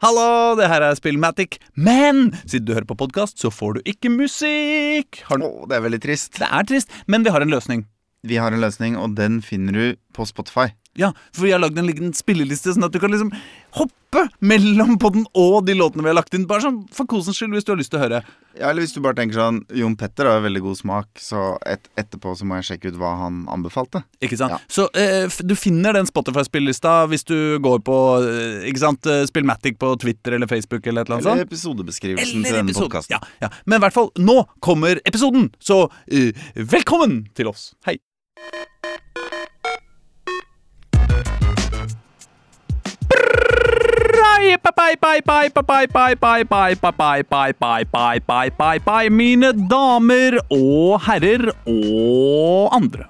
Hallo, 0.00 0.54
det 0.56 0.64
her 0.64 0.80
er 0.80 0.94
Spillmatic, 0.96 1.58
men 1.76 2.30
siden 2.48 2.64
du 2.64 2.70
hører 2.72 2.86
på 2.88 2.94
podkast, 3.02 3.36
så 3.36 3.50
får 3.52 3.74
du 3.76 3.90
ikke 3.92 4.08
musikk. 4.08 5.18
Har 5.28 5.36
du... 5.36 5.44
Å, 5.44 5.66
det 5.68 5.76
er 5.76 5.82
veldig 5.84 5.98
trist. 6.00 6.38
Det 6.40 6.48
er 6.48 6.64
trist, 6.70 6.94
men 7.04 7.26
vi 7.26 7.34
har 7.34 7.44
en 7.44 7.52
løsning. 7.52 7.82
Vi 8.24 8.38
har 8.40 8.48
en 8.48 8.64
løsning, 8.64 8.96
og 8.96 9.18
den 9.18 9.42
finner 9.44 9.76
du 9.76 10.00
på 10.16 10.24
Spotify. 10.24 10.70
Ja, 10.98 11.12
For 11.32 11.46
vi 11.46 11.52
har 11.54 11.60
lagd 11.62 11.78
en 11.78 11.86
liten 11.86 12.14
spilleliste, 12.16 12.72
sånn 12.74 12.84
at 12.88 12.94
du 12.94 12.98
kan 13.02 13.12
liksom 13.12 13.30
hoppe 13.78 14.24
mellom 14.42 14.96
podden 14.98 15.22
og 15.38 15.62
de 15.68 15.76
låtene 15.78 16.02
vi 16.02 16.10
har 16.10 16.16
lagt 16.18 16.34
inn. 16.34 16.48
Bare 16.50 16.64
sånn 16.64 16.80
for 16.94 17.06
kosens 17.06 17.38
skyld, 17.38 17.54
hvis 17.54 17.68
du 17.68 17.70
har 17.70 17.78
lyst 17.78 17.92
til 17.92 18.00
å 18.00 18.02
høre. 18.02 18.18
Ja, 18.58 18.72
eller 18.72 18.82
hvis 18.82 18.96
du 18.96 18.98
bare 19.04 19.14
tenker 19.20 19.38
sånn 19.38 19.60
Jon 19.78 19.94
Petter 19.98 20.26
har 20.26 20.42
veldig 20.42 20.64
god 20.64 20.80
smak, 20.80 21.22
så 21.22 21.44
et, 21.70 21.86
etterpå 22.00 22.34
så 22.34 22.48
må 22.48 22.58
jeg 22.58 22.72
sjekke 22.72 22.90
ut 22.90 22.98
hva 22.98 23.12
han 23.22 23.44
anbefalte. 23.54 24.02
Ikke 24.18 24.40
sant? 24.40 24.56
Ja. 24.56 24.58
Så 24.66 24.88
eh, 24.98 25.30
du 25.46 25.54
finner 25.54 25.94
den 25.94 26.10
Spotify-spillelista 26.10 26.96
hvis 27.12 27.22
du 27.30 27.38
går 27.62 27.86
på 27.86 28.00
eh, 28.26 28.66
ikke 28.72 28.82
sant, 28.82 29.06
eh, 29.06 29.22
Spillmatic 29.30 29.78
på 29.78 29.94
Twitter 30.02 30.40
eller 30.40 30.50
Facebook 30.50 30.90
eller 30.90 31.06
et 31.06 31.12
eller 31.12 31.20
annet 31.20 31.32
Eller 31.36 31.46
episodebeskrivelsen 31.46 32.42
Eller 32.42 32.50
til 32.50 32.62
denne 32.64 32.78
podkasten. 32.82 33.14
Ja, 33.14 33.46
ja. 33.46 33.54
Men 33.62 33.78
i 33.78 33.86
hvert 33.86 33.94
fall, 33.94 34.10
nå 34.18 34.40
kommer 34.58 34.98
episoden, 35.06 35.52
så 35.62 35.84
eh, 36.10 36.34
velkommen 36.58 37.28
til 37.38 37.54
oss. 37.54 37.70
Hei. 37.86 38.00
Mine 49.12 49.52
damer 49.70 50.38
og 50.52 51.00
herrer 51.06 51.50
og 51.68 52.70
andre. 52.76 53.06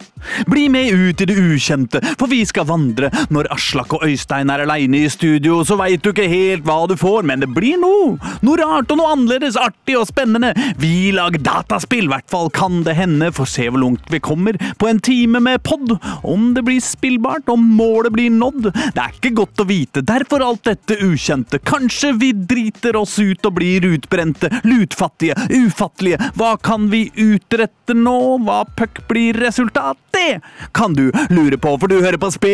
Bli 0.51 0.67
med 0.73 0.91
ut 0.93 1.23
i 1.23 1.27
det 1.29 1.37
ukjente, 1.39 2.01
for 2.21 2.29
vi 2.31 2.43
skal 2.49 2.67
vandre. 2.69 3.09
Når 3.33 3.49
Aslak 3.55 3.95
og 3.97 4.05
Øystein 4.05 4.51
er 4.53 4.65
aleine 4.65 5.05
i 5.05 5.13
studio, 5.13 5.63
så 5.65 5.79
veit 5.81 6.03
du 6.05 6.11
ikke 6.13 6.29
helt 6.29 6.67
hva 6.67 6.83
du 6.91 6.97
får, 7.01 7.25
men 7.29 7.41
det 7.45 7.49
blir 7.55 7.81
noe. 7.81 8.17
Noe 8.45 8.61
rart 8.61 8.93
og 8.93 9.01
noe 9.01 9.15
annerledes, 9.15 9.59
artig 9.61 9.97
og 9.99 10.09
spennende. 10.11 10.53
Vi 10.81 11.11
lager 11.17 11.43
dataspill, 11.47 12.11
hvert 12.13 12.29
fall 12.31 12.51
kan 12.53 12.83
det 12.87 12.97
hende, 12.99 13.31
for 13.37 13.49
se 13.49 13.69
hvor 13.71 13.83
langt 13.83 14.11
vi 14.13 14.21
kommer 14.23 14.59
på 14.81 14.91
en 14.91 15.01
time 15.01 15.41
med 15.45 15.63
pod. 15.67 15.97
Om 16.27 16.53
det 16.57 16.67
blir 16.67 16.83
spillbart, 16.85 17.49
om 17.53 17.65
målet 17.79 18.13
blir 18.17 18.35
nådd, 18.35 18.71
det 18.75 19.01
er 19.01 19.17
ikke 19.17 19.35
godt 19.43 19.65
å 19.65 19.69
vite. 19.71 20.05
Derfor 20.05 20.45
alt 20.45 20.67
dette 20.69 20.99
ukjente. 21.01 21.20
Kanskje 21.65 22.13
vi 22.13 22.33
driter 22.33 22.97
oss 22.97 23.19
ut 23.19 23.47
og 23.47 23.53
blir 23.59 23.85
utbrente, 23.93 24.49
lutfattige, 24.65 25.35
ufattelige. 25.51 26.19
Hva 26.39 26.57
kan 26.63 26.89
vi 26.91 27.11
utrette 27.17 27.95
nå? 27.97 28.39
Hva 28.47 28.65
puck 28.77 29.09
blir 29.11 29.35
resultat? 29.35 29.99
Det 30.11 30.41
kan 30.73 30.93
du 30.95 31.13
lure 31.31 31.59
på, 31.59 31.79
for 31.79 31.87
du 31.87 32.01
hører 32.03 32.19
på 32.19 32.31
Spillmatic, 32.35 32.51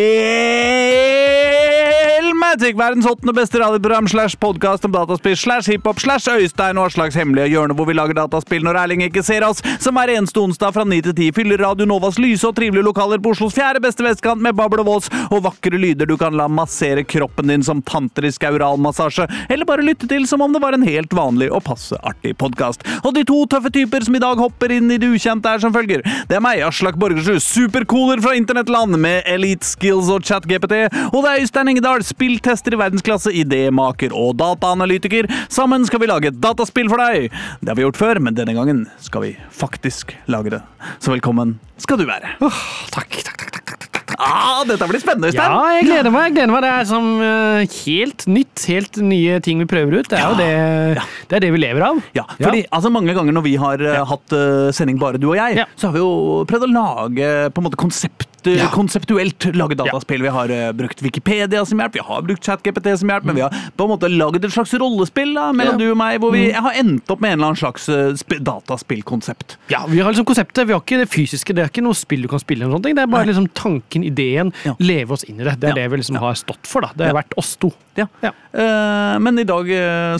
verdens 2.77 3.07
åttende 3.09 3.33
beste 3.33 3.59
radioprogram 3.59 4.09
slash 4.09 4.37
podkast 4.41 4.85
om 4.85 4.93
dataspill 4.93 5.37
slash 5.37 5.71
hiphop 5.71 6.01
slash 6.01 6.29
Øystein 6.31 6.79
og 6.79 6.93
slags 6.93 7.17
hemmelige 7.17 7.49
hjørne 7.55 7.75
hvor 7.79 7.87
vi 7.89 7.95
lager 7.97 8.15
dataspill 8.19 8.65
når 8.67 8.75
Erling 8.83 9.03
ikke 9.07 9.23
ser 9.25 9.43
oss, 9.47 9.63
som 9.81 9.95
hver 9.97 10.09
eneste 10.19 10.41
onsdag 10.43 10.73
fra 10.77 10.85
9 10.85 11.03
til 11.09 11.15
10 11.15 11.33
fyller 11.39 11.59
Radio 11.65 11.87
Novas 11.89 12.19
lyse 12.21 12.47
og 12.49 12.57
trivelige 12.59 12.85
lokaler 12.85 13.19
på 13.25 13.31
Oslos 13.33 13.57
fjerde 13.57 13.81
beste 13.87 14.05
vestkant 14.05 14.43
med 14.45 14.55
babel 14.59 14.81
og 14.85 14.89
vås 14.91 15.07
og 15.31 15.43
vakre 15.49 15.77
lyder 15.81 16.07
du 16.07 16.17
kan 16.21 16.37
la 16.37 16.49
massere 16.49 17.05
kroppen 17.09 17.47
din 17.51 17.65
som 17.65 17.83
tantrisk 17.83 18.45
auralmassasje, 18.57 19.27
eller 19.53 19.69
bare 19.69 19.85
lytte 19.87 20.09
til 20.11 20.27
som 20.29 20.43
om 20.45 20.53
det 20.55 20.63
var 20.63 20.77
en 20.77 20.87
helt 20.87 21.13
vanlig 21.17 21.51
og 21.53 21.65
passe 21.67 21.97
artig 22.07 22.35
podkast. 22.41 22.85
Og 23.03 23.15
de 23.17 23.25
to 23.29 23.43
tøffe 23.51 23.73
typer 23.75 24.05
som 24.07 24.17
i 24.17 24.23
dag 24.23 24.41
hopper 24.41 24.73
inn 24.75 24.91
i 24.93 24.99
det 25.01 25.11
ukjente, 25.13 25.51
er 25.51 25.63
som 25.63 25.75
følger. 25.75 26.05
Det 26.31 26.39
er 26.39 26.45
meg, 26.45 26.63
Aslak 26.67 26.99
Borgersrud, 27.01 27.43
supercooler 27.45 28.23
fra 28.25 28.35
internettland 28.39 28.97
med 29.01 29.27
elite 29.31 29.67
skills 29.67 30.11
og 30.13 30.27
chat-GPT, 30.27 30.87
og 31.13 31.19
det 31.23 31.33
er 31.33 31.45
Øystein 31.45 31.73
Engedal, 31.73 32.05
spilltester 32.07 32.77
i 32.77 32.81
verdensklasse, 32.81 33.35
idémaker 33.45 34.15
og 34.17 34.37
dataanalytiker. 34.41 35.31
Sammen 35.53 35.87
skal 35.89 36.03
vi 36.03 36.11
lage 36.11 36.33
et 36.33 36.41
dataspill 36.43 36.91
for 36.93 37.03
deg. 37.03 37.31
Det 37.61 37.73
har 37.73 37.79
vi 37.79 37.87
gjort 37.87 38.01
før, 38.01 38.23
men 38.23 38.37
denne 38.39 38.57
gangen 38.57 38.87
skal 39.03 39.27
vi 39.27 39.35
faktisk 39.53 40.17
lage 40.31 40.57
det. 40.57 40.63
Så 40.99 41.15
velkommen 41.15 41.59
skal 41.83 42.01
du 42.01 42.07
være. 42.09 42.37
Oh, 42.45 42.63
takk, 42.95 43.21
takk. 43.23 43.51
takk, 43.53 43.67
takk, 43.67 43.89
takk. 43.93 44.06
Ah, 44.19 44.63
dette 44.69 44.87
blir 44.89 45.03
spennende, 45.03 45.31
Øystein. 45.31 45.53
Ja, 45.53 45.73
jeg 45.77 45.87
gleder 45.89 46.13
meg. 46.15 46.29
jeg 46.29 46.37
gleder 46.37 46.53
meg. 46.55 46.65
Det 46.65 46.73
er 46.73 46.89
som 46.89 47.09
eh, 47.25 47.77
helt 47.85 48.27
nytt, 48.31 48.65
helt 48.71 49.01
nye 49.05 49.41
ting 49.45 49.61
vi 49.63 49.69
prøver 49.71 50.01
ut. 50.01 50.11
Det 50.11 50.19
er 50.19 50.31
jo 50.31 50.39
det, 50.39 51.05
det, 51.29 51.39
er 51.39 51.45
det 51.47 51.53
vi 51.55 51.61
lever 51.61 51.87
av. 51.91 52.01
Ja, 52.17 52.25
fordi 52.39 52.65
altså 52.71 52.93
mange 52.93 53.17
ganger 53.17 53.37
når 53.37 53.47
vi 53.47 53.57
har 53.61 53.83
eh, 53.85 54.01
hatt 54.13 54.37
eh, 54.37 54.71
sending 54.77 55.01
bare 55.03 55.21
du 55.21 55.29
og 55.33 55.37
jeg, 55.39 55.67
så 55.77 55.91
har 55.91 55.97
vi 55.97 56.05
jo 56.05 56.45
prøvd 56.49 56.69
å 56.69 56.73
lage 56.73 57.33
på 57.53 57.63
en 57.63 57.69
måte 57.69 57.81
konsept, 57.81 58.29
Ja. 58.55 58.69
konseptuelt 58.73 59.49
lage 59.57 59.77
dataspill. 59.79 60.23
Vi 60.23 60.33
har 60.33 60.53
uh, 60.53 60.71
brukt 60.77 61.03
Wikipedia 61.03 61.65
som 61.67 61.81
hjelp, 61.83 61.97
vi 61.97 62.05
har 62.07 62.23
brukt 62.27 62.45
ChatGPT 62.45 62.93
som 63.01 63.11
hjelp, 63.11 63.27
men 63.29 63.39
vi 63.39 63.45
har 63.45 63.55
på 63.77 63.87
en 63.87 63.93
måte 63.93 64.11
lagd 64.13 64.45
et 64.45 64.55
slags 64.55 64.75
rollespill 64.79 65.35
da, 65.37 65.49
mellom 65.57 65.81
du 65.81 65.87
og 65.91 65.99
meg, 66.01 66.19
hvor 66.23 66.35
vi 66.35 66.47
jeg 66.47 66.63
har 66.63 66.79
endt 66.79 67.11
opp 67.13 67.23
med 67.25 67.35
en 67.35 67.41
eller 67.41 67.53
annen 67.53 67.61
slags 67.61 67.89
uh, 67.91 68.39
dataspillkonsept. 68.47 69.57
Ja, 69.73 69.85
Vi 69.89 70.01
har 70.01 70.13
liksom 70.13 70.29
konseptet, 70.29 70.67
vi 70.69 70.77
har 70.77 70.83
ikke 70.85 71.01
det 71.03 71.09
fysiske. 71.13 71.57
Det 71.57 71.65
er 71.65 71.73
ikke 71.73 71.85
noe 71.85 71.97
spill 71.99 72.27
du 72.27 72.31
kan 72.31 72.43
spille. 72.43 72.65
eller 72.65 72.77
noe 72.77 72.81
sånt. 72.81 72.91
Det 72.97 73.03
er 73.03 73.11
bare 73.11 73.27
Nei. 73.27 73.33
liksom 73.33 73.49
tanken, 73.57 74.05
ideen. 74.07 74.53
Leve 74.79 75.17
oss 75.17 75.27
inn 75.27 75.41
i 75.41 75.47
det. 75.47 75.59
Det 75.61 75.73
er 75.73 75.81
det 75.83 75.89
vi 75.93 76.03
liksom 76.03 76.21
har 76.23 76.39
stått 76.39 76.69
for. 76.69 76.87
da. 76.87 76.93
Det 76.97 77.11
har 77.11 77.19
vært 77.19 77.37
oss 77.41 77.57
to. 77.61 77.73
Eh, 77.97 79.19
men 79.23 79.39
i 79.39 79.47
dag 79.49 79.69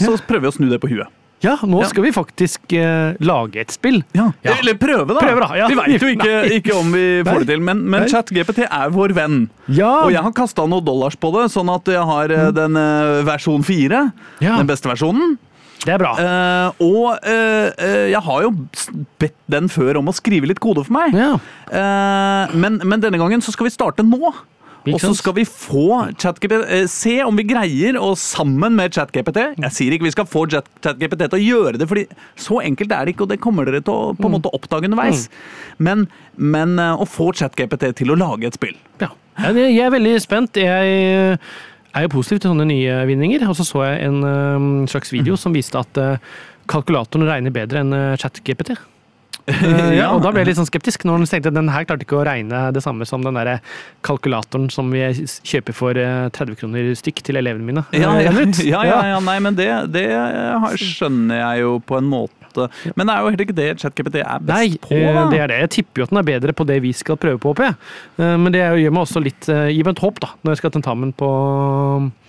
så 0.01 0.17
prøver 0.27 0.47
vi 0.47 0.53
å 0.53 0.57
snu 0.57 0.69
det 0.73 0.81
på 0.83 0.91
huet. 0.93 1.13
Ja, 1.47 1.55
nå 1.63 1.81
Ja. 1.85 1.89
skal 1.93 2.05
vi 2.09 2.13
faktisk 2.17 2.75
uh, 2.75 3.15
lage 3.23 3.63
et 3.63 3.73
spill. 3.75 4.03
Ja. 4.17 4.29
Eller 4.57 4.77
prøve, 4.81 5.15
da. 5.15 5.23
Prøve 5.23 5.47
da, 5.47 5.51
ja. 5.63 5.71
Vi 5.71 5.79
veit 5.79 6.03
jo 6.03 6.11
ikke, 6.13 6.35
ikke 6.59 6.77
om 6.77 6.91
vi 6.93 7.07
får 7.23 7.33
Nei. 7.33 7.39
det 7.47 7.51
til, 7.55 7.65
men, 7.71 7.83
men. 7.95 8.07
ChatGPT 8.11 8.65
er 8.67 8.93
vår 8.95 9.15
venn. 9.17 9.41
Ja, 9.71 9.93
Og 10.05 10.13
jeg 10.15 10.23
har 10.27 10.35
kasta 10.37 10.67
noen 10.69 10.85
dollars 10.87 11.17
på 11.19 11.31
det, 11.39 11.49
sånn 11.55 11.71
at 11.73 11.89
jeg 11.91 12.03
har 12.13 12.35
eh, 12.35 12.49
den 12.57 12.77
uh, 12.79 13.23
versjon 13.27 13.65
fire. 13.67 14.09
Ja. 14.45 14.59
Den 14.59 14.69
beste 14.69 14.91
versjonen. 14.91 15.37
det 15.87 15.93
er 15.95 16.01
bra. 16.03 16.13
Uh, 16.19 16.83
og 16.83 17.07
uh, 17.23 17.69
uh, 17.79 18.07
jeg 18.11 18.23
har 18.27 18.43
jo 18.43 18.51
bedt 19.23 19.37
den 19.53 19.69
før 19.71 20.01
om 20.01 20.11
å 20.11 20.15
skrive 20.17 20.49
litt 20.51 20.59
kode 20.63 20.83
for 20.87 20.97
meg. 20.97 21.15
Ja. 21.15 21.37
Eh, 21.71 22.55
men, 22.59 22.81
men 22.83 23.03
denne 23.03 23.21
gangen 23.21 23.43
så 23.45 23.55
skal 23.55 23.69
vi 23.69 23.75
starte 23.75 24.03
nå. 24.07 24.33
Og 24.95 25.01
så 25.03 25.11
skal 25.19 25.35
vi 25.35 25.45
få 25.45 26.15
ChatGPT 26.21 26.65
eh, 26.71 26.87
Se 26.87 27.15
om 27.25 27.37
vi 27.37 27.43
greier 27.49 27.97
å 27.99 28.13
sammen 28.17 28.77
med 28.79 28.93
ChatGPT 28.95 29.41
Jeg 29.59 29.73
sier 29.75 29.93
ikke 29.97 30.07
vi 30.07 30.13
skal 30.15 30.27
få 30.31 30.45
Chat- 30.53 30.69
ChatGPT 30.85 31.25
til 31.27 31.39
å 31.39 31.43
gjøre 31.43 31.79
det, 31.81 31.89
Fordi 31.91 32.05
så 32.37 32.61
enkelt 32.63 32.93
er 32.93 33.05
det 33.05 33.15
ikke, 33.15 33.23
og 33.27 33.29
det 33.35 33.41
kommer 33.43 33.65
dere 33.67 33.81
til 33.83 33.93
å 33.95 34.15
på 34.17 34.27
en 34.29 34.33
Mm. 34.33 34.37
måte 34.41 34.53
oppdage 34.55 34.85
underveis. 34.91 35.29
Men, 35.79 36.07
men 36.37 36.79
eh, 36.79 36.95
å 37.03 37.07
få 37.09 37.33
ChatGPT 37.35 37.95
til 37.97 38.13
å 38.15 38.17
lage 38.19 38.47
et 38.47 38.55
spill. 38.55 38.77
Ja. 39.01 39.09
Jeg 39.39 39.79
er 39.85 39.91
veldig 39.91 40.21
spent. 40.23 40.57
Jeg 40.57 41.39
er 41.97 42.03
jo 42.07 42.09
positiv 42.13 42.41
til 42.41 42.51
sånne 42.53 42.67
nye 42.69 43.07
vinninger. 43.09 43.43
Og 43.49 43.57
så 43.59 43.65
så 43.67 43.85
jeg 43.85 44.07
en 44.09 44.87
slags 44.89 45.11
video 45.13 45.35
Mhm. 45.35 45.39
som 45.39 45.53
viste 45.53 45.79
at 45.79 46.21
kalkulatoren 46.69 47.27
regner 47.29 47.51
bedre 47.53 47.81
enn 47.85 48.17
ChatGPT. 48.19 48.77
Eh, 49.47 49.93
ja, 49.95 50.09
og 50.11 50.23
da 50.25 50.33
ble 50.35 50.43
jeg 50.43 50.51
litt 50.51 50.59
sånn 50.59 50.67
skeptisk 50.67 51.05
når 51.07 51.23
jeg 51.23 51.37
tenkte 51.37 51.53
at 51.53 51.59
den 51.59 51.71
her 51.71 51.87
klarte 51.87 52.07
ikke 52.07 52.19
å 52.19 52.25
regne 52.27 52.65
det 52.75 52.83
samme 52.83 53.07
som 53.07 53.23
den 53.23 53.39
der 53.39 53.61
kalkulatoren 54.07 54.67
som 54.75 54.91
vi 54.91 55.05
kjøper 55.47 55.77
for 55.77 56.01
øh, 56.01 56.27
30 56.35 56.59
kroner 56.59 56.91
stykk 56.99 57.23
til 57.27 57.39
elevene 57.39 57.69
mine. 57.71 57.85
Ja, 57.95 58.11
Eh, 58.17 58.27
ja, 58.67 58.83
ja, 58.83 58.83
ja, 58.91 58.99
ja, 59.15 59.21
nei, 59.23 59.37
men 59.45 59.57
det, 59.59 59.69
det 59.95 60.07
skjønner 60.81 61.41
jeg 61.43 61.63
jo 61.63 61.77
på 61.87 61.99
en 62.01 62.11
måte. 62.11 62.36
Men 62.97 63.07
det 63.07 63.15
er 63.15 63.21
jo 63.25 63.31
heller 63.31 63.45
ikke 63.47 63.57
det 63.59 63.69
ChatGPT 63.83 64.19
er 64.23 64.43
best 64.43 64.51
Nei, 64.51 64.79
på. 64.83 64.97
Nei, 64.99 65.25
det 65.33 65.41
er 65.45 65.53
det. 65.53 65.59
Jeg 65.65 65.73
tipper 65.77 66.03
jo 66.03 66.07
at 66.09 66.13
den 66.15 66.21
er 66.23 66.29
bedre 66.31 66.55
på 66.57 66.67
det 66.69 66.79
vi 66.85 66.93
skal 66.97 67.19
prøve 67.21 67.41
på, 67.43 67.53
håper 67.55 67.69
jeg. 67.69 67.77
Eh, 68.19 68.37
Men 68.41 68.53
det 68.55 68.63
gjør 68.65 68.95
meg 68.97 69.03
også 69.07 69.23
litt 69.25 69.49
eh, 69.53 69.67
Gi 69.75 69.83
meg 69.87 69.95
et 69.97 70.05
håp, 70.07 70.21
da, 70.25 70.33
når 70.45 70.55
jeg 70.57 70.61
skal 70.63 70.71
ha 70.73 70.77
tentamen 70.79 71.13
på, 71.17 71.31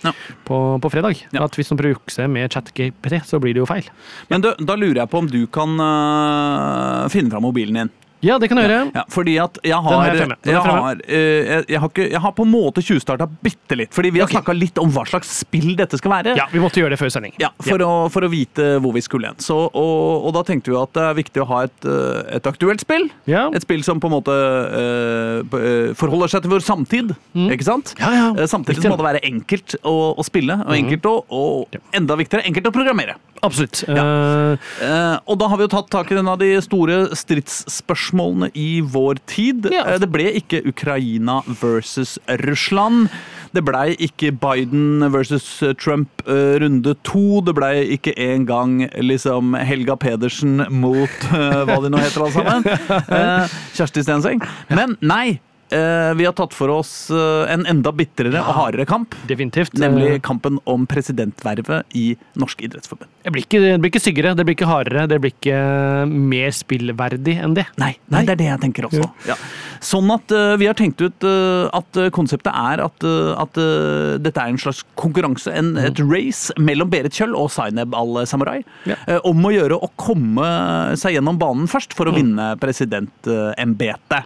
Ja. 0.04 0.12
på, 0.48 0.58
på 0.84 0.90
fredag. 0.92 1.22
Ja. 1.34 1.44
At 1.48 1.56
hvis 1.58 1.70
man 1.72 1.80
prøver 1.80 1.96
å 1.96 1.98
jukse 1.98 2.28
med 2.30 2.52
ChatGPT, 2.54 3.20
så 3.28 3.40
blir 3.42 3.56
det 3.56 3.62
jo 3.64 3.68
feil. 3.70 3.88
Men 4.30 4.44
du, 4.44 4.52
da 4.60 4.76
lurer 4.78 5.02
jeg 5.04 5.10
på 5.12 5.22
om 5.24 5.30
du 5.30 5.40
kan 5.52 5.74
øh, 5.80 7.08
finne 7.12 7.32
fram 7.32 7.46
mobilen 7.48 7.82
din. 7.82 7.94
Ja, 8.24 8.38
det 8.38 8.48
kan 8.50 8.58
du 8.58 8.64
gjøre. 8.64 8.78
Ja, 8.96 9.04
fordi 9.12 9.34
at 9.42 9.58
jeg 9.66 9.78
har, 9.84 10.06
jeg 10.08 10.28
jeg 10.48 10.62
har, 10.64 11.02
eh, 11.06 11.50
jeg, 11.68 11.78
har 11.78 11.90
ikke, 11.90 12.06
jeg 12.10 12.22
har 12.24 12.34
på 12.34 12.46
en 12.46 12.50
måte 12.50 12.82
tjuvstarta 12.82 13.28
bitte 13.28 13.78
litt. 13.78 13.92
Fordi 13.94 14.10
vi 14.14 14.22
har 14.22 14.26
okay. 14.26 14.38
snakka 14.38 14.54
litt 14.56 14.80
om 14.82 14.90
hva 14.94 15.04
slags 15.08 15.30
spill 15.44 15.76
dette 15.78 16.00
skal 16.00 16.12
være. 16.16 16.34
Ja, 16.38 16.48
Vi 16.52 16.62
måtte 16.62 16.82
gjøre 16.82 16.96
det 16.96 17.00
før 17.00 17.12
sending. 17.14 17.36
Ja, 17.42 17.52
for, 17.62 17.82
Å, 17.84 17.92
for 18.12 18.26
å 18.26 18.30
vite 18.32 18.66
hvor 18.82 18.96
vi 18.96 19.02
skulle 19.04 19.30
hen. 19.30 19.38
Og, 19.54 19.76
og 19.78 20.34
da 20.34 20.42
tenkte 20.48 20.72
vi 20.72 20.78
at 20.80 20.94
det 20.96 21.04
er 21.04 21.18
viktig 21.20 21.44
å 21.44 21.48
ha 21.52 21.62
et, 21.68 21.78
eh, 21.86 22.34
et 22.38 22.50
aktuelt 22.50 22.82
spill. 22.82 23.08
Ja. 23.30 23.46
Et 23.54 23.66
spill 23.66 23.84
som 23.86 24.02
på 24.02 24.10
en 24.10 24.16
måte 24.18 24.34
uh, 24.34 25.94
forholder 25.98 26.32
seg 26.32 26.44
til 26.44 26.54
vår 26.56 26.64
samtid. 26.66 27.14
Ikke 27.48 27.66
sant? 27.66 27.94
Ja, 28.02 28.10
ja. 28.14 28.48
Samtidig 28.50 28.82
så 28.82 28.92
må 28.92 28.98
det 28.98 29.06
være 29.06 29.22
enkelt 29.28 29.78
å, 29.86 29.96
å 30.18 30.26
spille, 30.26 30.58
og 30.64 30.74
enkelt 30.74 31.06
å, 31.08 31.14
og 31.34 31.78
enda 31.96 32.18
viktigere, 32.18 32.46
enkelt 32.48 32.70
å 32.70 32.74
programmere. 32.74 33.18
Absolutt. 33.42 33.82
Ja. 33.88 34.04
Eh, 34.82 35.16
og 35.26 35.38
da 35.40 35.48
har 35.50 35.60
vi 35.60 35.66
jo 35.66 35.72
tatt 35.72 35.90
tak 35.92 36.12
i 36.12 36.18
en 36.18 36.30
av 36.30 36.40
de 36.40 36.50
store 36.64 37.00
stridsspørsmålene 37.16 38.50
i 38.58 38.80
vår 38.82 39.22
tid. 39.30 39.70
Ja. 39.74 39.86
Eh, 39.86 39.98
det 40.02 40.10
ble 40.12 40.30
ikke 40.40 40.62
Ukraina 40.68 41.40
versus 41.60 42.18
Russland. 42.44 43.08
Det 43.56 43.62
blei 43.64 43.94
ikke 44.04 44.34
Biden 44.36 45.06
versus 45.12 45.46
Trump 45.80 46.22
eh, 46.26 46.58
runde 46.62 46.94
to. 47.06 47.40
Det 47.46 47.54
blei 47.56 47.86
ikke 47.96 48.12
engang 48.20 48.82
liksom 49.00 49.56
Helga 49.56 49.96
Pedersen 49.96 50.66
mot 50.68 51.28
hva 51.32 51.80
de 51.82 51.92
nå 51.92 52.02
heter 52.02 52.26
alle 52.26 52.36
sammen. 52.36 52.68
Kjersti 53.78 54.04
Stenseng. 54.04 54.42
Men 54.68 54.98
nei, 55.00 55.38
vi 55.70 56.24
har 56.26 56.32
tatt 56.38 56.54
for 56.56 56.72
oss 56.72 57.10
eh, 57.12 57.52
en 57.52 57.66
enda 57.68 57.92
bitrere 57.92 58.40
og 58.40 58.54
hardere 58.56 58.86
kamp. 58.88 59.14
Definitivt. 59.28 59.74
Nemlig 59.78 60.08
Eh, 60.08 60.20
kampen 60.24 60.56
om 60.64 60.86
presidentvervet 60.88 61.84
i 61.98 62.16
Norsk 62.38 62.62
idrettsforbund. 62.64 63.10
Det 63.24 63.32
blir, 63.34 63.44
ikke, 63.44 63.60
det 63.60 63.74
blir 63.82 63.90
ikke 63.92 64.00
styggere, 64.00 64.30
det 64.38 64.44
blir 64.48 64.56
ikke 64.56 64.68
hardere, 64.70 65.06
det 65.10 65.18
blir 65.20 65.32
ikke 65.34 65.58
mer 66.08 66.54
spillverdig 66.54 67.34
enn 67.44 67.56
det. 67.58 67.66
Nei, 67.80 67.90
nei, 68.08 68.22
det 68.24 68.32
er 68.36 68.40
det 68.40 68.46
jeg 68.48 68.62
tenker 68.62 68.86
også. 68.88 69.08
Ja. 69.28 69.36
Sånn 69.84 70.08
at 70.14 70.32
eh, 70.34 70.54
vi 70.60 70.68
har 70.70 70.78
tenkt 70.78 71.02
ut 71.04 71.26
eh, 71.28 71.66
at 71.76 72.00
eh, 72.00 72.08
konseptet 72.14 72.52
er 72.54 72.82
at, 72.86 73.04
eh, 73.04 73.32
at 73.44 73.60
eh, 73.60 74.14
dette 74.24 74.40
er 74.40 74.54
en 74.54 74.60
slags 74.62 74.84
konkurranse, 74.98 75.52
en, 75.52 75.74
et 75.82 76.00
race 76.08 76.54
mellom 76.58 76.88
Berit 76.92 77.12
Kjøll 77.18 77.36
og 77.38 77.50
Zaineb 77.54 77.92
al-Samurai. 77.98 78.62
Ja. 78.88 78.96
eh, 79.06 79.20
om 79.28 79.44
å 79.44 79.52
gjøre 79.52 79.76
å 79.82 79.90
komme 80.00 80.48
seg 80.98 81.18
gjennom 81.18 81.38
banen 81.42 81.68
først 81.70 81.92
for 81.98 82.08
å 82.08 82.14
vinne 82.16 82.54
presidentembetet. 82.62 84.24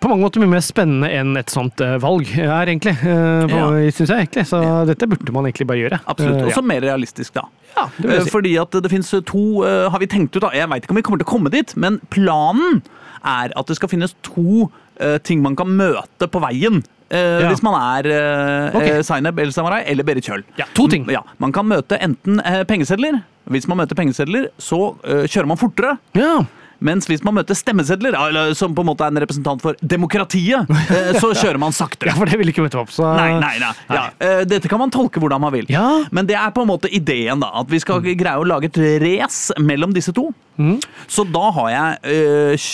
På 0.00 0.10
mange 0.10 0.24
måter 0.26 0.42
mye 0.42 0.50
mer 0.52 0.64
spennende 0.64 1.08
enn 1.08 1.36
et 1.40 1.52
sånt 1.52 1.80
eh, 1.80 1.96
valg 2.02 2.28
er, 2.36 2.68
egentlig. 2.68 2.92
På, 3.00 3.08
Ja. 3.48 3.68
synes 3.96 4.10
jeg 4.12 4.26
egentlig. 4.26 4.44
Så 4.50 4.60
dette 4.88 5.08
burde 5.08 5.32
man 5.32 5.48
egentlig 5.48 5.66
bare 5.70 5.80
gjøre. 5.80 6.00
Absolutt. 6.04 6.42
Eh, 6.44 6.52
ja. 6.52 6.62
mer 6.68 6.84
realistisk, 6.84 7.34
da. 7.38 7.46
ja. 7.76 7.86
det 7.96 8.10
Eh, 8.10 8.24
si. 8.26 8.30
Fordi 8.34 8.54
at 8.60 8.70
det 8.82 8.90
finnes 8.92 9.10
to 9.24 9.64
eh, 9.64 9.88
Har 9.90 9.98
vi 10.02 10.06
tenkt 10.06 10.36
ut, 10.36 10.42
da. 10.44 10.50
Jeg 10.52 10.68
veit 10.68 10.84
ikke 10.84 10.92
om 10.96 11.00
vi 11.00 11.06
kommer 11.06 11.22
til 11.22 11.28
å 11.28 11.32
komme 11.32 11.52
dit, 11.54 11.74
men 11.76 12.00
planen 12.12 12.82
er 13.24 13.52
at 13.56 13.66
det 13.68 13.76
skal 13.76 13.88
finnes 13.92 14.14
to 14.26 14.70
eh, 15.00 15.18
ting 15.24 15.42
man 15.42 15.56
kan 15.56 15.68
møte 15.68 16.28
på 16.28 16.40
veien. 16.44 16.82
Uh, 17.10 17.42
Ja. 17.42 17.48
Hvis 17.50 17.62
man 17.66 17.74
er 17.74 18.06
uh, 18.06 18.76
okay. 18.78 19.00
Zainab 19.02 19.38
El 19.42 19.50
Samarai 19.50 19.80
eller 19.90 20.06
Berit 20.06 20.28
Kjøll. 20.28 20.44
Ja, 20.60 20.68
to 20.78 20.86
ting. 20.86 21.08
Ja, 21.10 21.24
Man 21.42 21.50
kan 21.50 21.66
møte 21.66 21.98
enten 21.98 22.38
uh, 22.38 22.62
pengesedler. 22.62 23.24
Hvis 23.50 23.66
man 23.66 23.80
møter 23.80 23.98
pengesedler, 23.98 24.44
så 24.62 24.94
eh, 25.02 25.24
kjører 25.26 25.48
man 25.50 25.58
fortere. 25.58 25.96
Ja. 26.14 26.36
Mens 26.80 27.08
hvis 27.10 27.22
man 27.26 27.36
møter 27.36 27.56
stemmesedler, 27.58 28.16
eller 28.16 28.54
som 28.58 28.74
på 28.76 28.84
en 28.84 28.90
måte 28.90 29.04
er 29.06 29.12
en 29.14 29.20
representant 29.22 29.62
for 29.64 29.76
demokratiet, 29.82 30.70
eh, 30.94 31.12
så 31.20 31.32
kjører 31.36 31.60
man 31.60 31.74
saktere. 31.76 32.12
ja, 32.12 32.16
for 32.18 32.30
det 32.30 32.38
vil 32.40 32.52
ikke 32.52 32.64
møte 32.64 32.80
opp. 32.80 32.92
Så 32.94 33.04
Nei, 33.16 33.32
nei, 33.42 33.54
nei. 33.62 33.72
Ja, 33.92 34.04
eh, 34.24 34.42
dette 34.48 34.70
kan 34.70 34.80
man 34.82 34.92
tolke 34.94 35.20
hvordan 35.22 35.42
man 35.44 35.54
vil. 35.54 35.68
Ja. 35.72 35.86
Men 36.10 36.28
det 36.30 36.38
er 36.40 36.52
på 36.56 36.64
en 36.64 36.70
måte 36.72 36.90
ideen, 36.92 37.42
da. 37.44 37.52
At 37.62 37.70
vi 37.72 37.80
skal 37.82 38.00
greie 38.04 38.36
å 38.40 38.46
lage 38.46 38.70
et 38.70 38.80
race 39.02 39.54
mellom 39.60 39.92
disse 39.96 40.14
to. 40.16 40.30
Mm. 40.60 40.76
Så 41.08 41.24
da 41.32 41.46
har 41.56 41.68
jeg 41.72 42.16
uh, 42.52 42.64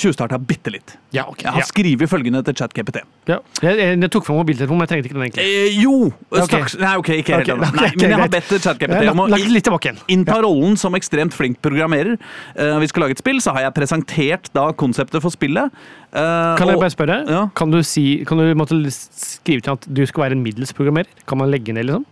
tjuvstarta 0.00 0.40
bitte 0.42 0.72
litt. 0.74 0.96
Ja, 1.14 1.22
ok. 1.30 1.44
Jeg 1.44 1.52
har 1.54 1.62
Ja. 1.62 1.66
skrevet 1.68 2.10
følgende 2.10 2.42
til 2.44 2.56
ChatGPT. 2.58 2.98
Ja. 3.30 3.38
Jeg, 3.62 3.78
jeg, 3.78 4.00
jeg 4.02 4.10
tok 4.10 4.26
fram 4.26 4.40
mobiltelefonen, 4.40 4.80
men 4.80 4.88
jeg 4.88 4.90
trengte 4.92 5.08
ikke 5.08 5.18
den 5.18 5.26
egentlig. 5.28 5.44
Eh, 5.46 5.78
jo! 5.78 6.10
Straks. 6.34 6.74
Okay. 6.74 6.82
Nei, 6.82 6.94
ok, 6.98 7.10
ikke 7.22 7.36
helt 7.36 7.48
Ok, 7.48 7.54
ennå. 7.54 7.68
ok, 7.68 7.78
Nei, 7.78 7.90
Men 7.94 8.10
jeg 8.14 8.20
har 8.24 8.32
bedt 8.34 8.50
ChatGPT 8.66 9.12
om 9.12 9.22
å 9.22 9.94
innta 10.16 10.40
rollen 10.42 10.76
som 10.80 10.98
ekstremt 10.98 11.36
flink 11.36 11.60
programmerer. 11.64 12.18
Uh, 12.58 12.76
vi 12.82 12.90
skal 12.90 13.06
lage 13.06 13.16
et 13.16 13.22
spill, 13.22 13.38
så 13.48 13.56
har 13.56 13.64
jeg 13.64 13.76
presentert 13.78 14.52
da 14.56 14.68
konseptet 14.76 15.24
for 15.24 15.32
spillet. 15.32 15.72
Uh, 16.12 16.52
Kan 16.60 16.68
jeg 16.68 16.80
bare 16.82 16.92
spørre? 16.92 17.22
Ja. 17.24 17.46
Kan 17.56 17.72
du, 17.72 17.80
si, 17.86 18.22
kan 18.28 18.40
du 18.40 18.52
måtte 18.58 18.76
skrive 18.92 19.64
til 19.64 19.74
at 19.78 19.88
du 19.88 20.04
skal 20.08 20.26
være 20.28 20.38
en 20.38 20.44
middels 20.44 20.74
programmerer? 20.76 21.08
Kan 21.28 21.40
man 21.40 21.52
legge 21.52 21.72
ned, 21.72 21.88
liksom? 21.88 22.06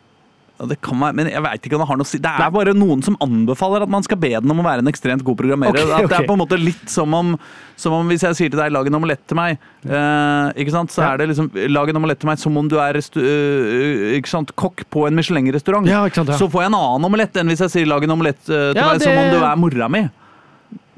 Ja, 0.57 0.65
Det 0.71 0.79
kan 0.81 0.97
være, 0.97 1.13
men 1.19 1.29
jeg 1.29 1.43
vet 1.45 1.67
ikke 1.69 1.77
om 1.77 1.83
det 1.83 1.89
har 1.91 1.99
noe 2.01 2.07
å 2.07 2.09
si. 2.09 2.19
Det 2.25 2.31
er 2.33 2.53
bare 2.55 2.73
noen 2.73 3.03
som 3.05 3.19
anbefaler 3.21 3.85
at 3.85 3.93
man 3.93 4.05
skal 4.07 4.17
be 4.23 4.31
den 4.33 4.53
om 4.53 4.63
å 4.63 4.65
være 4.65 4.81
en 4.81 4.89
ekstremt 4.89 5.25
god 5.27 5.37
programmerer. 5.37 5.77
Okay, 5.77 5.93
okay. 5.93 6.09
det 6.09 6.19
er 6.23 6.29
på 6.31 6.37
en 6.37 6.41
måte 6.41 6.59
litt 6.61 6.89
som 6.89 7.13
om, 7.19 7.35
som 7.77 7.93
om 7.99 8.09
hvis 8.09 8.25
jeg 8.25 8.39
sier 8.39 8.55
til 8.55 8.63
deg 8.63 8.73
'lag 8.73 8.89
en 8.89 8.97
omelett 8.97 9.21
til 9.29 9.37
meg', 9.37 9.61
uh, 9.85 10.49
ikke 10.57 10.73
sant? 10.73 10.95
så 10.95 11.05
Ja. 11.05 11.13
er 11.13 11.19
det 11.21 11.29
liksom 11.35 11.51
'lag 11.53 11.93
en 11.93 12.01
omelett 12.01 12.21
til 12.21 12.31
meg' 12.31 12.41
som 12.41 12.57
om 12.57 12.69
du 12.69 12.79
er 12.81 12.97
eh, 12.97 14.17
ikke 14.17 14.33
sant? 14.33 14.57
kokk 14.57 14.89
på 14.89 15.07
en 15.07 15.15
Michelin-restaurant. 15.15 15.87
Ja, 15.87 16.07
ja. 16.09 16.25
Så 16.33 16.49
får 16.49 16.65
jeg 16.65 16.73
en 16.73 16.81
annen 16.81 17.05
omelett 17.05 17.37
enn 17.37 17.49
hvis 17.53 17.61
jeg 17.61 17.71
sier 17.71 17.87
'lag 17.87 18.03
en 18.05 18.17
omelett 18.17 18.41
uh, 18.49 18.73
til 18.73 18.81
meg' 18.81 19.03
som 19.03 19.13
om 19.13 19.29
du 19.29 19.45
er 19.45 19.57
mora 19.57 19.89
mi. 19.89 20.09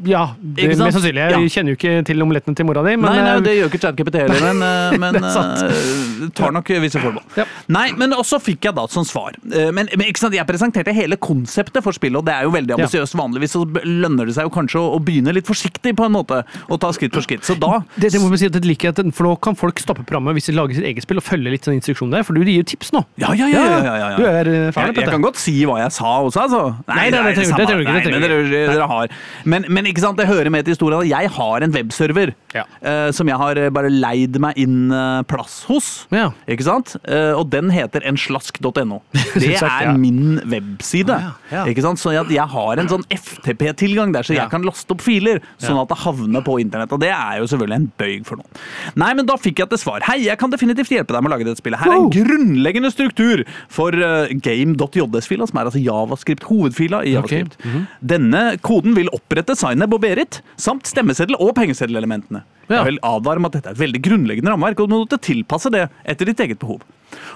Ja, 0.07 0.35
det, 0.39 0.69
mest 0.79 0.95
sannsynlig. 0.95 1.23
Jeg 1.25 1.33
Ja. 1.33 1.39
kjenner 1.51 1.73
jo 1.75 1.77
ikke 1.79 2.05
til 2.07 2.23
omelettene 2.23 2.55
til 2.57 2.67
mora 2.69 2.83
di, 2.87 2.95
men 2.97 3.11
nei, 3.11 3.23
nei, 3.25 3.35
eh, 3.37 3.41
det 3.43 3.55
gjør 3.59 3.71
ikke 3.73 3.81
ChatGPT 3.83 4.21
heller, 4.23 4.45
men, 4.53 4.63
eh, 4.63 4.99
men 4.99 5.17
eh, 5.25 6.29
tar 6.39 6.53
nok 6.55 6.69
visse 6.85 7.01
forbehold. 7.03 7.25
Ja. 7.37 7.45
Nei, 7.69 7.89
men 7.99 8.13
også 8.15 8.39
fikk 8.43 8.69
jeg 8.69 8.77
da 8.79 8.87
som 8.93 9.05
svar. 9.09 9.35
Eh, 9.51 9.71
Men, 9.75 9.89
men 9.97 10.07
ikke 10.09 10.23
sant, 10.23 10.35
jeg 10.35 10.47
presenterte 10.49 10.93
hele 10.95 11.17
konseptet 11.17 11.83
for 11.85 11.93
spillet, 11.97 12.17
og 12.21 12.25
det 12.29 12.35
er 12.35 12.47
jo 12.47 12.53
veldig 12.55 12.79
Ja. 12.79 12.87
Vanligvis 13.19 13.53
så 13.57 13.65
lønner 13.85 14.27
det 14.29 14.35
seg 14.37 14.47
jo 14.47 14.51
kanskje 14.55 14.79
å, 14.81 14.95
å 14.97 14.99
begynne 15.03 15.33
litt 15.35 15.47
forsiktig 15.49 15.95
på 15.99 16.05
en 16.07 16.13
måte, 16.15 16.43
og 16.69 16.81
ta 16.81 16.91
skritt 16.95 17.13
for 17.15 17.25
skritt. 17.25 17.43
Så 17.47 17.57
da 17.59 17.81
det, 17.97 18.13
det 18.13 18.21
må 18.23 18.31
vi 18.31 18.39
si 18.39 18.47
at 18.47 18.53
det 18.55 18.65
liker 18.65 18.93
jeg, 18.93 19.13
For 19.17 19.25
nå 19.27 19.35
kan 19.43 19.57
folk 19.59 19.79
stoppe 19.83 20.05
programmet 20.07 20.35
hvis 20.39 20.47
de 20.51 20.55
lager 20.57 20.75
sitt 20.79 20.85
eget 20.87 21.03
spill 21.03 21.19
og 21.19 21.25
følge 21.27 21.51
litt 21.51 21.65
sånn 21.67 21.75
instruksjon 21.79 22.11
der, 22.15 22.23
for 22.27 22.35
du 22.39 22.43
gir 22.45 22.61
jo 22.63 22.67
tips 22.69 22.93
nå. 22.95 23.03
Ja, 23.19 23.33
ja, 23.35 23.49
ja. 23.51 23.65
ja. 23.83 24.09
Du 24.19 24.25
er 24.29 24.51
ferdig 24.73 24.97
Jeg, 25.01 25.05
jeg 25.05 25.13
kan 25.17 25.25
godt 25.25 25.41
si 25.41 25.57
hva 25.69 25.79
jeg 25.83 25.93
sa 25.97 26.13
også, 26.23 26.45
altså. 26.47 26.63
Nei, 26.87 27.09
nei, 27.11 27.35
samme. 27.35 27.59
det 27.59 27.67
trenger 27.69 27.79
du 27.79 27.83
ikke, 27.89 28.13
Nei, 28.15 28.69
dere 28.73 28.89
har. 28.91 29.15
Men, 29.49 29.67
men 29.69 29.88
ikke 29.89 30.03
sant, 30.05 30.19
det 30.21 30.27
hører 30.29 30.51
med 30.53 30.65
til 30.67 30.75
historien 30.77 31.01
at 31.03 31.09
jeg 31.11 31.31
har 31.39 31.65
en 31.67 31.73
webserver 31.75 32.35
Ja. 32.55 32.65
eh, 32.83 33.11
som 33.15 33.29
jeg 33.29 33.37
har 33.41 33.59
eh, 33.61 33.69
bare 33.75 33.91
leid 33.93 34.39
meg 34.41 34.57
inn 34.61 34.91
eh, 34.95 35.23
plass 35.29 35.63
hos. 35.69 36.07
Ja. 36.15 36.31
Ikke 36.49 36.65
sant? 36.67 36.95
Eh, 37.05 37.33
og 37.37 37.49
den 37.53 37.71
heter 37.75 38.05
enslask.no. 38.09 39.01
Det 39.39 39.55
er 39.63 39.93
min 39.99 40.39
webside. 40.49 41.15
Ah, 41.15 41.37
ja. 41.53 41.65
Ikke 41.71 41.83
sant? 41.85 42.01
Så 42.01 42.13
jeg, 42.15 42.29
jeg 42.37 42.47
har 42.55 42.81
en 42.83 42.89
sånn 42.91 43.05
FTP-tilgang 43.15 44.13
der, 44.15 44.27
så 44.27 44.37
jeg 44.37 44.49
kan 44.53 44.65
laste 44.67 44.95
opp 44.95 45.03
filer, 45.05 45.41
sånn 45.63 45.79
at 45.81 45.89
det 45.93 45.99
havner 46.05 46.45
på 46.47 46.59
internett. 46.63 46.93
Og 46.95 47.01
det 47.03 47.11
er 47.15 47.39
jo 47.41 47.49
selvfølgelig 47.51 47.79
en 47.81 47.89
bøyg 48.01 48.27
for 48.29 48.41
noen. 48.41 48.63
Nei, 48.99 49.11
men 49.19 49.29
da 49.29 49.37
fikk 49.41 49.63
jeg 49.63 49.73
til 49.73 49.83
svar. 49.83 50.05
Hei, 50.09 50.19
jeg 50.27 50.39
kan 50.41 50.53
definitivt 50.53 50.93
hjelpe 50.93 51.15
deg 51.15 51.25
med 51.25 51.33
å 51.33 51.35
lage 51.37 51.47
dette 51.49 51.63
spillet. 51.63 51.81
Her 51.83 51.95
er 51.95 52.01
en 52.03 52.11
grunnleggende 52.13 52.91
struktur 52.93 53.45
for 53.73 53.95
uh, 53.95 54.27
game.js-fila, 54.45 55.49
som 55.49 55.61
er 55.61 55.71
altså 55.71 55.83
javascript-hovedfila 55.83 57.03
i 57.07 57.15
javascript. 57.17 57.59
-hmm. 57.63 57.87
Denne 58.01 58.43
koden 58.63 58.97
vil 58.97 59.09
opprette 59.15 59.55
Zainab 59.57 59.78
og 59.87 60.01
Berit, 60.03 60.41
samt 60.57 60.89
stemmeseddel 60.91 61.39
og 61.39 61.55
pengeseddelelementene. 61.59 62.43
Ja. 62.69 62.81
Jeg 62.81 62.93
vil 62.93 63.01
advare 63.07 63.41
om 63.41 63.49
at 63.49 63.55
dette 63.57 63.71
er 63.71 63.77
et 63.77 63.85
veldig 63.85 64.03
grunnleggende 64.05 64.53
rammeverk, 64.53 64.81
og 64.83 64.91
du 64.91 64.97
må 64.97 65.21
tilpasse 65.23 65.71
det 65.73 65.87
etter 66.09 66.29
ditt 66.29 66.41
eget 66.45 66.61
behov. 66.61 66.83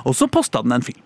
Og 0.04 0.16
så 0.16 0.28
posta 0.28 0.62
den 0.64 0.74
en 0.76 0.84
film. 0.84 1.00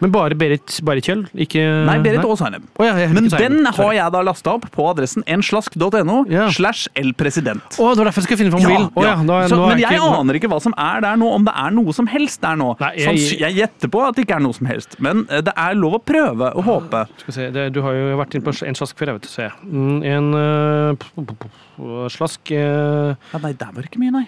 Men 0.00 0.12
bare 0.12 0.36
Berit 0.38 0.78
bare 0.86 1.00
Kjøll? 1.04 1.24
Ikke 1.46 1.62
Nei, 1.88 1.96
Berit 2.04 2.24
og 2.26 2.36
Zainab. 2.40 2.64
Oh, 2.78 2.84
ja, 2.86 2.94
Men 3.12 3.28
den 3.32 3.64
har 3.66 3.76
Sorry. 3.76 3.96
jeg 3.96 4.12
da 4.12 4.22
lasta 4.26 4.54
opp 4.56 4.66
på 4.74 4.86
adressen 4.90 5.24
enslask.no 5.26 6.18
yeah. 6.30 6.50
slash 6.52 6.88
elpresident. 6.98 7.64
Å, 7.78 7.90
det 7.94 8.02
var 8.02 8.10
derfor 8.10 8.22
jeg 8.22 8.28
skulle 8.28 8.40
finne 8.42 8.52
fram 8.54 8.64
mobilen. 8.66 8.88
oh, 8.94 9.04
ja, 9.06 9.14
da, 9.24 9.40
Så, 9.48 9.60
men 9.66 9.80
jeg 9.82 9.96
ikke- 9.96 10.20
aner 10.20 10.38
ikke 10.40 10.50
hva 10.52 10.60
som 10.62 10.74
er 10.76 11.00
der 11.06 11.16
nå, 11.20 11.30
om 11.38 11.44
det 11.48 11.54
er 11.56 11.70
noe 11.76 11.92
som 11.96 12.06
helst 12.12 12.40
der 12.44 12.56
nå. 12.60 12.72
Nei, 12.80 12.92
jeg- 12.96 13.06
Sånn, 13.16 13.40
jeg 13.46 13.56
gjetter 13.60 13.92
på 13.92 14.04
at 14.06 14.14
det 14.16 14.26
ikke 14.26 14.36
er 14.36 14.44
noe 14.44 14.54
som 14.56 14.66
helst, 14.66 14.98
men 15.00 15.26
eh, 15.30 15.40
det 15.40 15.54
er 15.56 15.74
lov 15.74 15.98
å 16.00 16.02
prøve 16.04 16.52
og 16.56 16.64
håpe. 16.64 17.06
Skal 17.24 17.34
se, 17.38 17.50
det, 17.50 17.72
Du 17.72 17.82
har 17.82 17.92
jo 17.96 18.16
vært 18.20 18.34
inne 18.36 18.44
på 18.46 18.54
en 18.66 18.74
slask 18.74 18.96
før, 18.96 19.12
jeg 19.12 19.20
vet 19.20 19.22
du. 19.22 19.28
Se. 19.32 19.50
Mm, 19.64 20.02
En 20.06 20.34
uh, 20.34 22.08
slask 22.12 22.52
uh, 22.52 23.14
Ja, 23.32 23.38
nei, 23.42 23.52
der 23.52 23.72
var 23.72 23.82
det 23.82 23.90
ikke 23.90 24.00
mye, 24.02 24.12
nei. 24.12 24.26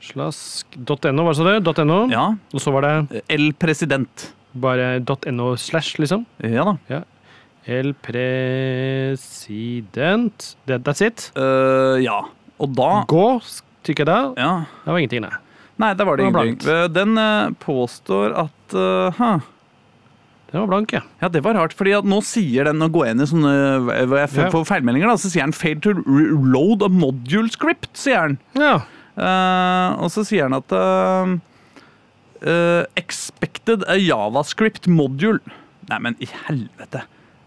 Slask.no, 0.00 1.24
var 1.26 1.32
det 1.34 1.38
så 1.38 1.46
det? 1.46 1.84
.no. 1.86 1.98
Ja, 2.10 2.26
Og 2.54 2.60
så 2.62 2.72
var 2.72 2.86
det 2.86 3.22
elpresident. 3.28 4.32
Bare 4.60 5.00
.no 5.32 5.56
slash, 5.56 5.98
liksom. 5.98 6.26
Ja 6.44 6.64
da. 6.64 6.76
El 7.68 7.92
president 8.00 9.18
That's 10.66 11.02
it. 11.04 11.30
Uh, 11.36 12.00
ja. 12.02 12.22
Og 12.58 12.72
da 12.74 13.04
Gå, 13.10 13.40
trykker 13.86 14.04
jeg 14.04 14.08
da. 14.08 14.18
Ja. 14.40 14.52
Det 14.84 14.90
var 14.92 14.98
ingenting, 15.02 15.22
nei. 15.26 15.36
Nei, 15.78 15.92
der 15.94 16.04
var 16.08 16.16
det 16.18 16.24
Det 16.24 16.28
ingenting. 16.32 16.70
Eh, 16.74 16.88
Den 16.90 17.18
eh, 17.22 17.50
påstår 17.62 18.28
at 18.34 18.74
uh, 18.74 19.10
huh. 19.14 19.38
Den 20.50 20.60
var 20.64 20.68
blank, 20.70 20.92
ja. 20.96 21.02
Ja, 21.20 21.28
det 21.28 21.42
var 21.44 21.54
rart, 21.54 21.74
fordi 21.76 21.92
at 21.92 22.04
nå 22.08 22.22
sier 22.24 22.64
den 22.64 22.80
å 22.80 22.88
gå 22.90 23.04
inn 23.06 23.20
i 23.20 23.26
sånne 23.28 23.52
jeg 23.52 24.08
Ja. 24.08 24.48
får 24.50 24.64
feilmeldinger, 24.64 25.06
da, 25.10 25.16
så 25.20 25.28
sier 25.28 25.44
den 25.44 25.52
'fail 25.52 25.76
to 25.84 25.92
load 26.08 26.80
a 26.82 26.88
module 26.88 27.50
script', 27.52 27.92
sier 27.92 28.28
den. 28.32 28.38
Ja. 28.56 28.80
Uh, 29.18 29.92
og 30.02 30.08
så 30.14 30.24
sier 30.24 30.48
den 30.48 30.56
at 30.56 30.72
eh, 30.72 31.36
eh, 32.42 32.84
'expected 32.96 33.84
a 33.88 33.96
javascript 33.96 34.88
module'. 34.88 35.40
Nei, 35.88 35.98
men 35.98 36.16
i 36.20 36.28
helvete. 36.46 37.04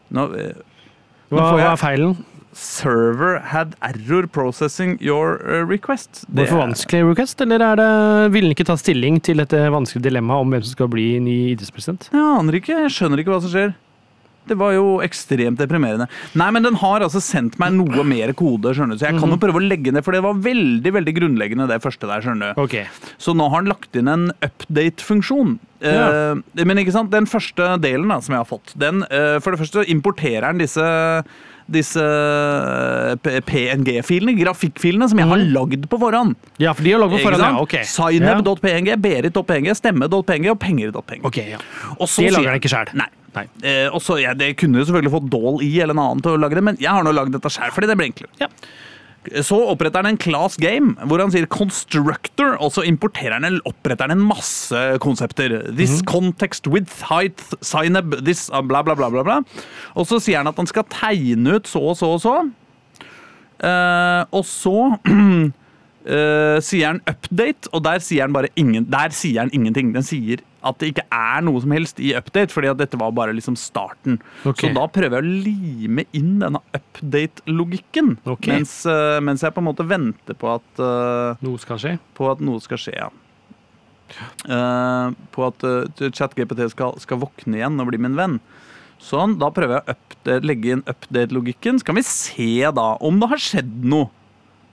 Nå, 0.10 0.28
nå 0.28 1.38
Hva 1.38 1.50
får 1.52 1.60
jeg 1.60 1.72
er 1.72 1.82
feilen? 1.82 2.16
Server 2.54 3.40
had 3.40 3.76
error 3.82 4.28
processing 4.28 4.98
your 5.00 5.40
eh, 5.48 5.64
request. 5.64 6.26
Det 6.28 6.50
for 6.50 6.60
vanskelig 6.60 7.06
request, 7.08 7.40
eller 7.42 7.64
er 7.64 7.80
det, 7.80 8.34
vil 8.34 8.50
den 8.50 8.56
ikke 8.56 8.68
ta 8.68 8.76
stilling 8.80 9.22
til 9.24 9.40
dette 9.40 9.62
vanskelige 9.72 10.10
dilemmaet 10.10 10.44
om 10.44 10.52
hvem 10.52 10.66
som 10.66 10.76
skal 10.76 10.92
bli 10.92 11.08
ny 11.24 11.38
idrettspresident? 11.54 12.10
Jeg 12.12 12.28
aner 12.40 12.60
ikke. 12.60 12.76
Jeg 12.84 12.92
skjønner 12.98 13.24
ikke 13.24 13.32
hva 13.32 13.40
som 13.46 13.54
skjer. 13.54 13.74
Det 14.50 14.58
var 14.58 14.74
jo 14.74 14.86
ekstremt 15.06 15.60
deprimerende. 15.62 16.08
Nei, 16.40 16.48
men 16.56 16.66
den 16.66 16.80
har 16.82 17.06
altså 17.06 17.22
sendt 17.24 17.60
meg 17.62 17.76
noe 17.78 18.06
mer 18.08 18.34
kode, 18.38 18.74
skjønner 18.76 18.98
du. 18.98 19.02
Så 19.02 19.10
jeg 19.12 19.20
kan 19.22 19.34
jo 19.34 19.40
prøve 19.42 19.62
å 19.62 19.64
legge 19.64 19.94
ned, 19.94 20.04
for 20.06 20.18
det 20.18 20.24
var 20.26 20.40
veldig 20.42 20.96
veldig 20.98 21.14
grunnleggende, 21.20 21.70
det 21.70 21.82
første 21.84 22.10
der, 22.10 22.26
skjønner 22.26 22.56
du. 22.56 22.64
Okay. 22.66 22.88
Så 23.22 23.36
nå 23.38 23.48
har 23.54 23.64
den 23.64 23.72
lagt 23.72 23.96
inn 24.00 24.10
en 24.12 24.32
update-funksjon. 24.42 25.60
Ja. 25.86 26.10
Eh, 26.34 26.66
men 26.66 26.82
ikke 26.82 26.94
sant, 26.96 27.14
den 27.14 27.30
første 27.30 27.76
delen 27.82 28.12
da, 28.12 28.20
som 28.22 28.36
jeg 28.36 28.44
har 28.44 28.50
fått, 28.50 28.76
den 28.78 29.02
eh, 29.10 29.40
For 29.42 29.50
det 29.54 29.64
første 29.64 29.86
importerer 29.90 30.52
den 30.52 30.62
disse 30.62 30.84
disse 31.72 32.04
PNG-filene, 33.24 34.34
grafikkfilene, 34.40 35.08
som 35.08 35.22
jeg 35.22 35.30
har 35.30 35.44
lagd 35.56 35.88
på 35.88 36.00
forhånd. 36.02 36.36
Ja, 36.60 36.74
for 36.76 36.84
de 36.84 36.92
har 36.96 37.00
lagd 37.04 37.16
på 37.16 37.22
forhånd, 37.24 37.46
ja. 37.46 37.64
Ok. 37.64 37.78
Signup.png, 37.88 38.92
Berit.png, 39.02 39.72
stemme.png 39.80 40.52
og 40.52 40.60
penger.png. 40.60 41.24
Okay, 41.30 41.54
ja. 41.56 41.64
Og 41.98 42.10
så 42.10 42.26
Det 42.26 42.36
lager 42.36 42.52
den 42.52 42.62
ikke 42.62 42.74
sjøl. 42.74 42.92
Nei. 43.00 43.08
Eh, 43.38 43.88
også, 43.88 44.20
ja, 44.22 44.36
det 44.38 44.56
kunne 44.60 44.82
jo 44.82 44.88
selvfølgelig 44.88 45.14
fått 45.14 45.32
Doll 45.32 45.62
i 45.64 45.74
eller 45.80 45.96
en 45.96 46.04
annen 46.04 46.24
til 46.24 46.36
å 46.36 46.42
lage 46.42 46.58
det, 46.58 46.66
men 46.68 46.80
jeg 46.82 46.92
har 46.92 47.06
nå 47.06 47.14
lagd 47.16 47.36
dette 47.36 47.52
sjøl 47.54 47.72
fordi 47.74 47.92
det 47.92 47.98
blir 48.00 48.12
enklere. 48.12 48.34
Ja. 48.42 48.50
Så 49.46 49.54
oppretter 49.70 50.02
han 50.02 50.16
en 50.16 50.18
class 50.18 50.56
game 50.58 50.96
hvor 51.06 51.22
han 51.22 51.30
sier 51.34 51.46
constructor, 51.52 52.56
og 52.58 52.72
så 52.74 52.82
importerer 52.90 53.38
han, 53.38 53.60
oppretter 53.70 54.10
han 54.10 54.18
en 54.18 54.26
masse 54.26 54.80
konsepter. 55.04 55.60
This 55.78 56.00
context 56.10 56.66
with 56.66 56.90
height, 57.06 57.44
signab, 57.62 58.18
this 58.26 58.48
uh, 58.50 58.64
bla, 58.66 58.82
bla, 58.82 58.98
bla, 58.98 59.12
bla, 59.14 59.24
bla. 59.28 59.38
Og 59.94 60.10
så 60.10 60.18
sier 60.24 60.42
han 60.42 60.50
at 60.50 60.58
han 60.58 60.70
skal 60.70 60.88
tegne 60.90 61.60
ut 61.60 61.70
så 61.70 61.84
og 61.92 62.00
så 62.00 62.16
og 62.16 62.24
så. 62.26 62.36
Eh, 63.62 64.22
og 64.34 64.46
så 64.48 64.78
Uh, 66.02 66.58
sier 66.66 66.88
han 66.88 67.00
update, 67.06 67.70
og 67.78 67.84
der 67.86 68.00
sier 68.02 68.26
han 68.26 68.34
bare 68.34 68.50
ingen, 68.58 68.88
der 68.90 69.14
sier 69.14 69.44
han 69.44 69.52
ingenting. 69.54 69.92
Den 69.94 70.02
sier 70.02 70.42
at 70.62 70.78
det 70.82 70.92
ikke 70.92 71.06
er 71.16 71.42
noe 71.46 71.62
som 71.64 71.74
helst 71.74 72.00
i 72.02 72.12
update, 72.18 72.54
fordi 72.54 72.70
at 72.72 72.80
dette 72.82 73.00
var 73.00 73.14
bare 73.18 73.34
liksom 73.36 73.58
starten. 73.60 74.20
Okay. 74.46 74.70
Så 74.70 74.76
da 74.78 74.86
prøver 74.94 75.18
jeg 75.18 75.26
å 75.26 75.40
lime 75.48 76.06
inn 76.18 76.36
denne 76.44 76.62
update-logikken. 76.78 78.16
okay. 78.26 78.60
Mens, 78.60 78.76
eh, 78.86 79.18
mens 79.26 79.46
jeg 79.46 79.56
på 79.56 79.64
en 79.64 79.70
måte 79.72 79.88
venter 79.88 80.38
på 80.38 80.52
at, 80.54 80.70
uh, 80.78 81.42
Noe 81.42 81.62
skal 81.62 81.82
skje. 81.82 81.98
på 82.18 82.30
at 82.32 82.44
noe 82.46 82.62
skal 82.62 82.82
skje, 82.82 82.96
ja. 82.98 83.10
Uh, 84.46 85.16
på 85.32 85.46
at 85.48 85.64
uh, 85.64 86.10
ChatGPT 86.12 86.66
skal, 86.74 86.98
skal 87.02 87.22
våkne 87.22 87.62
igjen 87.62 87.80
og 87.82 87.90
bli 87.90 88.02
min 88.02 88.18
venn. 88.20 88.40
Sånn, 89.02 89.38
da 89.42 89.50
prøver 89.54 89.80
jeg 89.80 89.82
å 89.82 89.96
update, 89.96 90.42
legge 90.46 90.76
inn 90.76 90.84
update-logikken. 90.86 91.80
Så 91.82 91.88
kan 91.88 91.98
vi 91.98 92.06
se 92.06 92.52
da 92.76 92.92
om 93.02 93.18
det 93.22 93.32
har 93.32 93.42
skjedd 93.42 93.80
noe. 93.90 94.12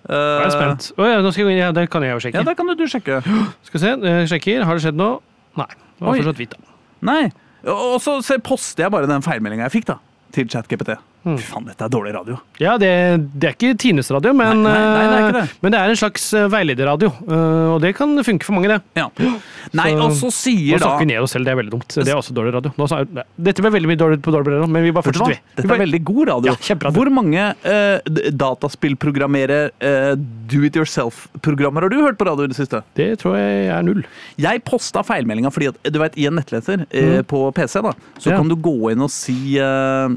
Jeg 0.08 0.44
er 0.44 0.52
spent. 0.52 0.92
Oh, 0.96 1.04
ja, 1.04 1.18
nå 1.24 1.32
skal 1.34 1.50
jeg, 1.50 1.58
ja, 1.60 1.72
det 1.74 1.88
kan 1.92 2.04
jeg 2.04 2.14
jo 2.14 2.20
sjekke. 2.24 2.40
Ja, 2.40 2.44
det 2.46 2.54
kan 2.56 2.68
du, 2.68 2.74
du 2.78 2.86
sjekke. 2.88 3.18
Skal 3.66 3.76
vi 3.76 3.80
se, 3.82 3.90
jeg 4.08 4.28
sjekker. 4.30 4.62
Har 4.64 4.78
det 4.78 4.84
skjedd 4.86 5.00
noe? 5.00 5.18
Nei. 5.58 5.68
Det 5.98 6.06
var 6.06 6.14
Oi. 6.14 6.20
fortsatt 6.22 6.40
hvitt, 6.42 6.56
da. 6.56 6.76
Nei. 7.08 7.22
Og 7.68 7.98
så 8.02 8.38
poster 8.44 8.86
jeg 8.86 8.94
bare 8.94 9.08
den 9.10 9.24
feilmeldinga 9.24 9.66
jeg 9.66 9.80
fikk 9.80 9.88
da, 9.90 9.98
til 10.36 10.48
ChatGPT. 10.50 10.94
Mm. 11.26 11.34
Fy 11.36 11.44
faen, 11.50 11.64
dette 11.66 11.84
er 11.84 11.90
dårlig 11.92 12.12
radio. 12.14 12.36
Ja, 12.62 12.76
det, 12.80 12.90
det 13.34 13.48
er 13.50 13.54
ikke 13.56 13.72
Tines 13.82 14.08
radio, 14.14 14.30
men, 14.38 14.62
Nei, 14.62 14.72
nei, 14.72 14.92
nei, 14.94 15.06
det 15.08 15.18
er 15.18 15.32
det. 15.34 15.42
eh, 15.42 15.56
men 15.64 15.72
det 15.74 15.80
er 15.80 15.90
en 15.92 15.98
slags 15.98 16.28
eh, 16.38 16.46
veilederradio. 16.48 17.10
eh, 17.26 17.64
Og 17.74 17.80
det 17.82 17.90
kan 17.98 18.14
funke 18.24 18.46
for 18.46 18.54
mange, 18.56 18.68
det. 18.70 18.78
Ja. 18.96 19.08
Nei, 19.76 19.90
Så- 19.90 19.98
og 20.06 20.12
så 20.16 20.28
Nå 20.28 20.32
sier 20.32 20.78
da 20.78 20.86
snakker 20.86 21.04
vi 21.04 21.08
ned 21.10 21.20
oss 21.26 21.32
selv, 21.34 21.44
det 21.44 21.52
er 21.52 21.58
veldig 21.60 21.74
dumt. 21.74 21.88
Det 21.98 22.08
er 22.08 22.16
også 22.16 22.32
dårlig 22.38 22.54
radio. 22.54 22.72
Nå, 22.78 22.88
sa- 22.88 23.02
dette 23.04 23.60
ble 23.64 23.70
veldig 23.74 23.90
mye 23.90 24.00
dårlig 24.00 24.20
på 24.24 24.32
dårlig 24.32 24.54
radio, 24.54 24.66
men 24.70 24.82
vi 24.86 24.90
bare 24.94 25.08
fortsetter, 25.10 25.34
vi. 25.34 25.40
Dette 25.58 25.74
er 25.74 25.82
veldig 25.84 26.02
god 26.04 26.28
radio. 26.32 26.52
Ja, 26.52 26.56
kjemperadio. 26.68 26.96
Hvor 27.02 27.10
mange 27.18 27.44
uh, 27.66 27.98
dataspillprogrammerer 28.78 29.70
uh, 29.82 30.14
do 30.48 30.62
it 30.64 30.76
yourself-programmer 30.76 31.82
har 31.82 31.92
du 31.92 31.98
hørt 32.02 32.18
på 32.20 32.26
radio 32.28 32.44
i 32.46 32.52
det 32.52 32.56
siste? 32.58 32.82
Det 32.98 33.10
tror 33.20 33.36
jeg 33.38 33.68
er 33.74 33.82
null. 33.86 34.04
Jeg 34.40 34.62
posta 34.68 35.02
feilmeldinga 35.06 35.50
fordi 35.52 35.68
at 35.72 35.92
du 35.92 35.98
vet, 36.00 36.16
i 36.18 36.26
en 36.28 36.36
nettleser 36.38 36.86
eh, 36.90 37.20
på 37.28 37.42
PC 37.56 37.82
da, 37.84 37.92
så 38.18 38.30
Ja. 38.32 38.36
kan 38.38 38.48
du 38.48 38.56
gå 38.56 38.92
inn 38.92 39.02
og 39.04 39.10
si 39.10 39.58
eh, 39.58 40.08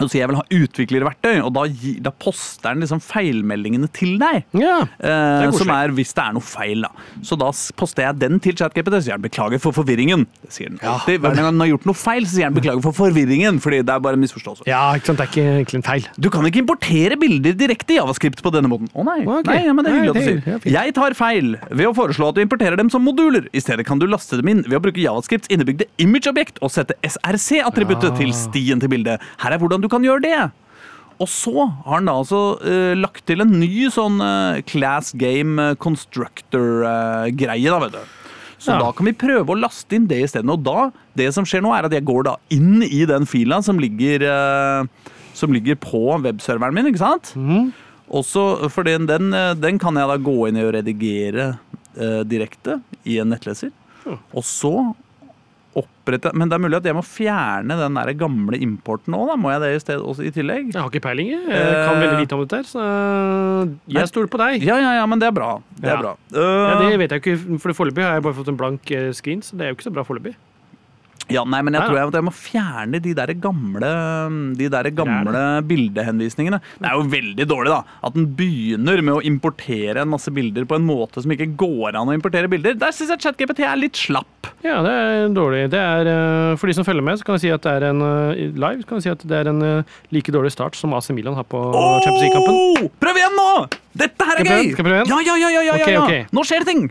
og 0.00 0.08
sier 0.08 0.22
jeg 0.22 0.28
vil 0.30 0.38
ha 0.38 0.44
utviklerverktøy, 0.54 1.40
og 1.44 1.50
da, 1.52 1.62
gi, 1.68 1.96
da 2.00 2.10
poster 2.14 2.70
den 2.72 2.80
liksom 2.84 3.00
feilmeldingene 3.04 3.88
til 3.92 4.14
deg. 4.20 4.44
Ja. 4.56 4.78
Eh, 5.02 5.50
som 5.52 5.68
er 5.74 5.92
hvis 5.92 6.14
det 6.16 6.22
er 6.24 6.32
noe 6.36 6.44
feil. 6.46 6.86
da. 6.86 6.88
Så 7.26 7.36
da 7.36 7.50
poster 7.76 8.06
jeg 8.06 8.18
den 8.22 8.38
til 8.40 8.54
ChatGPT, 8.56 8.94
så 8.94 9.02
sier 9.04 9.18
den 9.18 9.26
'beklager 9.28 9.60
for 9.60 9.72
forvirringen'. 9.76 10.24
Det 10.46 10.52
sier 10.54 10.68
den 10.70 10.78
alltid. 10.80 11.20
Hver 11.20 11.34
gang 11.36 11.50
den 11.50 11.60
har 11.60 11.68
gjort 11.74 11.84
noe 11.90 11.98
feil, 11.98 12.22
så 12.24 12.32
sier 12.38 12.48
den 12.48 12.54
'beklager 12.56 12.82
for 12.82 12.92
forvirringen', 12.96 13.60
fordi 13.60 13.82
det 13.84 13.90
er 13.92 13.98
bare 14.00 14.14
en 14.14 14.20
misforståelse. 14.24 14.62
ja, 14.66 14.94
ikke 14.94 15.06
sant. 15.10 15.18
Det 15.18 15.26
er 15.26 15.32
ikke 15.34 15.48
egentlig 15.58 15.74
en 15.82 15.88
feil. 15.90 16.08
Du 16.18 16.30
kan 16.30 16.44
ikke 16.46 16.62
importere 16.64 17.16
bilder 17.20 17.52
direkte 17.52 17.90
i 17.92 17.96
Javascript 17.98 18.40
på 18.42 18.50
denne 18.52 18.68
måten. 18.72 18.88
Å 18.94 19.04
nei, 19.04 19.20
okay. 19.26 19.42
nei 19.54 19.66
ja, 19.66 19.72
men 19.74 19.84
det 19.84 19.92
er 19.92 19.96
Nei, 19.96 20.06
hyggelig 20.06 20.10
at 20.10 20.14
du 20.14 20.20
er- 20.20 20.60
sier. 20.60 20.72
ja. 20.72 20.80
Jeg 20.84 20.94
tar 20.94 21.12
feil 21.14 21.56
ved 21.70 21.86
å 21.86 21.94
foreslå 21.94 22.28
at 22.30 22.34
du 22.36 22.40
importerer 22.40 22.76
dem 22.76 22.88
som 22.88 23.02
moduler. 23.04 23.48
I 23.52 23.58
stedet 23.60 23.84
kan 23.84 23.98
du 23.98 24.06
laste 24.06 24.36
dem 24.40 24.48
inn 24.48 24.62
ved 24.62 24.78
å 24.78 24.80
bruke 24.80 24.96
Javascripts 25.02 25.48
innebygde 25.50 25.84
image-objekt 25.98 26.56
og 26.62 26.70
sette 26.70 26.94
SRC-attributtet 27.04 28.12
Ah. 28.12 28.16
til 28.16 28.32
stien 28.32 28.80
til 28.80 28.88
bildet. 28.88 29.20
Her 29.38 29.52
er 29.52 29.58
hvordan 29.58 29.79
du 29.82 29.88
kan 29.92 30.04
gjøre 30.04 30.22
det. 30.24 30.40
Og 31.20 31.28
så 31.28 31.52
har 31.66 31.98
han 31.98 32.06
da 32.08 32.14
altså 32.16 32.38
uh, 32.64 32.94
lagt 32.96 33.26
til 33.28 33.42
en 33.44 33.50
ny 33.60 33.90
sånn 33.92 34.22
uh, 34.24 34.60
class 34.64 35.10
game 35.20 35.60
eh, 35.60 35.74
constructor-greie, 35.76 37.68
da, 37.68 37.78
vet 37.82 37.92
du. 37.92 38.16
Så 38.60 38.72
Ja. 38.72 38.78
da 38.78 38.90
kan 38.92 39.06
vi 39.08 39.12
prøve 39.16 39.52
å 39.54 39.58
laste 39.60 39.96
inn 39.96 40.06
det 40.08 40.22
isteden. 40.26 40.50
Og 40.52 40.62
da, 40.64 40.90
det 41.16 41.30
som 41.32 41.44
skjer 41.48 41.62
nå, 41.64 41.72
er 41.76 41.88
at 41.88 41.92
jeg 41.96 42.04
går 42.04 42.24
da 42.28 42.34
inn 42.52 42.82
i 42.84 43.04
den 43.08 43.24
fila 43.28 43.62
som 43.64 43.78
ligger, 43.80 44.24
som 45.32 45.52
ligger 45.52 45.76
på 45.80 46.02
webserveren 46.20 46.74
min, 46.76 46.90
ikke 46.92 47.00
sant? 47.00 47.32
Mhm. 47.36 47.70
Også, 48.10 48.68
for 48.74 48.82
den, 48.84 49.06
den, 49.06 49.30
den 49.60 49.78
kan 49.78 49.94
jeg 49.96 50.08
da 50.10 50.16
gå 50.18 50.34
inn 50.48 50.56
i 50.58 50.64
og 50.66 50.74
redigere 50.74 51.52
direkte 52.26 52.80
i 53.06 53.20
en 53.22 53.30
nettleser. 53.32 53.70
Og 54.34 54.42
så 54.44 54.72
opprette 55.78 56.32
Men 56.34 56.48
det 56.50 56.56
er 56.56 56.62
mulig 56.64 56.76
at 56.80 56.86
jeg 56.88 56.96
må 56.96 57.02
fjerne 57.06 57.76
den 57.78 57.94
der 57.94 58.12
gamle 58.18 58.58
importen 58.58 59.14
òg, 59.14 59.28
da. 59.30 59.36
Må 59.38 59.52
jeg 59.52 59.60
det 59.62 59.70
i 59.76 59.78
sted, 59.84 60.00
også 60.02 60.24
i 60.26 60.32
tillegg? 60.34 60.72
Jeg 60.74 60.80
har 60.82 60.90
ikke 60.90 61.04
peiling. 61.04 61.28
jeg. 61.30 61.46
Jeg 61.46 61.86
kan 61.86 62.00
veldig 62.02 62.18
lite 62.24 62.34
om 62.34 62.42
dette, 62.46 62.62
så 62.66 62.84
jeg 63.86 64.08
stoler 64.10 64.30
på 64.32 64.40
deg. 64.42 64.64
Ja, 64.66 64.76
ja, 64.82 64.92
ja, 64.98 65.06
men 65.06 65.18
det 65.22 65.28
er 65.30 65.36
bra. 65.36 65.52
Det 65.78 65.88
er 65.88 65.94
Ja. 65.94 66.00
bra. 66.02 66.16
Ja, 66.32 66.80
Eh, 66.80 66.90
det 66.90 66.98
vet 66.98 67.10
jeg 67.10 67.22
ikke, 67.22 67.58
for 67.60 67.72
foreløpig 67.72 68.02
har 68.02 68.14
jeg 68.18 68.22
bare 68.22 68.34
fått 68.34 68.48
en 68.48 68.56
blank 68.56 68.90
eh, 68.90 69.12
screen, 69.12 69.40
så 69.42 69.56
det 69.56 69.66
er 69.66 69.70
jo 69.70 69.76
ikke 69.78 69.88
så 69.90 69.94
bra 69.94 70.02
foreløpig. 70.04 70.34
Ja, 71.34 71.44
nei, 71.48 71.60
men 71.66 71.76
jeg 71.76 71.86
tror 71.86 71.98
jeg, 71.98 72.12
jeg 72.18 72.26
må 72.26 72.34
fjerne 72.34 73.00
de 73.02 73.14
der 73.16 73.32
gamle, 73.42 73.90
de 74.58 74.68
der 74.72 74.90
gamle 74.96 75.44
bildehenvisningene. 75.70 76.60
Det 76.80 76.90
er 76.90 76.98
jo 76.98 77.06
veldig 77.12 77.46
dårlig, 77.50 77.72
da. 77.74 77.98
At 78.06 78.16
den 78.16 78.28
begynner 78.38 79.02
med 79.04 79.18
å 79.18 79.24
importere 79.26 80.02
en 80.02 80.12
masse 80.12 80.32
bilder 80.34 80.66
på 80.68 80.78
en 80.78 80.86
måte 80.86 81.22
som 81.22 81.34
ikke 81.34 81.52
går 81.60 81.98
an 81.98 82.10
å 82.10 82.16
importere 82.16 82.50
bilder. 82.50 82.78
Der 82.80 82.94
syns 82.96 83.12
jeg 83.14 83.24
ChatGPT 83.26 83.64
er 83.66 83.78
litt 83.80 83.98
slapp. 83.98 84.50
Ja, 84.64 84.80
det 84.84 84.92
er 84.92 85.30
dårlig. 85.32 85.62
Det 85.72 85.80
er, 85.80 86.08
eh, 86.10 86.56
for 86.60 86.68
de 86.68 86.76
som 86.76 86.84
følger 86.84 87.04
med, 87.04 87.20
så 87.20 87.24
kan 87.24 87.38
jeg 87.38 87.46
si 87.46 87.52
at 87.54 87.64
det 87.64 87.72
er 87.78 87.88
en 87.90 88.04
eh, 88.04 88.42
live, 88.52 88.82
så 88.82 88.90
kan 88.90 89.00
jeg 89.00 89.06
si 89.06 89.14
at 89.14 89.26
det 89.32 89.38
er 89.38 89.52
en 89.52 89.62
eh, 89.64 89.98
like 90.12 90.34
dårlig 90.34 90.52
start 90.52 90.76
som 90.76 90.92
AC 90.96 91.10
Milan 91.16 91.38
har 91.38 91.48
på 91.48 91.60
Champions 92.04 92.24
League-kampen. 92.26 92.90
Prøv 93.00 93.20
igjen 93.22 93.38
nå! 93.38 93.50
Dette 94.00 94.26
her 94.28 94.42
er 94.42 94.50
gøy! 94.50 94.72
Skal 94.74 94.82
jeg 94.82 94.86
prøve 94.86 94.98
igjen? 95.00 95.12
Ja, 95.14 95.20
ja, 95.24 95.36
ja, 95.40 95.50
ja, 95.50 95.62
ja, 95.64 95.78
ja. 95.80 95.92
ja. 95.96 96.02
okay. 96.04 96.26
Nå 96.36 96.44
skjer 96.44 96.64
det 96.64 96.74
ting! 96.74 96.90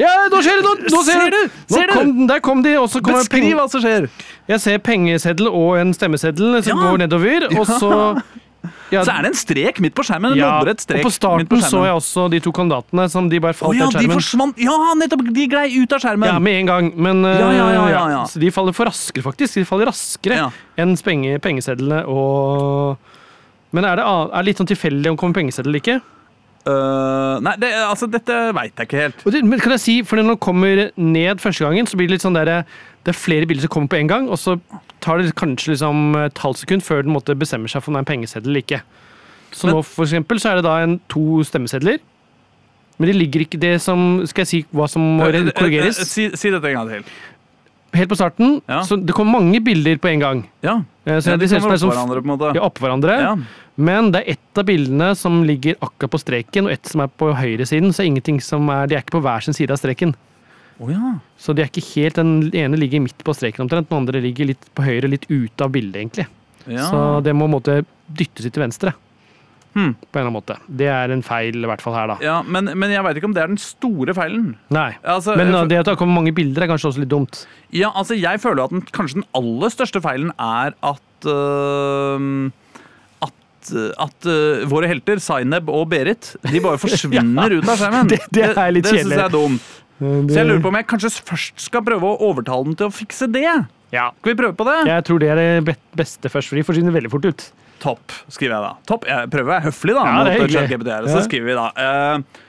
Ja, 0.00 0.12
nå 0.32 0.40
skjer 0.44 0.60
det! 0.60 0.66
Nå, 0.66 0.74
nå 0.94 1.00
ser, 1.04 1.24
Ser 1.24 1.34
du! 1.34 1.40
Nå 1.70 1.76
Ser 1.76 1.90
du? 1.90 1.94
Kom, 1.96 2.12
der 2.30 2.44
kom 2.44 2.62
de, 2.64 2.76
og 2.80 2.88
så 2.92 3.02
kommer 3.04 3.24
Beskriv 3.24 3.56
hva 3.58 3.66
som 3.70 3.82
skjer. 3.84 4.06
Jeg 4.50 4.62
ser 4.62 4.78
pengeseddel 4.84 5.50
og 5.50 5.74
en 5.80 5.96
stemmeseddel 5.96 6.60
som 6.64 6.72
Ja. 6.72 6.84
går 6.86 7.02
nedover, 7.04 7.50
og 7.52 7.66
så 7.68 7.90
ja, 8.94 9.02
Så 9.04 9.12
er 9.12 9.24
det 9.24 9.30
en 9.32 9.38
strek 9.38 9.80
midt 9.80 9.94
på 9.96 10.04
skjermen. 10.06 10.32
En 10.32 10.40
ja, 10.40 10.50
og 10.60 10.66
på 10.66 10.72
midt 10.72 11.04
på 11.04 11.12
starten 11.12 11.64
så 11.64 11.84
jeg 11.86 11.96
også 11.96 12.26
de 12.32 12.40
to 12.44 12.52
kandidatene 12.52 13.08
som 13.12 13.28
de 13.30 13.40
bare 13.40 13.56
falt 13.56 13.72
oh, 13.72 13.76
ja, 13.76 13.88
av 13.88 13.96
de 13.96 14.10
forsvant. 14.10 14.60
Ja, 14.60 14.76
nettopp! 14.98 15.26
De 15.36 15.46
glei 15.50 15.66
ut 15.76 15.92
av 15.96 16.02
skjermen. 16.04 16.28
Ja, 16.28 16.38
med 16.38 16.62
en 16.62 16.70
gang, 16.70 16.92
men 16.96 17.24
Ja, 17.24 17.50
ja, 17.52 17.68
ja, 17.76 17.84
ja, 17.92 18.04
ja. 18.16 18.22
Så 18.30 18.40
de 18.42 18.50
faller 18.54 18.76
for 18.76 18.88
raskere, 18.90 19.24
faktisk. 19.26 19.60
De 19.60 19.68
faller 19.68 19.90
raskere 19.92 20.48
enn 20.80 20.96
penge, 21.04 21.38
pengesedlene 21.44 22.04
og 22.08 22.96
Men 23.70 23.84
er 23.86 24.00
det, 24.00 24.04
er 24.04 24.32
det 24.34 24.46
litt 24.48 24.58
sånn 24.58 24.66
tilfeldig 24.66 25.12
om 25.12 25.14
det 25.14 25.20
kommer 25.20 25.38
pengeseddel 25.38 25.70
eller 25.70 25.82
ikke? 25.84 26.00
Øh, 26.68 27.40
nei, 27.40 27.54
det, 27.56 27.70
altså, 27.72 28.06
dette 28.10 28.34
veit 28.52 28.74
jeg 28.76 28.88
ikke 28.88 29.00
helt. 29.00 29.22
Det, 29.32 29.40
men 29.44 29.60
kan 29.62 29.72
jeg 29.72 29.80
si, 29.80 29.94
for 30.04 30.16
Når 30.20 30.34
den 30.34 30.36
kommer 30.44 30.90
ned 30.96 31.40
første 31.40 31.64
gangen, 31.64 31.86
så 31.88 31.96
blir 31.96 32.06
det 32.10 32.18
litt 32.18 32.26
sånn 32.26 32.36
der, 32.36 32.64
det 33.04 33.14
er 33.14 33.16
flere 33.16 33.46
bilder 33.48 33.64
som 33.64 33.72
kommer 33.72 33.88
på 33.88 33.96
en 33.96 34.10
gang, 34.10 34.28
og 34.28 34.36
så 34.38 34.58
tar 35.00 35.22
det 35.22 35.32
kanskje 35.40 35.72
liksom 35.72 36.14
et 36.20 36.38
halvt 36.38 36.60
sekund 36.60 36.84
før 36.84 37.02
den 37.06 37.14
måtte 37.16 37.32
bestemmer 37.38 37.72
seg 37.72 37.80
for 37.82 37.90
om 37.90 37.96
det 37.96 38.02
er 38.02 38.04
en 38.04 38.12
pengeseddel 38.12 38.52
eller 38.52 38.64
ikke. 38.66 38.82
Så 39.52 39.66
Men- 39.66 39.76
nå 39.78 39.82
for 39.82 40.04
eksempel, 40.04 40.38
så 40.38 40.50
er 40.50 40.60
det 40.60 40.64
da 40.68 40.76
en, 40.84 41.00
to 41.08 41.42
stemmesedler. 41.42 41.98
Men 42.98 43.08
det 43.08 43.16
ligger 43.16 43.40
ikke 43.40 43.58
det 43.58 43.80
som 43.80 44.20
Skal 44.28 44.42
jeg 44.42 44.48
si 44.50 44.58
hva 44.76 44.86
som 44.86 45.00
må 45.00 45.24
Øh, 45.24 45.46
øh, 45.46 45.52
korrigeres? 45.56 45.96
Si, 45.96 46.28
si 46.36 46.50
dette 46.52 46.68
en 46.68 46.76
gang 46.76 46.90
til. 46.90 47.04
Helt 47.92 48.08
på 48.08 48.16
starten, 48.16 48.60
Ja. 48.68 48.82
så 48.86 48.96
det 49.04 49.12
kom 49.16 49.26
mange 49.32 49.58
bilder 49.60 49.96
på 49.98 50.08
en 50.12 50.20
gang. 50.20 50.44
Ja, 50.62 50.84
Eh, 51.06 51.16
Så 51.18 51.30
ja 51.30 51.36
De, 51.36 51.46
De 51.46 51.54
kommer 51.58 51.72
er 51.72 51.76
oppå 51.76 51.80
sånn 51.80 51.90
hverandre, 51.90 52.20
på 52.22 52.28
en 52.30 52.38
måte. 52.38 52.54
ja, 52.54 52.60
opp 52.62 52.78
hverandre. 52.78 53.14
Ja. 53.20 53.36
Men 53.76 54.10
det 54.12 54.20
er 54.26 54.32
ett 54.32 54.58
av 54.58 54.64
bildene 54.66 55.16
som 55.16 55.42
ligger 55.42 55.74
akkurat 55.80 56.10
på 56.10 56.20
streken, 56.20 56.66
og 56.66 56.70
ett 56.72 56.86
som 56.86 57.00
er 57.00 57.08
på 57.08 57.34
høyresiden. 57.34 57.88
Så 57.92 58.04
ingenting 58.06 58.40
som 58.40 58.68
er, 58.70 58.86
de 58.86 58.94
er 58.96 59.00
ikke 59.02 59.16
på 59.18 59.22
hver 59.22 59.42
sin 59.42 59.54
side 59.54 59.70
av 59.72 59.78
streken. 59.78 60.14
Oh, 60.78 60.88
ja. 60.92 61.18
Så 61.38 61.54
de 61.54 61.62
er 61.62 61.66
ikke 61.68 61.84
helt, 61.96 62.14
Den 62.14 62.50
ene 62.54 62.76
ligger 62.76 63.00
midt 63.00 63.18
på 63.24 63.34
streken 63.34 63.64
omtrent, 63.66 63.88
den 63.88 63.96
andre 63.98 64.20
ligger 64.20 64.46
litt 64.46 64.64
på 64.74 64.82
høyre, 64.84 65.08
litt 65.10 65.26
ute 65.28 65.60
av 65.64 65.72
bildet, 65.72 65.96
egentlig. 65.96 66.26
ja. 66.68 66.84
Så 66.90 67.22
det 67.24 67.34
må 67.34 67.48
måte 67.48 67.84
dyttes 68.12 68.44
litt 68.44 68.52
til 68.54 68.62
venstre. 68.62 68.94
Hmm. 69.74 69.92
På 70.02 70.18
en 70.18 70.24
eller 70.24 70.26
annen 70.26 70.34
måte. 70.34 70.56
Det 70.80 70.88
er 70.90 71.12
en 71.14 71.20
feil, 71.22 71.54
i 71.62 71.68
hvert 71.70 71.82
fall 71.84 71.94
her, 71.94 72.08
da. 72.10 72.16
ja 72.24 72.40
men, 72.42 72.72
men 72.74 72.90
jeg 72.90 73.04
veit 73.06 73.20
ikke 73.20 73.28
om 73.30 73.34
det 73.36 73.42
er 73.44 73.52
den 73.52 73.60
store 73.62 74.14
feilen. 74.16 74.56
Nei. 74.74 74.88
Altså, 75.06 75.36
Men 75.38 75.52
uh, 75.54 75.60
det 75.70 75.78
at 75.78 75.86
det 75.92 75.94
kommer 76.00 76.18
mange 76.18 76.32
bilder, 76.34 76.64
er 76.66 76.72
kanskje 76.72 76.90
også 76.90 77.04
litt 77.04 77.12
dumt. 77.12 77.44
Ja, 77.70 77.92
altså 77.94 78.16
jeg 78.18 78.40
føler 78.42 78.64
at 78.66 78.74
den, 78.74 78.82
kanskje 78.90 79.20
den 79.20 79.28
aller 79.38 79.70
største 79.70 80.02
feilen 80.02 80.32
er 80.42 80.74
at 80.82 81.28
øh, 81.30 82.50
At, 83.22 83.70
at 84.00 84.26
øh, 84.26 84.64
våre 84.70 84.88
helter, 84.90 85.20
Zaineb 85.22 85.68
og 85.68 85.86
Berit, 85.92 86.32
de 86.50 86.60
bare 86.64 86.80
forsvinner 86.84 87.52
ut 87.58 87.68
av 87.68 87.76
skjermen. 87.78 88.08
Det- 88.10 88.26
det 88.32 88.48
er 88.56 88.72
litt 88.72 88.84
Det, 88.88 88.92
det 88.96 89.04
syns 89.04 89.14
jeg 89.14 89.26
er 89.26 89.34
dumt. 89.34 89.76
Så 90.00 90.32
jeg 90.38 90.46
lurer 90.48 90.62
på 90.64 90.70
om 90.72 90.76
jeg 90.80 90.86
kanskje 90.88 91.10
først 91.28 91.60
skal 91.60 91.82
prøve 91.84 92.08
å 92.08 92.16
overtale 92.30 92.64
den 92.70 92.76
til 92.80 92.88
å 92.88 92.94
fikse 92.94 93.28
det. 93.28 93.44
Ja. 93.92 94.06
Skal 94.22 94.32
vi 94.32 94.38
prøve 94.38 94.56
på 94.56 94.64
det? 94.64 94.78
Jeg 94.88 95.04
tror 95.04 95.20
det 95.20 95.28
er 95.34 95.40
det 95.60 95.74
beste 95.98 96.30
først, 96.32 96.48
for 96.48 96.56
de 96.56 96.64
forsvinner 96.64 96.94
veldig 96.94 97.10
fort 97.12 97.26
ut. 97.28 97.44
Topp, 97.80 98.12
skriver 98.28 98.54
jeg 98.56 98.64
da. 98.66 98.70
Topp, 98.88 99.06
Jeg 99.08 99.30
prøver 99.32 99.48
å 99.48 99.52
være 99.54 99.66
høflig, 99.70 99.96
da. 99.96 100.04
Ja, 100.06 100.22
det 100.26 100.36
mot. 100.36 100.52
ChatGPT 100.54 100.92
her. 100.92 101.08
Så 101.08 101.22
skriver 101.26 101.48
vi 101.48 101.56
da 101.56 101.66
eh, 101.80 102.40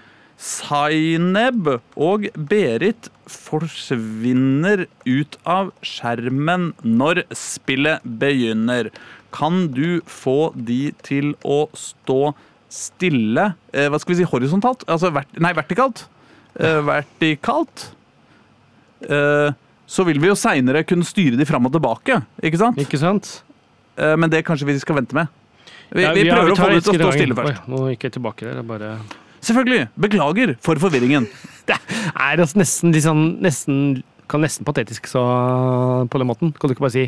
Zaineb 0.42 1.70
og 2.02 2.28
Berit 2.50 3.08
forsvinner 3.32 4.86
ut 5.08 5.38
av 5.48 5.72
skjermen 5.86 6.72
når 6.84 7.24
spillet 7.38 8.04
begynner. 8.04 8.90
Kan 9.32 9.70
du 9.72 10.02
få 10.12 10.52
de 10.56 10.90
til 11.06 11.32
å 11.48 11.64
stå 11.78 12.34
stille 12.72 13.50
eh, 13.76 13.88
Hva 13.92 14.00
skal 14.00 14.14
vi 14.14 14.20
si? 14.22 14.28
Horisontalt? 14.28 14.84
Altså 14.92 15.12
vert, 15.16 15.32
nei, 15.40 15.54
vertikalt. 15.56 16.06
Eh, 16.60 16.82
vertikalt. 16.88 17.90
Så 19.02 20.04
vil 20.08 20.20
vi 20.22 20.30
jo 20.30 20.36
seinere 20.38 20.84
kunne 20.88 21.08
styre 21.08 21.40
de 21.40 21.48
fram 21.50 21.66
og 21.68 21.74
tilbake, 21.74 22.20
ikke 22.46 22.60
sant? 22.62 22.78
Ikke 22.80 23.00
sant? 23.02 23.32
Eh, 23.98 24.15
men 24.19 24.31
det 24.31 24.43
kanskje 24.48 24.69
vi 24.69 24.77
skal 24.81 25.01
vente 25.01 25.17
med. 25.17 25.31
Vi, 25.91 26.05
Ja, 26.05 26.13
vi 26.15 26.24
ja, 26.24 26.38
prøver 26.38 26.53
å 26.53 26.55
få 26.55 26.69
det 26.71 26.83
til 26.86 26.95
å 26.95 27.10
stå 27.10 27.12
stille 27.17 27.36
først. 27.36 27.65
Oi, 27.65 27.74
nå 27.74 27.81
gikk 27.91 28.07
jeg 28.07 28.15
tilbake 28.15 28.48
der. 28.48 28.62
jeg 28.62 28.67
Bare... 28.69 28.93
Selvfølgelig. 29.41 29.89
Beklager 30.00 30.55
for 30.63 30.79
forvirringen. 30.79 31.27
Det 31.67 31.77
er 31.77 32.41
altså 32.41 32.57
nesten, 32.60 32.93
sånn, 33.03 33.25
nesten, 33.43 33.75
kan 34.31 34.41
nesten 34.43 34.65
patetisk 34.67 35.07
så, 35.10 35.21
på 36.10 36.21
den 36.21 36.29
måten. 36.29 36.53
Kan 36.57 36.69
du 36.71 36.75
ikke 36.75 36.88
bare 36.88 36.95
si 36.95 37.05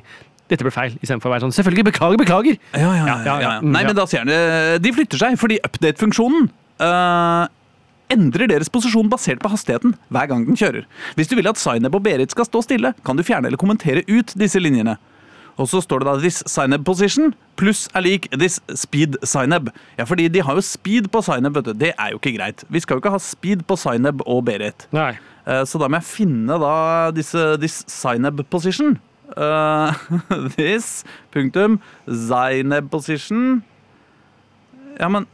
'dette 0.51 0.65
ble 0.65 0.73
feil', 0.75 0.97
istedenfor 0.99 1.31
å 1.31 1.33
være 1.33 1.45
sånn 1.45 1.55
'selvfølgelig, 1.55 1.85
beklager, 1.87 2.19
beklager'. 2.19 2.57
Ja, 2.75 2.91
ja, 2.99 3.15
ja. 3.25 3.51
Mm, 3.63 3.71
Nei, 3.71 3.83
men 3.87 3.95
da 3.95 4.05
sier 4.05 4.21
han. 4.21 4.81
De 4.83 4.91
flytter 4.93 5.17
seg 5.17 5.37
fordi 5.39 5.57
update-funksjonen 5.63 6.49
uh, 6.83 7.47
endrer 8.13 8.51
deres 8.51 8.69
posisjon 8.69 9.09
basert 9.09 9.41
på 9.41 9.51
hastigheten 9.53 9.95
hver 10.13 10.29
gang 10.29 10.45
den 10.47 10.59
kjører. 10.59 10.85
Hvis 11.17 11.31
du 11.31 11.37
vil 11.39 11.49
at 11.49 11.61
signet 11.61 11.95
og 11.95 12.03
Berit 12.05 12.35
skal 12.35 12.47
stå 12.47 12.61
stille, 12.65 12.93
kan 13.07 13.17
du 13.17 13.23
fjerne 13.25 13.49
eller 13.49 13.61
kommentere 13.61 14.05
ut 14.09 14.35
disse 14.39 14.61
linjene. 14.61 14.97
Og 15.57 15.67
så 15.69 15.81
står 15.81 16.00
det 16.01 16.07
da 16.07 16.15
'this 16.17 16.43
Zainab 16.50 16.83
position' 16.88 17.33
pluss 17.57 17.88
er 17.93 18.01
lik 18.01 18.27
'this 18.31 18.60
speed 18.75 19.17
Zainab'. 19.25 19.69
Ja, 19.98 20.03
fordi 20.03 20.27
de 20.27 20.41
har 20.41 20.55
jo 20.55 20.62
speed 20.62 21.12
på 21.12 21.22
Zainab, 21.22 21.55
vet 21.55 21.65
du. 21.65 21.74
Det 21.74 21.93
er 22.00 22.10
jo 22.12 22.17
ikke 22.17 22.38
greit. 22.38 22.63
Vi 22.69 22.79
skal 22.79 22.95
jo 22.95 23.00
ikke 23.01 23.12
ha 23.12 23.17
speed 23.19 23.63
på 23.67 23.75
Zainab 23.77 24.22
og 24.25 24.45
Berit. 24.45 24.88
Nei. 24.91 25.17
Eh, 25.45 25.63
Så 25.65 25.77
da 25.79 25.88
må 25.88 25.98
jeg 26.00 26.03
finne 26.03 26.57
da 26.60 27.12
disse, 27.12 27.57
this 27.60 27.83
Zainab 27.88 28.41
position. 28.50 29.00
Uh, 29.38 29.93
this, 30.57 31.03
punktum, 31.31 31.79
Zainab 32.07 32.89
position. 32.91 33.63
Ja, 35.00 35.07
men 35.10 35.25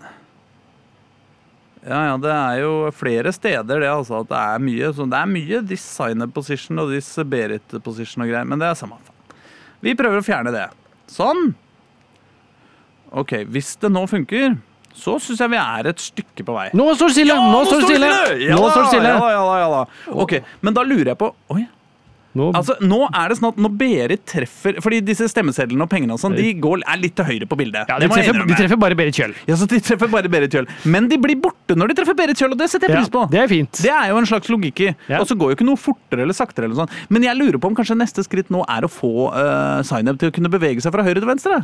Ja, 1.88 2.12
ja, 2.12 2.18
det 2.18 2.30
er 2.32 2.58
jo 2.60 2.92
flere 2.92 3.32
steder 3.32 3.80
det, 3.80 3.88
altså. 3.88 4.20
At 4.20 4.28
det 4.30 4.38
er 4.38 4.60
mye. 4.60 4.90
Så 4.94 5.06
det 5.10 5.16
er 5.20 5.26
mye 5.32 5.62
this 5.66 5.80
Zainab 5.96 6.34
position 6.34 6.78
og 6.80 6.90
this 6.92 7.08
Berit 7.26 7.64
position 7.84 8.22
og 8.26 8.28
greier. 8.30 8.44
Men 8.44 8.60
det 8.60 8.68
er 8.68 8.74
samme. 8.74 9.00
Vi 9.86 9.96
prøver 10.00 10.20
å 10.22 10.26
fjerne 10.26 10.52
det. 10.56 10.66
Sånn. 11.10 11.54
Ok, 13.10 13.34
hvis 13.50 13.74
det 13.82 13.90
nå 13.94 14.04
funker, 14.10 14.58
så 14.94 15.16
syns 15.24 15.40
jeg 15.42 15.52
vi 15.54 15.60
er 15.62 15.90
et 15.90 16.04
stykke 16.04 16.46
på 16.46 16.56
vei. 16.56 16.68
Nå 16.78 16.92
står 16.98 17.12
det 17.12 17.16
stille! 17.18 17.36
nå 17.40 17.62
står 17.66 17.82
det 17.84 17.90
stille! 17.90 18.10
Ja, 18.44 18.58
Nå 18.58 18.70
står 18.70 18.84
det 18.84 18.92
stille! 18.92 19.12
Ja, 19.14 19.20
da, 19.22 19.30
ja, 19.34 19.44
da, 19.48 19.58
ja, 19.62 19.70
da. 19.74 20.14
Ok, 20.26 20.36
Men 20.66 20.78
da 20.78 20.84
lurer 20.86 21.14
jeg 21.14 21.20
på 21.22 21.32
Oi, 21.56 21.64
Nå, 22.38 22.52
altså 22.54 22.76
Nå 22.86 23.00
er 23.10 23.32
det 23.32 23.40
sånn 23.40 23.48
at 23.50 23.56
når 23.58 23.72
Berit 23.80 24.22
treffer 24.30 24.76
Fordi 24.86 25.00
disse 25.02 25.26
stemmesedlene 25.32 25.82
og 25.82 25.90
pengene 25.90 26.14
og 26.14 26.20
sånn, 26.22 26.36
de 26.38 26.52
går, 26.62 26.84
er 26.86 27.00
litt 27.02 27.16
til 27.18 27.26
høyre 27.26 27.48
på 27.50 27.58
bildet. 27.58 27.90
ja, 27.90 27.96
Det 27.98 28.06
de, 28.06 28.14
treffer, 28.14 28.44
de 28.52 28.58
treffer 28.60 28.78
bare 28.84 28.98
Berit 29.00 29.18
Kjøll. 29.18 29.34
Ja, 29.50 29.58
så 29.58 29.66
de 29.72 29.80
treffer 29.82 30.12
bare 30.14 30.30
Berit 30.30 30.54
Kjøll. 30.54 30.68
Men 30.86 31.08
de 31.10 31.18
blir 31.18 31.40
borte 31.42 31.74
når 31.74 31.90
de 31.90 31.98
treffer 31.98 32.18
Berit 32.20 32.38
Kjøll, 32.38 32.54
og 32.54 32.62
det 32.62 32.70
setter 32.70 32.94
jeg 32.94 33.00
pris 33.02 33.10
på. 33.16 33.24
det 33.34 33.42
er 33.42 33.50
fint. 33.50 33.82
Det 33.82 33.90
er 33.96 34.12
jo 34.14 34.22
en 34.22 34.30
slags 34.30 34.52
logikk 34.54 34.84
i. 34.86 34.92
Ja. 35.10 35.24
Og 35.24 35.26
så 35.32 35.34
går 35.42 35.56
jo 35.56 35.58
ikke 35.58 35.68
noe 35.72 35.82
fortere 35.82 36.22
eller 36.28 36.38
saktere. 36.38 36.70
eller 36.70 36.84
sånn. 36.84 36.94
Men 37.10 37.26
jeg 37.26 37.40
lurer 37.42 37.58
på 37.58 37.74
om 37.74 37.80
kanskje 37.82 37.98
neste 37.98 38.22
skritt 38.30 38.54
nå 38.54 38.62
er 38.70 38.86
å 38.86 38.92
få 38.94 39.12
uh, 39.34 39.82
Zainab 39.90 40.22
til 40.22 40.30
å 40.30 40.38
kunne 40.38 40.54
bevege 40.54 40.86
seg 40.86 40.94
fra 40.94 41.06
høyre 41.10 41.18
til 41.24 41.30
venstre. 41.34 41.64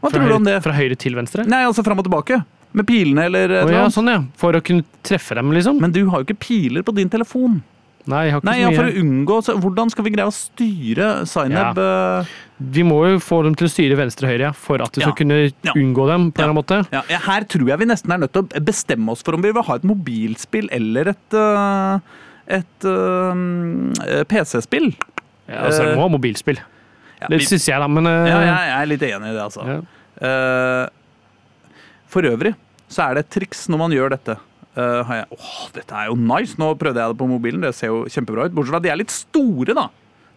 Hva 0.00 0.10
Fra 0.10 0.16
tror 0.16 0.28
du 0.32 0.36
om 0.40 0.44
det? 0.48 0.56
fra 0.64 0.72
høyre 0.76 0.96
til 0.96 1.16
venstre? 1.16 1.44
Nei, 1.48 1.60
altså 1.68 1.84
fram 1.84 2.00
og 2.00 2.08
tilbake. 2.08 2.40
Med 2.76 2.88
pilene 2.88 3.28
eller 3.28 3.52
oh, 3.62 3.70
ja, 3.72 3.86
sånn, 3.92 4.08
ja. 4.12 4.18
For 4.40 4.56
å 4.56 4.64
kunne 4.64 4.84
treffe 5.06 5.36
dem, 5.38 5.52
liksom? 5.56 5.78
Men 5.80 5.92
du 5.94 6.02
har 6.10 6.20
jo 6.24 6.26
ikke 6.30 6.40
piler 6.48 6.84
på 6.84 6.92
din 6.96 7.08
telefon. 7.12 7.60
Nei, 8.06 8.20
jeg 8.28 8.34
har 8.36 8.42
ikke 8.42 8.46
Nei, 8.48 8.56
ja, 8.60 8.68
for 8.76 8.86
å 8.86 9.00
unngå 9.02 9.36
så 9.42 9.54
Hvordan 9.58 9.90
skal 9.90 10.06
vi 10.06 10.12
greie 10.14 10.28
å 10.30 10.34
styre 10.34 11.08
Zainab? 11.26 11.80
Ja. 11.80 12.44
Vi 12.76 12.84
må 12.86 13.00
jo 13.10 13.16
få 13.20 13.42
dem 13.44 13.56
til 13.58 13.66
å 13.66 13.70
styre 13.72 13.96
venstre 13.98 14.28
og 14.28 14.32
høyre, 14.32 14.46
ja, 14.46 14.52
for 14.56 14.80
at 14.84 14.94
vi 14.96 15.02
skal 15.02 15.16
kunne 15.18 15.40
unngå 15.74 16.06
dem 16.08 16.28
på 16.32 16.44
en 16.46 16.54
måte. 16.56 16.78
Her 17.26 17.44
tror 17.52 17.72
jeg 17.72 17.82
vi 17.82 17.88
nesten 17.90 18.14
er 18.14 18.22
nødt 18.22 18.32
til 18.36 18.46
å 18.46 18.62
bestemme 18.64 19.12
oss 19.12 19.24
for 19.26 19.36
om 19.36 19.44
vi 19.44 19.50
vil 19.52 19.66
ha 19.66 19.76
et 19.76 19.84
mobilspill 19.84 20.70
eller 20.72 21.10
et, 21.12 21.36
eh, 21.36 21.98
et 22.60 22.86
uh, 22.88 24.24
PC-spill. 24.30 24.88
Ja, 25.50 25.66
altså, 25.66 25.84
vi 25.90 25.98
må 25.98 26.06
ha 26.06 26.14
mobilspill. 26.16 26.62
Det 27.20 27.40
vi- 27.42 27.48
syns 27.48 27.66
jeg, 27.68 27.80
da, 27.80 27.88
men 27.90 28.08
uh... 28.08 28.24
ja, 28.28 28.40
jeg 28.46 28.72
er 28.78 28.90
litt 28.92 29.04
enig 29.10 29.32
i 29.32 29.36
det, 29.36 29.44
altså. 29.44 29.66
Eh, 30.16 30.84
for 32.08 32.24
øvrig 32.28 32.54
så 32.88 33.08
er 33.08 33.16
det 33.18 33.26
et 33.26 33.32
triks 33.40 33.66
når 33.68 33.82
man 33.82 33.94
gjør 33.94 34.14
dette. 34.14 34.36
Eh, 34.76 35.02
har 35.08 35.14
jeg, 35.22 35.26
åh, 35.32 35.68
dette 35.72 35.94
er 35.96 36.06
jo 36.10 36.16
nice! 36.20 36.56
Nå 36.60 36.74
prøvde 36.76 37.00
jeg 37.00 37.08
det 37.14 37.18
på 37.22 37.28
mobilen, 37.30 37.62
det 37.64 37.74
ser 37.74 37.88
jo 37.88 38.02
kjempebra 38.12 38.44
ut. 38.46 38.52
Bortsett 38.52 38.74
fra 38.74 38.80
at 38.82 38.82
de 38.84 38.90
er 38.92 38.98
litt 39.00 39.14
store, 39.14 39.72
da. 39.74 39.86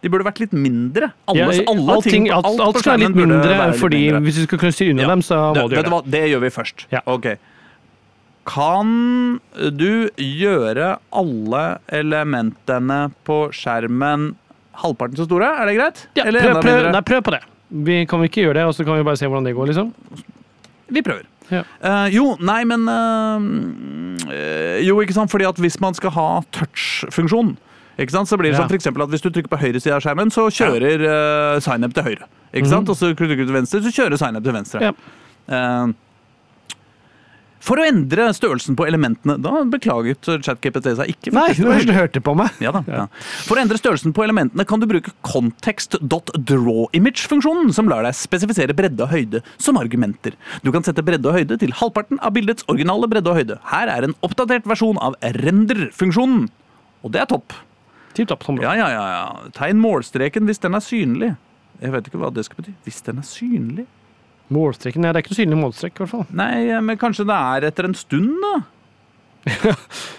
De 0.00 0.08
burde 0.08 0.24
vært 0.24 0.38
litt 0.40 0.54
mindre. 0.56 1.10
Alle, 1.28 1.42
Ja, 1.58 1.64
alle 1.68 1.92
allting- 1.92 2.10
ting, 2.12 2.30
alt, 2.32 2.46
alt 2.48 2.60
alt 2.64 2.78
skal 2.80 2.94
være 2.96 3.02
litt 3.08 3.16
mindre, 3.20 3.42
litt 3.68 3.76
fordi 3.76 3.98
mindre. 4.06 4.20
hvis 4.24 4.38
du 4.40 4.42
skal 4.46 4.58
kunne 4.62 4.72
styre 4.72 4.90
unna 4.94 5.02
Ja. 5.02 5.08
dem, 5.08 5.20
så 5.20 5.36
må 5.36 5.54
Det, 5.54 5.68
du 5.68 5.76
gjøre 5.76 5.82
det. 5.84 5.92
hva, 5.92 6.02
det 6.10 6.22
gjør 6.30 6.40
vi 6.40 6.50
først. 6.56 6.86
Ja. 6.90 7.00
Ok. 7.06 7.26
Kan 8.48 9.40
du 9.76 10.08
gjøre 10.16 10.98
alle 11.12 11.64
elementene 11.92 13.12
på 13.28 13.36
skjermen 13.52 14.34
halvparten 14.80 15.16
så 15.20 15.26
store? 15.28 15.50
Er 15.60 15.66
det 15.68 15.76
greit? 15.76 16.06
Ja, 16.16 16.24
Eller 16.24 16.40
prøv, 16.40 16.62
prøv, 16.64 16.90
nei, 16.96 17.00
prøv 17.02 17.22
på 17.22 17.30
det. 17.36 17.42
Vi 17.70 18.06
kan 18.06 18.20
vi 18.22 18.28
ikke 18.30 18.42
gjøre 18.48 18.54
det, 18.54 18.64
og 18.66 18.74
så 18.74 18.84
kan 18.86 18.96
vi 18.96 19.04
bare 19.06 19.16
se 19.20 19.26
hvordan 19.28 19.44
det 19.44 19.54
går, 19.54 19.68
liksom? 19.70 19.92
Vi 20.90 21.02
prøver. 21.02 21.24
Ja. 21.50 21.62
Eh, 21.82 22.08
jo, 22.14 22.36
nei, 22.40 22.60
men 22.64 22.86
eh, 24.30 24.80
Jo, 24.86 25.00
ikke 25.02 25.16
sant, 25.16 25.30
fordi 25.32 25.48
at 25.48 25.58
hvis 25.60 25.80
man 25.82 25.96
skal 25.98 26.12
ha 26.14 26.28
touch-funksjon 26.54 27.56
ikke 28.00 28.14
sant? 28.14 28.30
Så 28.30 28.38
blir 28.40 28.48
det 28.50 28.56
Ja. 28.56 28.62
sånn 28.62 28.70
for 28.70 28.78
eksempel 28.78 29.02
at 29.04 29.10
Hvis 29.12 29.20
du 29.24 29.30
trykker 29.30 29.50
på 29.52 29.58
høyre 29.60 29.80
side 29.82 29.92
av 29.92 30.00
skjermen, 30.00 30.30
så 30.32 30.46
kjører 30.48 31.02
uh, 31.04 31.60
signup 31.60 31.92
til 31.92 32.06
høyre. 32.06 32.28
Ikke 32.54 32.70
sant? 32.70 32.88
Og 32.88 32.96
så 32.96 33.10
trykker 33.12 33.36
du 33.36 33.44
til 33.44 33.52
venstre, 33.58 33.82
så 33.84 33.92
kjører 33.92 34.16
signup 34.16 34.44
til 34.46 34.56
venstre. 34.56 34.80
Ja. 34.80 34.92
Eh, 35.50 35.92
for 37.60 37.76
å 37.80 37.84
endre 37.84 38.32
størrelsen 38.36 38.76
på 38.78 38.86
elementene 38.88 39.34
Da 39.42 39.50
beklaget 39.68 40.24
ChatGPT 40.46 40.86
seg 40.96 41.06
ikke. 41.12 41.30
Nei, 41.36 41.50
du 41.54 41.92
hørte 41.92 42.20
på 42.24 42.32
meg. 42.38 42.48
Ja 42.64 42.70
da, 42.74 42.80
ja. 42.88 43.06
For 43.44 43.54
å 43.56 43.60
endre 43.62 43.78
størrelsen 43.80 44.12
på 44.16 44.24
elementene 44.24 44.64
kan 44.68 44.80
du 44.80 44.86
bruke 44.90 45.10
context.drawimage-funksjonen, 45.26 47.68
som 47.76 47.86
lar 47.92 48.02
deg 48.06 48.14
spesifisere 48.16 48.74
bredde 48.76 49.02
og 49.04 49.10
høyde 49.12 49.38
som 49.60 49.74
argumenter. 49.80 50.32
Du 50.64 50.68
kan 50.74 50.84
sette 50.86 51.02
bredde 51.04 51.28
og 51.28 51.36
høyde 51.36 51.54
til 51.60 51.72
halvparten 51.76 52.16
av 52.24 52.30
bildets 52.36 52.64
originale 52.72 53.06
bredde 53.12 53.30
og 53.32 53.38
høyde. 53.42 53.56
Her 53.72 53.86
er 53.92 54.00
en 54.08 54.18
oppdatert 54.26 54.64
versjon 54.70 54.98
av 55.02 55.12
render-funksjonen. 55.40 56.42
Og 57.04 57.08
det 57.14 57.20
er 57.22 57.28
topp. 57.30 57.54
Tipp 58.16 58.28
topp, 58.32 58.42
Tom. 58.44 58.58
Ja, 58.62 58.74
ja, 58.78 58.88
ja, 58.92 59.04
ja. 59.14 59.24
Tegn 59.56 59.78
målstreken 59.82 60.48
hvis 60.48 60.60
den 60.62 60.76
er 60.76 60.84
synlig. 60.84 61.30
Jeg 61.80 61.94
vet 61.94 62.10
ikke 62.10 62.20
hva 62.20 62.30
det 62.34 62.44
skal 62.44 62.60
bety. 62.60 62.74
Hvis 62.84 63.00
den 63.06 63.22
er 63.22 63.28
synlig? 63.28 63.86
Målstreken, 64.50 65.04
Nei, 65.04 65.12
det 65.14 65.20
er 65.20 65.24
ikke 65.24 65.34
noe 65.34 65.40
synlig 65.44 65.58
målstrek, 65.62 65.94
i 65.94 66.02
hvert 66.04 66.10
fall. 66.16 66.26
Nei, 66.34 66.80
men 66.82 66.98
kanskje 67.00 67.26
det 67.28 67.36
er 67.54 67.70
etter 67.70 67.86
en 67.90 67.94
stund, 67.98 68.36
da? 68.42 68.54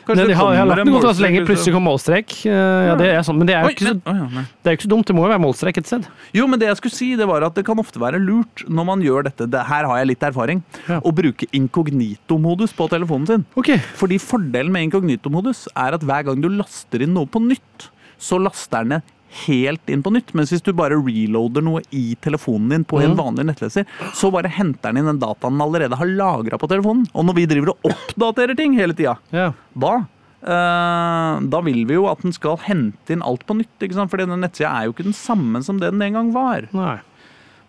Kanskje 0.07 0.15
Nei, 0.17 0.23
det 0.31 0.35
har, 0.39 0.47
jeg 0.55 0.61
har 0.63 0.65
lagt 0.71 0.79
det 0.87 0.93
godt 0.95 1.03
så 1.19 1.21
lenge, 1.21 1.41
plutselig 1.45 1.73
kom 1.75 1.83
målstrek. 1.85 2.33
Eh, 2.49 2.85
Ja, 2.87 2.95
det 2.97 3.09
er 3.11 3.21
sånn, 3.27 3.37
men 3.37 3.49
det 3.49 3.53
er, 3.53 3.67
jo 3.67 3.75
ikke 3.75 3.91
så, 3.91 3.93
det 4.01 4.71
er 4.71 4.77
ikke 4.79 4.87
så 4.87 4.91
dumt. 4.95 5.05
Det 5.11 5.13
må 5.13 5.27
jo 5.27 5.29
være 5.29 5.43
målstrek 5.43 5.77
et 5.77 5.89
sted. 5.91 6.07
Jo, 6.33 6.47
men 6.49 6.61
det 6.61 6.71
jeg 6.71 6.79
skulle 6.79 6.95
si, 6.97 7.11
det 7.19 7.27
var 7.29 7.45
at 7.45 7.59
det 7.59 7.63
kan 7.67 7.77
ofte 7.83 8.01
være 8.01 8.17
lurt 8.23 8.63
når 8.65 8.87
man 8.89 9.03
gjør 9.05 9.27
dette. 9.29 9.45
Det, 9.53 9.61
her 9.69 9.85
har 9.91 10.01
jeg 10.01 10.09
litt 10.15 10.25
erfaring. 10.31 10.63
Ja. 10.87 10.97
Å 11.05 11.13
bruke 11.13 11.45
inkognito-modus 11.53 12.73
på 12.77 12.89
telefonen 12.91 13.29
sin. 13.29 13.45
Ok. 13.61 13.75
Fordi 13.99 14.17
fordelen 14.21 14.73
med 14.73 14.87
inkognito-modus 14.89 15.67
er 15.75 15.99
at 15.99 16.05
hver 16.07 16.25
gang 16.31 16.41
du 16.41 16.49
laster 16.57 17.05
inn 17.05 17.13
noe 17.13 17.29
på 17.29 17.43
nytt, 17.45 17.91
så 18.21 18.41
laster 18.41 18.81
den 18.87 18.97
det 18.97 19.03
helt 19.47 19.89
inn 19.89 20.03
på 20.03 20.11
nytt. 20.13 20.33
Mens 20.37 20.51
hvis 20.51 20.63
du 20.63 20.71
bare 20.73 20.97
reloader 20.99 21.63
noe 21.63 21.81
i 21.91 22.15
telefonen 22.21 22.69
din 22.69 22.83
på 22.85 23.01
en 23.01 23.15
Mhm. 23.15 23.17
vanlig 23.17 23.45
nettleser, 23.47 23.85
så 24.13 24.31
bare 24.31 24.49
henter 24.49 24.91
den 24.93 24.97
inn 24.97 25.05
den 25.05 25.19
dataen 25.19 25.57
den 25.57 25.61
allerede 25.61 25.95
har 25.97 26.05
lagra 26.05 26.57
på 26.59 26.67
telefonen. 26.69 27.07
Og 27.15 27.25
når 27.25 27.35
vi 27.35 27.45
driver 27.47 27.69
og 27.69 27.91
oppdaterer 27.91 28.55
ting 28.57 28.73
hele 28.73 28.93
tida, 28.93 29.17
Ja. 29.31 29.53
da 29.77 30.05
eh, 30.43 31.39
da 31.47 31.61
vil 31.61 31.85
vi 31.85 31.93
jo 31.93 32.07
at 32.07 32.21
den 32.23 32.31
skal 32.33 32.57
hente 32.57 33.09
inn 33.11 33.21
alt 33.21 33.45
på 33.45 33.55
nytt. 33.55 33.79
ikke 33.79 33.93
sant? 33.93 34.09
For 34.09 34.17
denne 34.17 34.37
nettsida 34.39 34.71
er 34.73 34.85
jo 34.85 34.93
ikke 34.93 35.03
den 35.05 35.13
samme 35.13 35.63
som 35.63 35.77
det 35.79 35.91
den 35.91 36.01
en 36.01 36.13
gang 36.13 36.31
var. 36.33 36.67
Nei. 36.73 36.99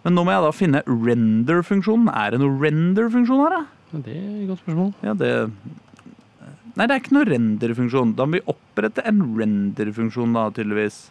Men 0.04 0.14
nå 0.16 0.24
må 0.24 0.32
jeg 0.32 0.42
da 0.42 0.50
finne 0.50 0.82
render-funksjonen. 0.86 2.08
Er 2.14 2.30
det 2.32 2.40
noe 2.40 2.58
render-funksjon 2.58 3.42
her, 3.44 3.50
da? 3.50 3.64
Det 4.02 4.16
er 4.16 4.42
et 4.42 4.48
godt 4.48 4.64
spørsmål. 4.64 4.94
Ja, 5.02 5.12
det 5.14 5.50
Nei, 6.74 6.86
det 6.86 6.94
er 6.94 7.00
ikke 7.02 7.12
noe 7.12 7.26
render-funksjon. 7.28 8.14
Da 8.16 8.24
må 8.24 8.38
vi 8.40 8.40
opprette 8.48 9.02
en 9.04 9.20
render-funksjon, 9.36 10.32
da, 10.32 10.46
tydeligvis. 10.56 11.10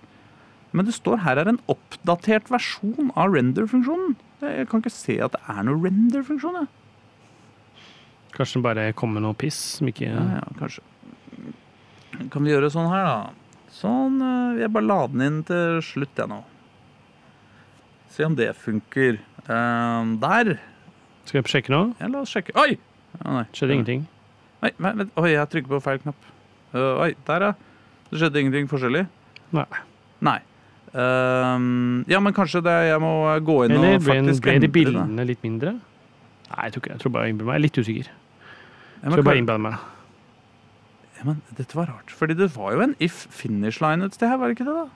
Men 0.72 0.88
det 0.88 0.94
står 0.96 1.24
her 1.26 1.42
er 1.42 1.50
en 1.52 1.60
oppdatert 1.72 2.48
versjon 2.52 3.10
av 3.20 3.34
render-funksjonen. 3.36 4.14
Jeg 4.42 4.70
kan 4.72 4.82
ikke 4.82 4.94
se 4.94 5.18
at 5.22 5.34
det 5.36 5.42
er 5.52 5.66
noe 5.68 5.82
render-funksjon. 5.84 6.68
Kanskje 8.32 8.60
det 8.62 8.64
bare 8.64 8.86
kommer 8.96 9.20
noe 9.24 9.36
piss 9.36 9.58
som 9.78 9.90
ikke 9.92 10.08
Ja, 10.08 10.22
ja, 10.38 10.46
kanskje. 10.60 10.84
Kan 12.32 12.46
vi 12.46 12.54
gjøre 12.54 12.70
sånn 12.72 12.88
her, 12.92 13.04
da? 13.08 13.68
Sånn. 13.76 14.22
eh, 14.24 14.62
Jeg 14.62 14.72
bare 14.72 14.88
lader 14.88 15.12
den 15.18 15.26
inn 15.28 15.44
til 15.48 15.82
slutt, 15.84 16.16
jeg 16.16 16.32
nå. 16.32 16.40
Se 18.12 18.24
om 18.28 18.36
det 18.36 18.50
funker. 18.60 19.20
Uh, 19.48 20.16
der. 20.20 20.58
Skal 21.26 21.42
vi 21.42 21.52
sjekke 21.52 21.72
nå? 21.72 21.82
Ja, 22.00 22.08
la 22.12 22.24
oss 22.26 22.32
sjekke. 22.36 22.56
Oi! 22.60 22.76
Ja, 23.18 23.24
nei. 23.40 23.46
Skjedde 23.56 23.76
ingenting. 23.78 24.04
Vent, 24.62 24.80
vent. 24.84 25.14
Oi, 25.20 25.30
jeg 25.32 25.50
trykker 25.52 25.72
på 25.72 25.80
feil 25.84 26.02
knapp. 26.04 26.28
Uh, 26.76 27.00
oi, 27.06 27.12
der, 27.28 27.48
ja. 27.50 27.54
Det 28.12 28.20
skjedde 28.20 28.44
ingenting 28.44 28.68
forskjellig. 28.72 29.06
Nei. 29.56 29.66
Nei. 30.28 30.38
Ehm, 30.92 32.04
ja, 32.12 32.20
men 32.20 32.34
kanskje 32.36 32.60
det, 32.66 32.74
jeg 32.90 33.00
må 33.00 33.12
gå 33.48 33.58
inn 33.66 33.72
Eller 33.78 33.96
og 33.96 34.04
ble, 34.04 34.18
faktisk 34.18 34.44
ble 34.44 34.58
de 34.60 34.68
bildene 34.68 35.24
litt 35.30 35.44
mindre? 35.46 35.78
Nei, 36.52 36.66
jeg 36.68 36.74
tror 36.76 36.84
ikke. 36.84 36.92
Jeg 36.98 37.04
tror 37.06 37.14
bare 37.16 37.28
jeg 37.30 37.36
innbiller 37.36 37.48
meg. 37.48 37.56
Jeg 37.56 37.62
er 37.62 37.66
litt 37.68 37.80
usikker. 37.80 38.10
Ja, 38.12 38.16
Jeg 39.02 39.04
men, 39.04 39.12
tror 39.12 39.22
jeg 39.22 39.30
bare 39.30 39.42
innbiller 39.44 39.64
meg. 39.70 39.78
ja, 41.18 41.28
men 41.30 41.42
dette 41.58 41.78
var 41.80 41.88
rart. 41.94 42.12
Fordi 42.12 42.36
det 42.36 42.50
var 42.58 42.74
jo 42.76 42.82
en 42.90 42.96
if 43.00 43.22
finish 43.32 43.80
line 43.82 44.04
et 44.04 44.14
sted 44.18 44.28
her, 44.28 44.38
var 44.42 44.52
det 44.52 44.60
ikke 44.60 44.68
det, 44.68 44.76
da? 44.82 44.88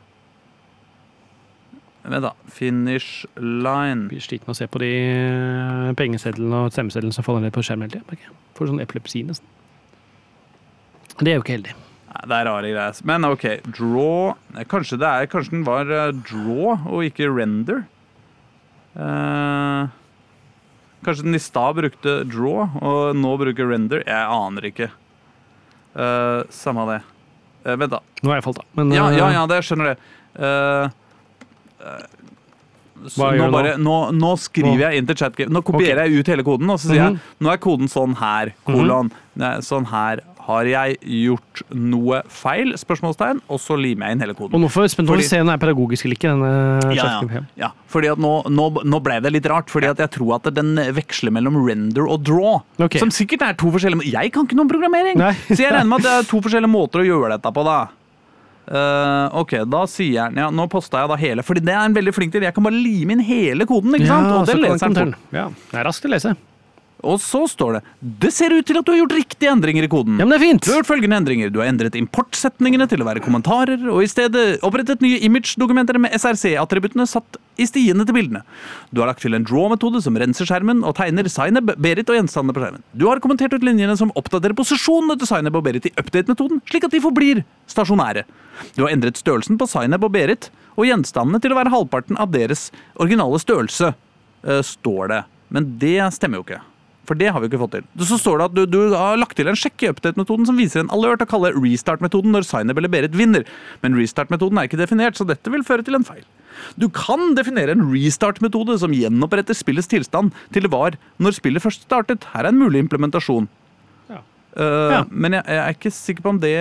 Vent, 2.06 2.22
da. 2.28 2.34
Finish 2.54 3.26
line. 3.40 4.08
Blir 4.12 4.22
sliten 4.22 4.46
av 4.52 4.54
å 4.54 4.58
se 4.60 4.68
på 4.70 4.78
de 4.84 4.92
eh, 5.10 5.94
pengesedlene 5.98 6.66
og 6.68 6.76
stemmesedlene 6.76 7.16
som 7.16 7.26
faller 7.26 7.42
ned 7.48 7.56
på 7.56 7.64
skjermen 7.66 7.88
hele 7.90 8.04
tida. 8.04 8.36
Får 8.60 8.70
sånn 8.70 8.84
epilepsi, 8.84 9.24
nesten. 9.26 9.48
Det 11.24 11.32
er 11.32 11.40
jo 11.40 11.46
ikke 11.46 11.56
heldig. 11.56 11.74
Det 12.24 12.32
er 12.38 12.46
rare 12.48 12.70
greier. 12.72 13.00
Men 13.04 13.26
OK, 13.28 13.44
draw 13.76 14.36
Kanskje, 14.72 14.98
det 15.02 15.10
er, 15.10 15.28
kanskje 15.28 15.52
den 15.58 15.66
var 15.68 15.90
eh, 15.92 16.12
draw 16.26 16.76
og 16.88 17.04
ikke 17.04 17.28
render? 17.36 17.84
Eh, 18.96 19.88
kanskje 21.06 21.26
den 21.28 21.36
i 21.36 21.42
stad 21.44 21.76
brukte 21.78 22.14
draw, 22.32 22.64
og 22.80 23.16
nå 23.20 23.34
bruker 23.42 23.68
render? 23.70 24.04
Jeg 24.08 24.30
aner 24.38 24.70
ikke. 24.72 24.88
Eh, 25.96 26.42
samme 26.56 26.88
det. 26.94 27.02
Eh, 27.66 27.76
vent, 27.76 27.92
da. 27.98 28.00
Nå 28.24 28.32
har 28.32 28.40
jeg 28.40 28.48
falt 28.48 28.64
av. 28.64 28.70
Men 28.80 28.92
Ja, 28.96 29.10
eh, 29.12 29.18
ja, 29.20 29.30
ja, 29.36 29.46
det 29.52 29.60
jeg 29.62 29.68
skjønner 29.72 29.92
det. 29.92 29.98
Eh, 30.36 30.88
Hva 33.16 33.28
gjør 33.36 33.50
nå? 33.52 33.54
bare, 33.54 33.72
nå, 33.78 33.96
nå 34.16 34.32
skriver 34.40 34.72
Nå? 34.80 34.82
jeg 34.88 34.98
inn 35.02 35.06
til 35.10 35.18
chatgame. 35.20 35.52
Nå 35.54 35.62
kopierer 35.68 36.08
jeg 36.08 36.22
ut 36.24 36.30
hele 36.32 36.46
koden, 36.48 36.70
og 36.72 36.80
så 36.80 36.90
sier 36.90 37.04
Mhm. 37.04 37.20
jeg 37.20 37.44
nå 37.46 37.52
er 37.54 37.58
koden 37.62 37.88
sånn 37.92 38.16
her, 38.18 38.54
kolon. 38.66 39.12
Nei, 39.36 39.58
sånn 39.60 39.86
her. 39.92 40.22
Har 40.46 40.68
jeg 40.70 41.00
gjort 41.02 41.62
noe 41.74 42.20
feil? 42.30 42.76
Spørsmålstegn. 42.78 43.40
Og 43.50 43.58
så 43.62 43.78
limer 43.80 44.12
jeg 44.12 44.18
inn 44.18 44.24
hele 44.28 44.36
koden. 44.38 44.54
Og 44.54 44.62
nå 44.62 44.70
får 44.70 44.86
vi 44.86 44.92
spent 44.94 45.10
på 45.10 45.16
Fordi- 45.16 45.26
ser 45.26 45.42
om 45.42 45.50
den 45.50 45.56
er 45.56 45.62
pedagogisk 45.64 46.06
eller 46.06 46.18
ikke. 46.20 46.34
denne 46.36 46.96
Ja, 46.96 47.08
ja, 47.26 47.42
ja. 47.64 47.70
Fordi 47.90 48.12
at 48.12 48.22
nå, 48.22 48.34
nå, 48.54 48.68
nå 48.86 49.02
ble 49.02 49.20
det 49.26 49.32
litt 49.34 49.50
rart, 49.50 49.74
fordi 49.74 49.90
at 49.90 49.98
jeg 49.98 50.12
tror 50.20 50.36
at 50.38 50.54
den 50.54 50.76
veksler 50.94 51.34
mellom 51.34 51.58
render 51.66 52.06
og 52.06 52.22
draw. 52.24 52.62
Okay. 52.78 53.00
Som 53.02 53.10
sikkert 53.10 53.42
er 53.42 53.54
to 53.58 53.72
forskjellige 53.74 54.12
Jeg 54.12 54.32
kan 54.32 54.46
ikke 54.46 54.56
noe 54.60 54.68
om 54.68 54.70
programmering! 54.70 55.18
Nei. 55.18 55.34
Så 55.50 55.64
jeg 55.64 55.74
regner 55.74 55.90
med 55.90 56.06
at 56.06 56.08
det 56.10 56.16
er 56.20 56.30
to 56.34 56.42
forskjellige 56.46 56.70
måter 56.72 57.02
å 57.02 57.08
gjøre 57.10 57.40
dette 57.40 57.54
på, 57.56 57.66
da. 57.66 57.80
Uh, 58.66 59.30
ok, 59.42 59.60
da 59.70 59.84
sier 59.86 60.16
jeg, 60.16 60.38
ja, 60.42 60.48
Nå 60.50 60.64
posta 60.74 61.04
jeg 61.04 61.10
da 61.12 61.16
hele, 61.22 61.44
Fordi 61.46 61.62
det 61.62 61.74
er 61.76 61.84
en 61.86 61.94
veldig 61.94 62.14
flink 62.16 62.32
til. 62.34 62.42
Jeg 62.42 62.54
kan 62.56 62.66
bare 62.66 62.74
lime 62.74 63.14
inn 63.14 63.22
hele 63.22 63.66
koden, 63.70 63.94
ikke 63.94 64.10
sant? 64.10 64.32
Og 64.32 64.48
så 64.50 64.56
det 64.58 64.64
leser 64.64 64.90
den 64.90 65.14
fort. 65.14 65.32
Ja, 65.36 65.50
det 65.72 65.82
er 65.82 65.86
raskt 65.86 66.06
å 66.06 66.14
lese. 66.14 66.34
Og 67.06 67.20
så 67.22 67.44
står 67.50 67.78
det 67.78 67.82
Det 68.26 68.32
ser 68.34 68.54
ut 68.56 68.66
til 68.66 68.80
at 68.80 68.86
du 68.88 68.92
har 68.94 69.00
gjort 69.04 69.16
riktige 69.16 69.52
endringer 69.54 69.86
i 69.86 69.92
koden. 69.92 70.18
Ja, 70.20 70.26
men 70.26 70.34
det 70.34 70.40
er 70.40 70.46
fint! 70.48 70.66
Du 70.66 70.72
har 70.74 70.82
gjort 70.82 70.90
følgende 70.90 71.20
endringer. 71.22 71.52
Du 71.54 71.60
har 71.62 71.70
endret 71.70 71.98
importsetningene 72.00 72.88
til 72.90 73.04
å 73.04 73.08
være 73.08 73.24
kommentarer, 73.24 73.82
og 73.92 74.02
i 74.04 74.10
stedet 74.10 74.46
opprettet 74.66 75.04
nye 75.06 75.22
image-dokumenter 75.28 76.00
med 76.02 76.16
SRC-attributtene 76.18 77.08
satt 77.10 77.40
i 77.62 77.68
stiene 77.70 78.04
til 78.08 78.18
bildene. 78.18 78.42
Du 78.92 79.02
har 79.02 79.12
lagt 79.12 79.24
til 79.24 79.38
en 79.38 79.46
draw-metode 79.48 80.02
som 80.04 80.18
renser 80.20 80.50
skjermen 80.50 80.84
og 80.88 80.98
tegner 80.98 81.30
Zainab, 81.32 81.72
Berit 81.82 82.10
og 82.12 82.18
gjenstandene 82.18 82.56
på 82.56 82.64
skjermen. 82.64 82.84
Du 82.98 83.08
har 83.08 83.22
kommentert 83.24 83.56
ut 83.56 83.66
linjene 83.66 83.96
som 84.00 84.12
oppdaterer 84.20 84.58
posisjonene 84.58 85.18
til 85.22 85.30
Zainab 85.30 85.60
og 85.60 85.66
Berit 85.68 85.88
i 85.88 85.94
update-metoden, 85.96 86.64
slik 86.70 86.88
at 86.88 86.96
de 86.96 87.04
forblir 87.04 87.46
stasjonære. 87.72 88.26
Du 88.76 88.84
har 88.84 88.92
endret 88.96 89.20
størrelsen 89.20 89.60
på 89.60 89.70
Zainab 89.72 90.04
og 90.08 90.14
Berit 90.16 90.50
og 90.76 90.88
gjenstandene 90.90 91.42
til 91.44 91.56
å 91.56 91.60
være 91.60 91.72
halvparten 91.74 92.20
av 92.20 92.34
deres 92.36 92.70
originale 93.00 93.40
størrelse, 93.40 93.94
eh, 94.44 94.62
står 94.62 95.12
det. 95.14 95.24
Men 95.50 95.76
det 95.80 96.00
stemmer 96.14 96.42
jo 96.42 96.48
ikke. 96.48 96.64
For 97.06 97.18
det 97.20 97.28
har 97.34 97.42
vi 97.44 97.48
ikke 97.52 97.60
fått 97.62 97.76
til. 97.78 97.84
Så 98.10 98.18
står 98.22 98.40
det 98.42 98.46
at 98.50 98.56
du, 98.58 98.64
du 98.66 98.94
har 98.96 99.18
lagt 99.22 99.36
til 99.38 99.48
en 99.52 99.58
sjekk 99.60 99.84
i 99.86 99.90
update-metoden 99.92 100.48
som 100.50 100.58
viser 100.58 100.82
en 100.84 100.90
alert 100.96 101.22
å 101.22 101.28
kalle 101.30 101.52
restart-metoden 101.54 102.34
når 102.34 102.48
Zainab 102.50 102.78
eller 102.82 102.90
Berit 102.94 103.14
vinner. 103.18 103.46
Men 103.84 103.98
restart-metoden 104.00 104.58
er 104.62 104.70
ikke 104.70 104.80
definert, 104.82 105.18
så 105.20 105.28
dette 105.30 105.52
vil 105.54 105.64
føre 105.68 105.86
til 105.86 105.98
en 106.00 106.08
feil. 106.08 106.24
Du 106.80 106.88
kan 106.90 107.34
definere 107.36 107.74
en 107.76 107.84
restart-metode 107.92 108.78
som 108.80 108.94
gjenoppretter 108.96 109.58
spillets 109.60 109.90
tilstand 109.92 110.32
til 110.56 110.64
det 110.66 110.72
var 110.74 110.96
når 111.22 111.36
spillet 111.38 111.62
først 111.64 111.84
startet. 111.86 112.24
Her 112.34 112.46
er 112.48 112.54
en 112.54 112.62
mulig 112.62 112.80
implementasjon. 112.86 113.50
Ja. 114.10 114.22
Eh, 114.56 114.92
Ja. 114.96 115.02
Men 115.12 115.36
jeg, 115.36 115.44
jeg 115.52 115.62
er 115.66 115.76
ikke 115.76 115.92
sikker 115.92 116.24
på 116.26 116.32
om 116.32 116.40
det 116.40 116.54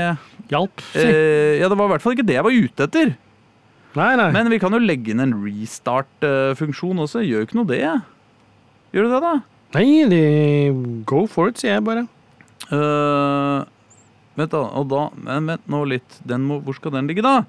Hjalp. 0.51 0.83
si. 0.93 0.99
eh, 1.07 1.61
Ja, 1.63 1.69
det 1.71 1.79
var 1.79 1.87
i 1.89 1.93
hvert 1.95 2.03
fall 2.05 2.17
ikke 2.19 2.27
det 2.27 2.35
jeg 2.41 2.45
var 2.49 2.59
ute 2.67 2.89
etter. 2.91 3.15
Nei, 3.95 4.11
nei. 4.19 4.31
Men 4.35 4.51
vi 4.51 4.59
kan 4.59 4.75
jo 4.75 4.81
legge 4.83 5.13
inn 5.15 5.23
en 5.23 5.37
restart-funksjon 5.47 6.99
også. 7.05 7.23
Gjør 7.23 7.45
jo 7.45 7.47
ikke 7.47 7.59
noe 7.61 7.69
det. 7.71 7.81
Gjør 8.95 9.07
du 9.07 9.13
det, 9.15 9.21
da? 9.23 9.35
Nei, 9.75 10.05
de 10.11 10.23
go 11.09 11.25
for 11.31 11.51
it, 11.51 11.59
sier 11.61 11.77
jeg 11.77 11.85
bare. 11.87 12.07
Uh, 12.71 13.67
vent 14.39 14.55
da, 14.55 14.63
og 14.79 14.87
da 14.89 15.03
Men 15.19 15.51
vent 15.51 15.67
nå 15.71 15.83
litt. 15.91 16.21
Den 16.27 16.47
må, 16.49 16.61
hvor 16.65 16.77
skal 16.79 16.95
den 16.95 17.11
ligge, 17.11 17.25
da? 17.27 17.43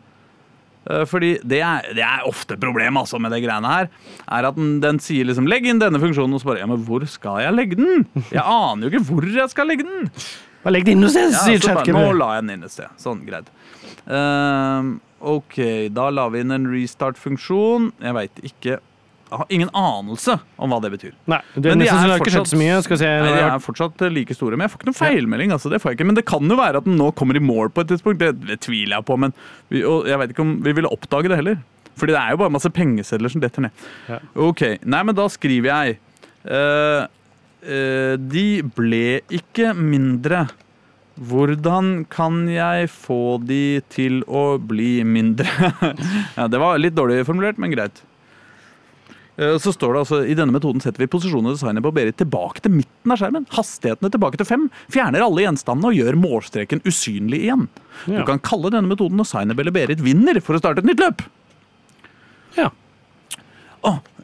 Uh, 0.86 1.04
fordi 1.10 1.36
det 1.46 1.62
er, 1.66 1.86
det 1.98 2.04
er 2.06 2.26
ofte 2.30 2.58
problemet 2.62 3.06
altså, 3.06 3.22
med 3.22 3.34
det 3.34 3.44
greiene 3.46 3.72
her. 3.72 3.92
Er 4.26 4.50
at 4.50 4.58
den, 4.58 4.80
den 4.84 5.00
sier 5.02 5.26
liksom 5.30 5.48
'legg 5.50 5.70
inn 5.70 5.82
denne 5.82 6.02
funksjonen', 6.02 6.34
og 6.34 6.42
så 6.44 6.52
bare 6.52 6.62
ja, 6.62 6.70
men 6.70 6.82
hvor 6.86 7.06
skal 7.10 7.42
jeg 7.46 7.56
legge 7.58 7.80
den? 7.80 8.06
Jeg 8.32 8.44
aner 8.44 8.86
jo 8.86 8.92
ikke 8.94 9.06
hvor 9.10 9.30
jeg 9.30 9.50
skal 9.54 9.70
legge 9.72 9.88
den! 9.88 10.10
Bare 10.66 10.74
legg 10.74 10.86
den 10.86 10.98
inn 10.98 11.06
noe 11.06 11.14
sted, 11.14 11.30
Ja, 11.30 11.46
sier 11.46 11.62
så 11.62 11.78
bare, 11.78 11.94
nå 11.94 12.10
la 12.18 12.36
jeg 12.36 12.46
den 12.46 12.56
inn 12.58 12.66
et 12.66 12.74
sted. 12.74 12.94
Sånn, 13.02 13.22
greit. 13.26 13.50
Uh, 14.06 14.98
ok, 15.22 15.58
da 15.94 16.10
la 16.14 16.26
vi 16.34 16.42
inn 16.42 16.54
en 16.54 16.66
restart-funksjon. 16.70 17.92
Jeg 18.02 18.18
veit 18.18 18.46
ikke 18.50 18.80
Jeg 19.26 19.40
har 19.42 19.48
ingen 19.50 19.70
anelse 19.74 20.36
om 20.62 20.70
hva 20.70 20.78
det 20.84 20.92
betyr. 20.94 21.14
Nei, 21.32 21.40
det 21.56 21.72
Men 21.72 21.82
de 21.82 21.88
er 21.90 22.12
er 22.14 22.20
fortsatt- 22.22 22.52
så 22.52 22.58
mye. 22.60 22.76
Skal 22.86 22.98
si. 23.02 23.06
Nei, 23.10 23.32
De 23.34 23.46
er 23.48 23.64
fortsatt 23.64 24.02
eh, 24.06 24.12
like 24.14 24.36
store, 24.38 24.56
men 24.56 24.68
jeg 24.68 24.74
får 24.76 24.80
ikke 24.82 24.90
noen 24.92 25.00
feilmelding. 25.00 25.52
altså, 25.56 25.72
det 25.74 25.82
får 25.82 25.92
jeg 25.92 25.98
ikke. 26.00 26.06
Men 26.12 26.16
det 26.20 26.26
kan 26.30 26.52
jo 26.54 26.58
være 26.60 26.78
at 26.78 26.86
den 26.86 26.98
nå 27.00 27.12
kommer 27.18 27.36
i 27.36 27.42
mål 27.42 27.72
på 27.74 27.82
et 27.82 27.90
tidspunkt. 27.90 28.20
Det, 28.22 28.30
det 28.46 28.60
tviler 28.62 29.00
jeg 29.00 29.06
på, 29.06 29.18
men 29.18 29.34
vi, 29.74 29.82
jeg 29.82 30.20
vet 30.22 30.30
ikke 30.36 30.46
om 30.46 30.62
vi 30.62 30.76
ville 30.78 30.92
oppdage 30.94 31.32
det 31.34 31.40
heller. 31.42 31.58
Fordi 31.98 32.14
det 32.14 32.22
er 32.22 32.32
jo 32.36 32.42
bare 32.44 32.54
masse 32.54 32.70
pengesedler 32.70 33.32
som 33.32 33.42
detter 33.42 33.66
ned. 33.66 33.86
Ja. 34.12 34.20
Ok, 34.46 34.62
nei, 34.84 35.02
men 35.08 35.16
da 35.18 35.26
skriver 35.32 35.72
jeg 35.72 35.98
uh, 36.46 37.08
uh, 37.66 38.16
De 38.20 38.48
ble 38.76 39.22
ikke 39.34 39.74
mindre. 39.74 40.46
Hvordan 41.16 42.04
kan 42.12 42.44
jeg 42.52 42.90
få 42.92 43.40
de 43.48 43.80
til 43.90 44.20
å 44.28 44.58
bli 44.60 45.00
mindre? 45.08 45.48
ja, 46.38 46.50
det 46.52 46.60
var 46.60 46.78
litt 46.78 46.98
dårlig 46.98 47.22
formulert, 47.26 47.58
men 47.58 47.72
greit. 47.72 48.04
Eh, 49.38 49.58
Så 49.62 49.74
står 49.76 49.94
det 49.94 50.04
altså, 50.06 50.22
I 50.26 50.38
denne 50.38 50.56
metoden 50.56 50.84
setter 50.84 51.04
vi 51.04 51.12
posisjonen 51.12 51.52
og 51.52 51.58
designet 51.58 51.84
på 51.86 51.94
Berit 51.96 52.20
tilbake 52.22 52.64
til 52.64 52.76
midten 52.78 53.12
av 53.14 53.20
skjermen. 53.22 53.48
Hastighetene 53.56 54.12
tilbake 54.14 54.40
til 54.42 54.50
fem. 54.50 54.70
Fjerner 54.94 55.26
alle 55.26 55.48
gjenstandene 55.48 55.92
og 55.92 56.00
gjør 56.00 56.20
målstreken 56.20 56.84
usynlig 56.88 57.44
igjen. 57.48 57.68
Ja. 58.06 58.22
Du 58.22 58.30
kan 58.30 58.40
kalle 58.44 58.72
denne 58.74 58.92
metoden 58.92 59.20
når 59.20 59.32
Zainab 59.32 59.60
eller 59.60 59.76
Berit 59.76 60.04
vinner 60.04 60.40
for 60.44 60.58
å 60.58 60.64
starte 60.64 60.84
et 60.84 60.90
nytt 60.90 61.04
løp. 61.04 61.26
Ja. 62.56 62.72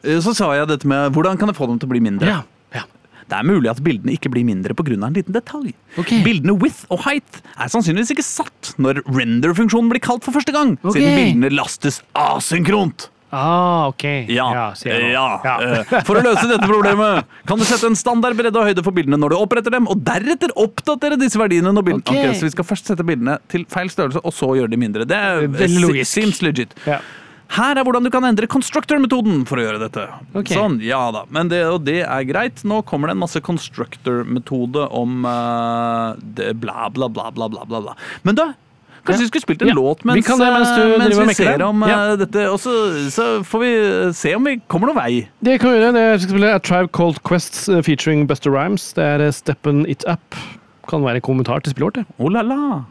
Eh, 0.02 0.18
så 0.22 0.34
sa 0.36 0.50
jeg 0.56 0.70
dette 0.70 0.88
med 0.88 1.14
hvordan 1.14 1.38
kan 1.40 1.50
jeg 1.50 1.58
få 1.58 1.68
dem 1.70 1.78
til 1.80 1.90
å 1.90 1.94
bli 1.94 2.02
mindre. 2.04 2.28
Ja. 2.28 2.42
ja. 2.74 2.84
Det 3.30 3.38
er 3.38 3.46
mulig 3.46 3.70
at 3.70 3.82
bildene 3.84 4.16
ikke 4.16 4.32
blir 4.32 4.46
mindre 4.48 4.74
pga. 4.76 4.96
en 4.98 5.14
liten 5.14 5.34
detalj. 5.34 5.72
Ok. 5.96 6.12
Bildene 6.26 6.56
width 6.58 6.84
og 6.90 7.04
height 7.06 7.42
er 7.56 7.70
sannsynligvis 7.72 8.12
ikke 8.16 8.26
satt 8.26 8.74
når 8.82 9.02
render-funksjonen 9.06 9.92
blir 9.92 10.02
kalt 10.02 10.24
for 10.26 10.34
første 10.34 10.52
gang, 10.54 10.76
okay. 10.82 11.00
siden 11.00 11.18
bildene 11.20 11.54
lastes 11.54 12.02
asynkront. 12.18 13.11
Ah, 13.32 13.88
ok. 13.88 14.04
Ja, 14.28 14.48
ja. 14.84 15.40
Ja. 15.44 15.54
eh, 15.64 15.92
For 16.04 16.20
å 16.20 16.24
løse 16.24 16.44
dette 16.50 16.68
problemet 16.68 17.24
kan 17.48 17.56
du 17.56 17.64
sette 17.64 17.88
en 17.88 17.96
standard 17.96 18.36
bredde 18.36 18.60
og 18.60 18.68
høyde 18.68 18.84
for 18.84 18.92
bildene 18.92 19.16
når 19.16 19.32
du 19.32 19.38
oppretter 19.38 19.72
dem, 19.72 19.88
og 19.88 20.02
deretter 20.04 20.52
oppdatere 20.60 21.16
disse 21.20 21.40
verdiene 21.40 21.72
når 21.72 21.86
bildene 21.88 22.04
okay. 22.04 22.28
okay 22.28 22.38
Så 22.38 22.50
vi 22.50 22.52
skal 22.52 22.68
først 22.68 22.92
sette 22.92 23.06
bildene 23.08 23.38
til 23.52 23.64
feil 23.72 23.88
størrelse, 23.92 24.20
og 24.20 24.36
så 24.36 24.52
gjøre 24.58 24.74
de 24.74 24.80
mindre. 24.84 25.08
Det 25.08 25.16
er 25.16 25.48
Veldig 25.48 26.04
seems 26.08 26.42
legit. 26.44 26.76
Ja. 26.84 27.00
Her 27.52 27.76
er 27.76 27.84
hvordan 27.84 28.06
du 28.06 28.08
kan 28.12 28.24
endre 28.24 28.48
constructor-metoden 28.48 29.42
for 29.48 29.60
å 29.60 29.64
gjøre 29.66 29.80
dette. 29.82 30.06
Okay. 30.32 30.56
Sånn, 30.56 30.78
ja 30.84 31.00
da. 31.12 31.26
Men 31.32 31.50
det, 31.52 31.60
og 31.68 31.82
det 31.84 31.98
er 32.06 32.24
greit. 32.24 32.62
Nå 32.68 32.80
kommer 32.88 33.10
det 33.10 33.16
en 33.16 33.24
masse 33.24 33.42
constructor-metode 33.44 34.86
om 34.96 35.26
uh, 35.28 36.16
det, 36.20 36.54
bla, 36.62 36.88
bla, 36.92 37.10
bla, 37.12 37.28
bla, 37.32 37.48
bla. 37.48 37.66
bla. 37.68 37.96
Men 38.24 38.40
da 38.40 38.46
Kanskje 39.02 39.18
Ja. 39.18 39.24
vi 39.24 39.28
skulle 39.32 39.42
spilt 39.42 39.62
en 39.62 39.68
Ja. 39.68 39.74
låt 39.74 40.04
mens, 40.04 40.16
Vi 40.16 40.22
kan 40.22 40.38
det 40.38 40.46
mens 40.52 40.68
du 40.76 40.82
eh, 40.82 40.98
mens 40.98 41.10
driver 41.10 41.26
vi 41.26 41.34
ser 41.34 41.62
om 41.62 41.82
eh, 41.82 41.88
Ja. 41.88 42.16
dette. 42.16 42.44
Og 42.52 42.58
så, 42.60 42.70
så 43.10 43.42
får 43.44 43.58
vi 43.60 44.12
se 44.14 44.34
om 44.36 44.44
vi 44.44 44.60
kommer 44.68 44.86
noen 44.92 44.96
vei. 45.02 45.28
Det 45.42 45.58
kan 45.60 45.70
vi 45.72 45.78
gjøre. 45.78 45.92
Det 45.92 46.02
er, 46.02 46.18
skal 46.18 46.30
spille 46.36 46.54
A 46.54 46.58
Tribe 46.58 46.88
Called 46.92 47.18
Quests 47.26 47.68
eh, 47.68 47.82
featuring 47.82 48.26
Buster 48.28 48.50
Rhymes. 48.50 48.92
Det 48.92 49.02
er 49.04 49.20
eh, 49.26 49.32
Steppen 49.32 49.86
It 49.88 50.04
Up. 50.08 50.36
Kan 50.88 51.02
være 51.04 51.16
en 51.16 51.20
kommentar 51.26 51.60
til 51.62 51.72
spillet 51.72 51.86
vårt. 51.86 51.94
det. 51.94 52.06
Oh 52.18 52.28
la 52.30 52.42
la. 52.42 52.84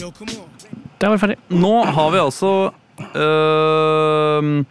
Yo. 0.00 0.12
Der 1.00 1.08
var 1.08 1.16
vi 1.16 1.18
ferdig. 1.18 1.36
Nå 1.50 1.84
har 1.84 2.10
vi 2.10 2.18
altså 2.18 2.70
øh, 3.18 4.64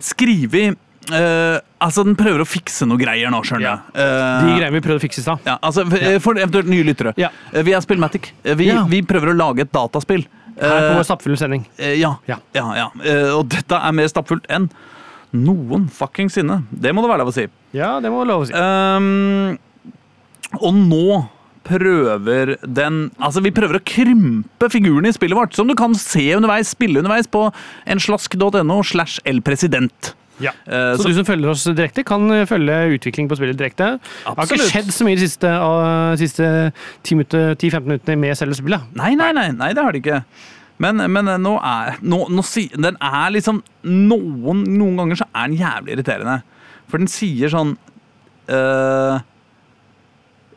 skrevet 0.00 0.76
øh, 1.12 1.60
Altså, 1.84 2.04
den 2.04 2.14
prøver 2.16 2.40
å 2.40 2.46
fikse 2.48 2.86
noe 2.88 2.96
greier 2.96 3.28
nå, 3.30 3.42
skjønner 3.44 3.66
jeg. 3.66 3.78
De 3.92 4.00
Eh, 4.00 4.56
greiene 4.56 4.72
vi 4.72 4.80
prøvde 4.80 5.00
å 5.02 5.04
fikse 5.04 5.18
i 5.20 5.22
stad. 5.26 5.38
ja, 5.44 5.58
altså, 5.62 5.84
for- 5.90 6.20
For 6.20 6.34
eventuelt 6.40 6.66
nye 6.66 6.82
lyttere. 6.84 7.12
Ja. 7.20 7.28
Eh, 7.52 7.62
Vi 7.62 7.72
er 7.74 7.80
Spillmatic. 7.80 8.30
Vi, 8.42 8.66
Ja. 8.70 8.84
vi 8.84 9.02
prøver 9.02 9.34
å 9.34 9.36
lage 9.36 9.60
et 9.60 9.72
dataspill. 9.72 10.24
Her 10.60 10.94
på 10.94 10.96
vår 10.96 11.04
stappfulle 11.04 11.36
sending. 11.36 11.66
eh, 11.78 11.94
ja. 11.98 12.14
Ja. 12.26 12.36
ja, 12.54 12.74
ja. 12.74 12.88
Eh, 13.04 13.30
Og 13.36 13.48
dette 13.48 13.72
er 13.74 13.92
mer 13.92 14.06
stappfullt 14.06 14.46
enn 14.48 14.70
noen 15.34 15.88
fuckings 15.90 16.32
sinne. 16.32 16.62
Det 16.72 16.94
må 16.94 17.02
det 17.02 17.10
være 17.10 17.18
lov 17.18 17.28
å 17.28 17.34
si. 17.34 17.46
Ja, 17.72 17.98
det 18.00 18.08
må 18.10 18.24
være 18.24 18.28
lov 18.28 18.42
å 18.42 18.46
si. 18.46 18.54
Um, 18.54 19.58
og 20.62 20.74
nå 20.74 21.28
prøver 21.64 22.56
den 22.62 23.10
Altså, 23.20 23.42
vi 23.42 23.50
prøver 23.50 23.80
å 23.80 23.84
krympe 23.84 24.70
figurene 24.70 25.08
i 25.08 25.12
spillet 25.12 25.34
vårt, 25.36 25.54
som 25.54 25.66
du 25.66 25.74
kan 25.74 25.94
se 25.94 26.30
underveis, 26.36 26.68
spille 26.74 27.00
underveis 27.02 27.26
på 27.26 27.52
enslask.no 27.86 28.82
slash 28.84 29.18
elpresident. 29.26 30.14
Ja. 30.42 30.50
Eh, 30.66 30.96
Så, 30.98 31.08
du 31.08 31.14
som 31.14 31.26
følger 31.28 31.52
oss 31.52 31.64
direkte, 31.64 32.02
kan 32.06 32.24
eh, 32.34 32.46
følge 32.46 32.96
utvikling 32.96 33.28
på 33.30 33.38
spillet 33.38 33.58
direkte. 33.58 33.98
Det 34.00 34.34
har 34.34 34.48
ikke 34.48 34.70
skjedd 34.72 34.90
så 34.94 35.06
mye 35.06 35.18
de 35.18 35.28
siste, 35.28 35.46
uh, 35.46 36.16
siste 36.18 36.48
10-15 37.06 37.86
minuttene 37.86 38.18
med 38.18 38.34
selve 38.38 38.58
spillet. 38.58 38.90
Nei, 38.98 39.14
nei, 39.18 39.30
nei, 39.36 39.50
nei, 39.54 39.72
det 39.76 39.84
har 39.84 39.94
de 39.94 40.02
ikke. 40.02 40.24
Men, 40.82 40.98
men 41.12 41.28
eh, 41.30 41.38
nå 41.38 41.54
er 41.62 42.00
nå, 42.02 42.24
nå 42.34 42.44
Den 42.74 42.98
er 42.98 43.30
liksom 43.34 43.62
noen, 43.84 44.64
noen 44.74 44.98
ganger 45.02 45.22
så 45.22 45.28
er 45.30 45.52
den 45.52 45.60
jævlig 45.60 45.96
irriterende. 45.96 46.40
For 46.90 47.00
den 47.00 47.10
sier 47.10 47.52
sånn 47.52 47.76
eh, 48.50 49.20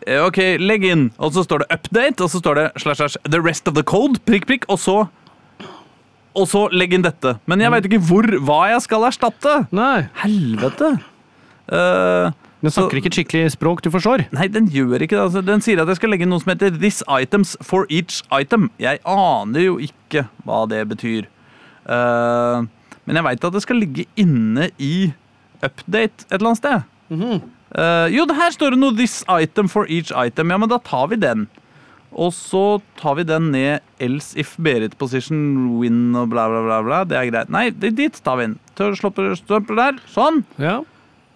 eh, 0.08 0.24
OK, 0.26 0.42
legg 0.64 0.88
inn. 0.90 1.08
Og 1.22 1.36
så 1.38 1.46
står 1.46 1.64
det 1.64 1.70
'update', 1.76 2.24
og 2.24 2.34
så 2.34 2.42
står 2.42 2.62
det 2.62 2.68
slash, 2.82 2.98
slash, 2.98 3.18
'the 3.30 3.42
rest 3.44 3.68
of 3.68 3.78
the 3.78 3.86
code', 3.86 4.20
prikk, 4.26 4.50
prikk, 4.50 4.66
og 4.68 4.82
så 4.82 4.98
Og 6.38 6.46
så 6.48 6.68
legg 6.72 6.94
inn 6.94 7.02
dette. 7.06 7.36
Men 7.50 7.60
jeg 7.64 7.72
veit 7.74 7.86
ikke 7.90 8.02
hvor, 8.06 8.28
hva 8.46 8.58
jeg 8.70 8.82
skal 8.86 9.08
erstatte. 9.10 9.54
Nei, 9.74 10.08
Helvete. 10.22 10.92
Uh, 11.68 12.30
Den 12.62 12.72
Så- 12.72 12.82
snakker 12.82 12.98
ikke 12.98 13.10
et 13.12 13.18
skikkelig 13.18 13.52
språk 13.54 13.82
du 13.86 13.90
forstår. 13.94 14.24
Nei, 14.34 14.48
den 14.48 14.68
gjør 14.74 15.02
ikke 15.02 15.14
det. 15.18 15.24
Altså, 15.26 15.42
den 15.46 15.62
sier 15.62 15.82
at 15.82 15.88
jeg 15.92 15.98
skal 16.00 16.10
legge 16.10 16.26
inn 16.26 16.30
noe 16.34 16.40
som 16.42 16.50
heter 16.54 16.72
'this 16.74 17.04
items 17.10 17.56
for 17.62 17.86
each 17.90 18.24
item'. 18.32 18.70
Jeg 18.80 19.00
aner 19.06 19.62
jo 19.62 19.78
ikke 19.78 20.28
hva 20.46 20.68
det 20.70 20.88
betyr. 20.90 21.26
Uh, 21.88 22.66
men 23.06 23.16
jeg 23.16 23.24
veit 23.24 23.44
at 23.46 23.54
det 23.54 23.62
skal 23.62 23.78
ligge 23.80 24.06
inne 24.18 24.70
i 24.80 25.14
update 25.64 26.26
et 26.30 26.34
eller 26.40 26.50
annet 26.54 26.58
sted. 26.58 26.84
Eh, 27.78 28.08
jo, 28.16 28.26
det 28.26 28.36
her 28.36 28.52
står 28.52 28.72
det 28.72 28.80
noe 28.80 28.92
'this 28.96 29.24
item 29.30 29.68
for 29.68 29.86
each 29.90 30.12
item'. 30.12 30.50
Ja, 30.50 30.58
men 30.58 30.70
da 30.70 30.78
tar 30.80 31.08
vi 31.08 31.16
den. 31.16 31.48
Og 32.16 32.32
så 32.34 32.82
tar 33.00 33.16
vi 33.20 33.24
den 33.28 33.52
ned 33.52 33.82
'else 34.00 34.38
if 34.40 34.56
Berit 34.58 34.98
position 34.98 35.80
win' 35.80 36.16
og 36.16 36.30
bla, 36.30 36.48
bla, 36.48 36.62
bla. 36.64 36.82
bla. 36.82 37.04
Det 37.04 37.18
er 37.18 37.32
greit. 37.32 37.50
Nei, 37.50 37.70
det, 37.70 37.96
dit 37.96 38.14
tar 38.24 38.38
vi 38.38 38.48
den. 38.48 38.60
Tør 38.76 38.96
slå 38.96 39.12
stopper 39.36 39.76
der. 39.76 40.00
Sånn. 40.08 40.44
Ja. 40.58 40.82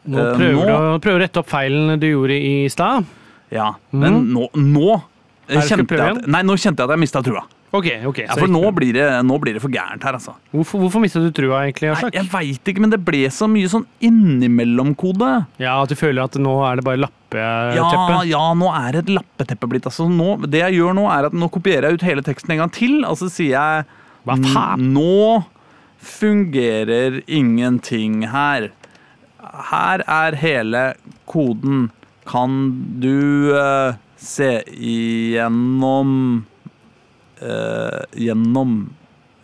Nå 0.07 0.17
Eh, 0.17 0.35
prøver 0.37 0.99
du 1.01 1.09
å 1.11 1.19
rette 1.19 1.37
opp 1.37 1.49
feilen 1.49 1.99
du 1.99 2.07
gjorde 2.07 2.33
i 2.33 2.67
stad. 2.69 3.05
Ja, 3.51 3.75
men 3.91 4.31
nå, 4.33 4.47
nå 4.55 5.01
eh, 5.47 5.61
kjente 5.61 5.97
jeg 5.97 6.17
at. 6.17 6.27
Nei, 6.27 6.41
nå 6.41 6.55
kjente 6.57 6.79
jeg 6.81 6.87
at 6.89 6.95
jeg 6.95 7.03
mista 7.03 7.21
trua. 7.21 7.43
Ok, 7.71 7.87
ok. 8.09 8.17
Ja, 8.25 8.35
for 8.35 8.51
nå 8.51 8.63
blir, 8.75 8.91
det, 8.97 9.05
nå 9.23 9.37
blir 9.39 9.55
det 9.55 9.61
for 9.63 9.71
gærent 9.71 10.03
her, 10.03 10.17
altså. 10.17 10.33
Hvorfor, 10.51 10.81
hvorfor 10.83 11.03
mistet 11.03 11.23
du 11.23 11.31
trua, 11.31 11.61
egentlig, 11.63 11.93
Nei, 11.93 12.09
jeg 12.17 12.27
veit 12.31 12.71
ikke, 12.73 12.83
men 12.83 12.91
det 12.91 12.99
ble 13.07 13.21
så 13.31 13.47
mye 13.47 13.69
sånn 13.71 13.85
innimellom-kode. 14.03 15.29
Ja, 15.61 15.77
At 15.81 15.91
du 15.93 15.95
føler 15.95 16.25
at 16.25 16.35
nå 16.41 16.57
er 16.67 16.81
det 16.81 16.85
bare 16.87 16.99
Ja, 16.99 17.11
lappeteppe? 17.37 18.27
ja, 18.29 18.43
nå 18.57 18.69
er 18.75 18.91
det 18.91 19.03
et 19.05 19.13
lappeteppe 19.15 19.69
blitt. 19.71 19.87
Altså, 19.89 20.07
nå, 20.11 20.35
det 20.51 20.61
jeg 20.65 20.79
gjør 20.81 20.97
nå, 20.97 21.07
er 21.13 21.29
at 21.29 21.37
nå 21.37 21.49
kopierer 21.53 21.89
jeg 21.89 21.99
ut 21.99 22.05
hele 22.09 22.25
teksten 22.25 22.55
en 22.55 22.63
gang 22.65 22.75
til, 22.75 23.01
og 23.07 23.17
så 23.21 23.31
sier 23.31 23.55
jeg 23.55 23.89
Hva 24.27 24.37
faen? 24.51 24.91
Nå 24.93 25.43
fungerer 26.01 27.21
ingenting 27.29 28.27
her. 28.33 28.71
Her 29.71 30.03
er 30.09 30.37
hele 30.41 30.85
koden. 31.29 31.89
Kan 32.29 32.59
du 33.01 33.51
uh, 33.57 33.97
se 34.21 34.61
igjennom 34.69 36.11
uh, 37.41 38.01
Gjennom 38.13 38.75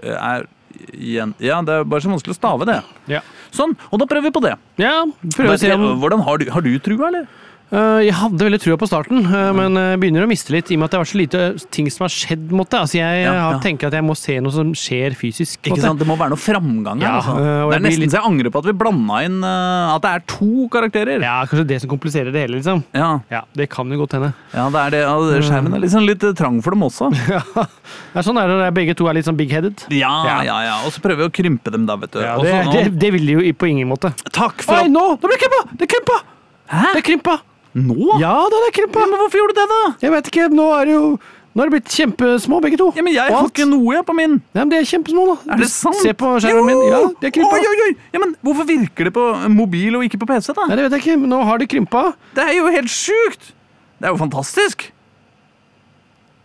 uh, 0.05 0.13
er, 0.13 0.45
gjen, 0.93 1.33
Ja, 1.41 1.57
det 1.65 1.73
er 1.73 1.89
bare 1.89 2.05
så 2.05 2.11
vanskelig 2.13 2.35
å 2.35 2.37
stave 2.37 2.69
det. 2.69 2.77
Ja. 3.09 3.23
Sånn, 3.55 3.73
og 3.89 4.01
da 4.01 4.07
prøver 4.09 4.29
vi 4.29 4.35
på 4.35 4.43
det. 4.45 4.53
Ja, 4.81 5.01
prøver 5.33 5.55
å 5.55 5.59
se 5.61 5.73
om 5.73 5.87
Hvordan 6.03 6.23
har 6.27 6.41
du, 6.41 6.49
har 6.53 6.65
du 6.65 6.71
trua, 6.83 7.09
eller? 7.09 7.27
Eh, 7.67 7.99
Jeg 8.07 8.13
hadde 8.15 8.39
veldig 8.47 8.59
trua 8.63 8.77
på 8.79 8.87
starten, 8.87 9.25
eh, 9.27 9.49
men 9.51 9.73
jeg 9.75 9.99
begynner 9.99 10.23
å 10.23 10.27
miste 10.31 10.53
litt 10.55 10.69
i 10.71 10.75
og 10.77 10.79
med 10.79 10.85
at 10.87 10.91
det 10.93 10.97
har 10.97 11.03
vært 11.03 11.11
så 11.11 11.19
lite 11.19 11.69
ting 11.75 11.89
som 11.91 12.05
har 12.05 12.13
skjedd. 12.15 12.45
Måtte. 12.55 12.79
Altså, 12.79 12.95
jeg 13.01 13.25
Ja, 13.25 13.33
har- 13.33 13.51
ja. 13.55 13.59
tenker 13.59 13.87
at 13.87 13.93
jeg 13.97 14.03
må 14.07 14.15
se 14.15 14.39
noe 14.39 14.51
som 14.55 14.71
skjer 14.71 15.11
fysisk. 15.19 15.59
Ikke 15.67 15.81
sant? 15.81 15.99
Det 15.99 16.07
må 16.07 16.15
være 16.17 16.29
noe 16.31 16.39
framgang 16.39 17.01
her. 17.01 17.09
Ja, 17.09 17.19
altså. 17.19 17.35
Det 17.35 17.75
er 17.75 17.83
nesten 17.83 17.99
litt- 17.99 18.11
så 18.11 18.21
jeg 18.21 18.23
angrer 18.23 18.49
på 18.51 18.59
at 18.59 18.65
vi 18.65 18.71
blanda 18.71 19.23
inn 19.25 19.43
at 19.43 20.01
det 20.01 20.11
er 20.15 20.19
to 20.27 20.69
karakterer. 20.71 21.19
Ja, 21.21 21.43
Kanskje 21.45 21.67
det 21.67 21.81
som 21.81 21.89
kompliserer 21.89 22.31
det 22.31 22.39
hele, 22.47 22.55
liksom. 22.61 22.83
Ja, 22.95 23.19
Ja, 23.29 23.41
Det 23.53 23.69
kan 23.69 23.89
jo 23.91 23.97
godt 24.05 24.11
hende. 24.13 24.33
ja 24.53 24.69
det 24.69 24.79
er 24.79 24.89
det. 24.91 25.03
Og 25.05 25.43
skjermen 25.43 25.73
er 25.75 25.79
liksom 25.81 26.05
litt 26.07 26.23
øh, 26.23 26.33
trang 26.33 26.61
for 26.63 26.71
dem 26.71 26.79
også. 26.83 27.11
Ja, 28.15 28.21
sånn 28.21 28.37
er 28.41 28.47
det 28.47 28.73
begge 28.73 28.95
to 28.95 29.07
er 29.07 29.13
litt 29.13 29.25
sånn 29.25 29.35
big-headed. 29.37 29.85
Ja, 29.91 30.23
Ja. 30.23 30.41
ja, 30.41 30.61
ja. 30.63 30.85
Og 30.85 30.91
så 30.93 31.01
prøver 31.01 31.17
vi 31.17 31.27
å 31.27 31.31
krympe 31.43 31.69
dem, 31.71 31.85
da, 31.85 31.97
vet 31.97 32.11
du. 32.11 32.19
Ja, 32.21 32.37
det, 32.37 32.47
Også, 32.47 32.65
nå- 32.65 32.73
det, 32.85 32.99
det 32.99 33.11
vil 33.13 33.25
de 33.27 33.33
jo 33.43 33.53
på 33.53 33.67
ingen 33.69 33.89
måte. 33.89 34.13
Takk 34.31 34.61
for 34.63 34.73
Oi, 34.75 34.85
at 34.85 34.89
nå! 34.89 35.19
Nå 35.19 35.19
ble 35.19 35.35
det 35.35 35.39
krympa! 35.43 35.77
Det 35.77 35.89
krympa! 35.89 36.21
Hæ? 36.71 36.93
Det 36.95 37.03
krympa! 37.03 37.39
Nå? 37.77 38.17
Ja 38.21 38.33
da, 38.49 38.57
det 38.57 38.67
er 38.71 38.75
krympa! 38.81 39.01
Ja, 39.03 39.09
men 39.11 39.19
hvorfor 39.21 39.37
gjorde 39.41 39.53
du 39.53 39.59
det, 39.61 39.67
da? 39.71 39.81
Jeg 40.01 40.13
vet 40.15 40.29
ikke, 40.31 40.45
nå 40.57 40.67
er 40.79 40.87
det 40.89 40.95
jo 40.97 41.03
Nå 41.57 41.63
er 41.63 41.69
det 41.69 41.73
blitt 41.73 41.89
kjempesmå, 41.89 42.57
begge 42.61 42.77
to. 42.77 42.87
Ja, 42.93 43.01
men 43.01 43.15
Jeg 43.15 43.33
har 43.33 43.47
ikke 43.49 43.65
noe 43.65 43.95
jeg 43.95 44.05
på 44.05 44.13
min. 44.13 44.35
Ja, 44.53 44.59
men 44.61 44.69
De 44.69 44.77
er 44.77 44.83
kjempesmå, 44.85 45.23
da. 45.25 45.35
Er 45.55 45.61
det 45.63 45.69
sant? 45.73 45.97
Se 46.05 46.11
på 46.13 46.29
skjermen 46.43 46.67
min. 46.69 46.81
Ja, 46.91 46.99
de 47.17 47.29
er 47.29 47.33
krympa. 47.33 47.57
Oi, 47.57 47.63
oi, 47.71 47.77
oi. 47.87 47.93
Ja, 48.13 48.21
men 48.21 48.35
Hvorfor 48.45 48.67
virker 48.69 49.09
det 49.09 49.13
på 49.15 49.23
mobil 49.55 49.97
og 49.97 50.05
ikke 50.05 50.19
på 50.21 50.27
PC, 50.29 50.51
da? 50.53 50.67
Nei, 50.69 50.77
det 50.77 50.85
vet 50.85 50.97
jeg 50.99 51.01
ikke, 51.07 51.15
men 51.23 51.33
nå 51.33 51.39
har 51.49 51.57
de 51.63 51.65
krympa. 51.71 52.03
Det 52.37 52.45
er 52.45 52.53
jo 52.59 52.67
helt 52.75 52.93
sjukt! 52.93 53.49
Det 53.97 54.05
er 54.05 54.13
jo 54.13 54.19
fantastisk. 54.21 54.85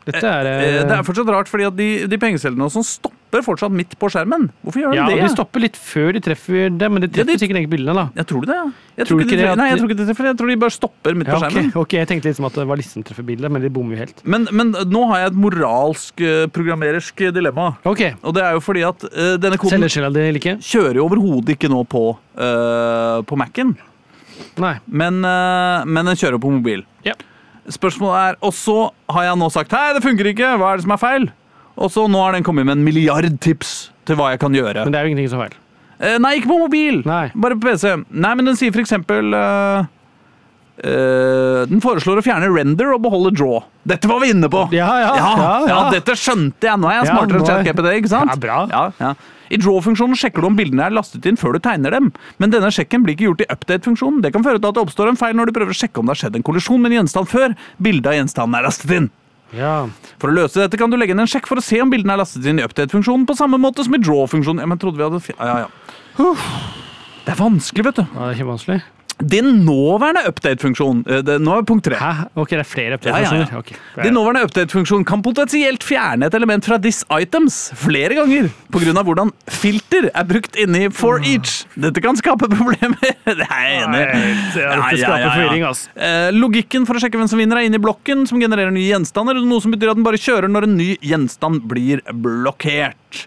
Dette 0.08 0.24
er 0.26 0.48
Eh, 0.48 0.62
eh, 0.80 0.84
Det 0.88 0.96
er 0.96 1.04
fortsatt 1.06 1.28
rart, 1.36 1.48
fordi 1.52 1.68
at 1.68 1.76
de, 1.76 1.90
de 2.08 2.18
pengecellene 2.24 2.64
og 2.64 2.72
sånn 2.74 2.86
stopper 2.88 3.20
fortsatt 3.40 3.72
midt 3.72 3.96
på 3.98 4.10
skjermen. 4.12 4.50
Hvorfor 4.62 4.82
gjør 4.82 4.90
de 4.92 4.96
Ja, 4.96 5.06
det? 5.08 5.22
de 5.22 5.28
stopper 5.32 5.60
litt 5.64 5.76
før 5.80 6.12
de 6.12 6.20
treffer 6.20 6.68
det, 6.76 6.90
men 6.92 7.00
de 7.00 7.06
Ja, 7.08 7.24
treffer 7.24 7.32
de- 7.32 7.38
sikkert 7.40 7.56
ikke 7.64 7.70
bildene, 7.72 7.94
da. 7.94 8.10
Jeg 8.14 8.26
tror 8.26 8.44
det, 8.44 8.52
ja. 8.54 8.66
Jeg 8.98 9.06
Tror 9.06 9.16
tror 9.16 9.24
ikke 9.24 9.36
de, 9.40 9.46
at 9.48 9.56
nei, 9.56 9.68
jeg 9.70 9.78
tror 9.78 9.88
ikke 9.88 9.96
de 9.96 10.06
treffer. 10.12 10.24
Jeg 10.28 10.36
tror 10.36 10.46
de 10.52 10.56
bare 10.56 10.70
stopper 10.70 11.14
midt 11.16 11.26
Ja, 11.28 11.34
på 11.34 11.40
skjermen. 11.40 11.72
ok, 11.76 11.92
Jeg 11.96 12.08
tenkte 12.08 12.24
liksom 12.28 12.44
at 12.44 12.52
det 12.52 12.66
var 12.68 12.76
listen 12.76 13.02
treffer 13.02 13.24
bildet, 13.24 13.50
men 13.50 13.62
de 13.62 13.68
bommer 13.70 13.96
jo 13.96 14.04
helt. 14.04 14.20
Men, 14.26 14.46
men 14.52 14.72
nå 14.72 15.06
har 15.08 15.16
jeg 15.24 15.26
et 15.32 15.38
moralsk 15.40 16.20
eh, 16.20 16.46
programmerersk 16.52 17.16
dilemma. 17.32 17.76
Ok, 17.86 18.12
Og 18.22 18.34
det 18.34 18.42
er 18.42 18.52
jo 18.52 18.60
fordi 18.60 18.82
at 18.86 19.02
uh, 19.04 19.36
denne 19.40 19.56
koden 19.56 19.80
kjører 19.80 20.94
jo 21.00 21.08
overhodet 21.08 21.56
ikke 21.56 21.70
nå 21.70 21.86
på, 21.88 22.18
uh, 22.36 23.22
på 23.22 23.36
Mac-en, 23.38 23.76
Nei. 24.58 24.74
men, 24.88 25.24
uh, 25.24 25.84
men 25.86 26.04
den 26.04 26.16
kjører 26.16 26.38
på 26.42 26.50
mobil. 26.52 26.84
Ja. 27.04 27.14
Spørsmålet 27.68 28.32
er, 28.32 28.36
Og 28.42 28.52
så 28.52 28.90
har 29.08 29.22
jeg 29.22 29.38
nå 29.38 29.48
sagt 29.52 29.70
hei, 29.70 29.92
det 29.94 30.02
funker 30.02 30.26
ikke, 30.32 30.58
hva 30.58 30.72
er 30.72 30.76
det 30.80 30.82
som 30.82 30.92
er 30.96 30.98
feil? 30.98 31.28
Og 31.76 31.88
så 31.92 32.04
nå 32.10 32.20
har 32.20 32.32
den 32.36 32.44
kommet 32.44 32.66
med 32.68 32.76
en 32.78 32.84
milliard 32.84 33.28
tips 33.40 33.90
til 34.08 34.16
hva 34.18 34.32
jeg 34.34 34.40
kan 34.42 34.52
gjøre. 34.56 34.84
Men 34.84 34.92
det 34.92 34.98
er 35.00 35.06
jo 35.06 35.12
ingenting 35.14 35.30
som 35.32 35.40
er 35.40 35.48
feil. 35.52 35.58
Eh, 36.02 36.18
nei, 36.18 36.34
ikke 36.40 36.50
på 36.50 36.58
mobil. 36.58 37.02
Nei. 37.06 37.28
Bare 37.38 37.54
på 37.56 37.68
PC. 37.70 37.92
Nei, 38.10 38.32
men 38.34 38.48
den 38.50 38.56
sier 38.58 38.72
for 38.74 38.82
eksempel 38.82 39.32
eh, 39.38 39.84
eh, 40.82 41.60
Den 41.70 41.82
foreslår 41.84 42.18
å 42.20 42.24
fjerne 42.26 42.48
render 42.52 42.90
og 42.96 43.02
beholde 43.04 43.30
draw. 43.38 43.60
Dette 43.88 44.10
var 44.10 44.20
vi 44.24 44.32
inne 44.34 44.50
på! 44.52 44.64
Ja, 44.74 44.88
ja, 45.02 45.12
ja, 45.16 45.30
ja, 45.38 45.52
ja. 45.70 45.78
dette 45.94 46.16
skjønte 46.18 46.68
jeg. 46.68 46.80
Nå 46.82 46.90
er 46.90 46.98
jeg 47.00 47.06
Ja, 47.06 47.14
smartere 47.14 47.38
enn 47.38 47.46
nå 47.46 47.52
er- 47.52 47.62
ChatGPT. 47.62 47.94
ikke 48.02 48.12
sant? 48.12 48.34
Ja, 48.34 48.40
bra. 48.46 48.58
Ja, 48.72 48.82
ja. 49.00 49.14
I 49.52 49.58
draw-funksjonen 49.60 50.16
sjekker 50.16 50.40
du 50.40 50.48
om 50.48 50.54
bildene 50.56 50.86
er 50.86 50.94
lastet 50.96 51.26
inn 51.28 51.36
før 51.36 51.52
du 51.54 51.60
tegner 51.60 51.92
dem. 51.92 52.06
Men 52.40 52.50
denne 52.54 52.70
sjekken 52.72 53.02
blir 53.04 53.12
ikke 53.14 53.28
gjort 53.30 53.42
i 53.44 53.50
update-funksjonen. 53.52 54.22
Det 54.24 54.32
kan 54.32 54.42
føre 54.46 54.58
til 54.58 54.70
at 54.70 54.78
det 54.78 54.84
oppstår 54.86 55.10
en 55.12 55.18
feil 55.20 55.36
når 55.36 55.50
du 55.50 55.56
prøver 55.58 55.74
å 55.74 55.76
sjekke 55.76 56.00
om 56.00 56.08
det 56.08 56.16
har 56.16 56.22
skjedd 56.24 56.38
en 56.40 56.46
kollisjon 56.46 56.80
med 56.80 56.92
en 56.94 57.02
gjenstand 57.02 57.28
før 57.28 57.54
bildet 57.78 58.06
av 58.08 58.16
gjenstanden 58.16 58.56
er 58.58 58.64
lastet 58.64 58.94
inn. 58.96 59.10
Ja. 59.56 59.74
For 60.22 60.32
å 60.32 60.36
løse 60.36 60.62
dette 60.62 60.78
kan 60.80 60.92
du 60.92 60.96
legge 60.96 61.14
inn 61.14 61.22
en 61.22 61.28
sjekk 61.30 61.48
for 61.50 61.60
å 61.60 61.64
se 61.64 61.80
om 61.82 61.90
bildene 61.92 62.14
er 62.16 62.22
lastet 62.22 62.46
inn 62.48 62.60
i 62.60 62.64
update-funksjonen 62.64 63.26
på 63.28 63.36
samme 63.38 63.60
måte 63.60 63.84
som 63.84 63.94
i 63.96 64.00
draw-funksjonen. 64.00 64.64
Ja, 64.64 64.70
men 64.70 64.80
trodde 64.80 65.00
vi 65.00 65.06
hadde... 65.06 65.20
Ja, 65.36 65.60
ja, 65.62 65.68
ja. 66.18 66.34
Det 67.22 67.34
er 67.34 67.38
vanskelig, 67.38 67.84
vet 67.90 68.00
du. 68.00 68.04
ja, 68.06 68.18
det 68.24 68.32
er 68.32 68.40
kjempevanskelig. 68.40 68.80
Din 69.18 69.64
nåværende 69.66 70.24
update-funksjon 70.30 71.02
eh, 71.06 71.32
Nå 71.42 71.56
er 71.58 71.66
punkt 71.68 71.84
tre. 71.86 71.98
Hæ? 72.00 72.28
Ok, 72.34 72.50
det 72.54 72.62
er 72.64 72.68
flere 72.68 72.98
Ja, 73.04 73.18
ja, 73.22 73.34
ja. 73.42 73.58
okay. 73.58 73.76
Ok. 73.96 74.02
Din 74.04 74.14
nåværende 74.16 74.44
update-funksjon 74.48 75.04
kan 75.08 75.22
potensielt 75.22 75.84
fjerne 75.86 76.26
et 76.26 76.34
element 76.34 76.64
fra 76.66 76.78
this 76.82 77.02
items 77.12 77.70
flere 77.78 78.14
ganger 78.18 78.48
pga. 78.72 79.02
hvordan 79.02 79.30
filter 79.48 80.08
er 80.14 80.24
brukt 80.24 80.56
inni 80.56 80.88
for 80.90 81.20
each. 81.24 81.66
Dette 81.76 82.00
kan 82.02 82.16
skape 82.16 82.48
problemer. 82.56 82.96
Det 83.26 83.46
er 83.46 83.66
jeg 83.68 83.82
enig 83.84 84.02
i. 84.02 85.74
Eh, 85.96 86.30
Logikken 86.32 86.86
for 86.88 86.96
å 86.96 87.02
sjekke 87.02 87.20
hvem 87.20 87.28
som 87.30 87.38
vinner, 87.40 87.60
er 87.60 87.68
inni 87.68 87.80
blokken, 87.82 88.26
som 88.28 88.40
genererer 88.40 88.72
nye 88.74 88.88
gjenstander. 88.90 89.38
Noe 89.42 89.62
som 89.62 89.74
betyr 89.74 89.92
at 89.92 90.00
den 90.00 90.06
bare 90.06 90.20
kjører 90.20 90.50
når 90.50 90.68
en 90.68 90.76
ny 90.80 90.90
gjenstand 91.04 91.66
blir 91.70 92.02
blokkert. 92.12 93.26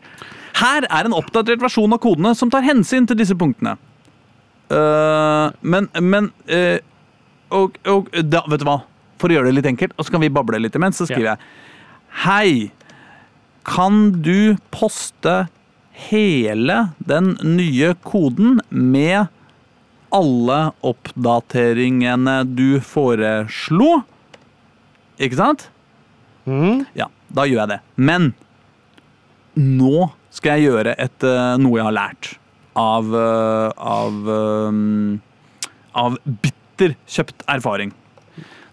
Her 0.56 0.88
er 0.88 1.08
en 1.08 1.16
oppdatert 1.16 1.60
versjon 1.64 1.92
av 1.94 2.00
kodene 2.04 2.32
som 2.38 2.52
tar 2.52 2.64
hensyn 2.66 3.08
til 3.10 3.18
disse 3.20 3.36
punktene. 3.36 3.76
Eh, 4.72 5.52
men 5.62 5.88
men 6.02 6.32
uh, 6.50 6.80
og, 7.54 7.78
og 7.86 8.08
da, 8.26 8.42
vet 8.50 8.64
du 8.64 8.66
hva? 8.68 8.80
For 9.22 9.30
å 9.30 9.38
gjøre 9.38 9.52
det 9.52 9.60
litt 9.60 9.70
enkelt, 9.70 9.94
og 9.96 10.08
så 10.08 10.16
kan 10.16 10.24
vi 10.24 10.32
bable 10.34 10.60
litt 10.60 10.76
imens, 10.76 10.98
så 11.00 11.08
skriver 11.08 11.34
Ja. 11.34 11.36
jeg 11.36 12.24
Hei, 12.26 12.72
kan 13.68 14.22
du 14.24 14.56
poste 14.72 15.48
hele 16.10 16.78
den 17.04 17.34
nye 17.44 17.94
koden 18.08 18.62
med 18.70 19.28
alle 20.16 20.60
oppdateringene 20.84 22.38
du 22.56 22.80
foreslo? 22.80 24.04
Ikke 25.20 25.40
sant? 25.40 25.68
Mm. 26.48 26.86
Ja, 26.96 27.10
da 27.36 27.44
gjør 27.48 27.66
jeg 27.66 27.74
det. 27.76 27.80
Men 27.96 28.34
nå 29.60 30.10
skal 30.36 30.58
jeg 30.60 30.70
gjøre 30.70 30.96
et, 31.00 31.24
eh, 31.24 31.56
noe 31.60 31.80
jeg 31.80 31.88
har 31.88 31.96
lært 31.96 32.34
av, 32.76 33.12
eh, 33.16 33.72
av, 33.78 34.30
eh, 34.30 35.20
av 35.96 36.18
bitter 36.26 36.96
kjøpt 37.08 37.46
erfaring. 37.48 37.94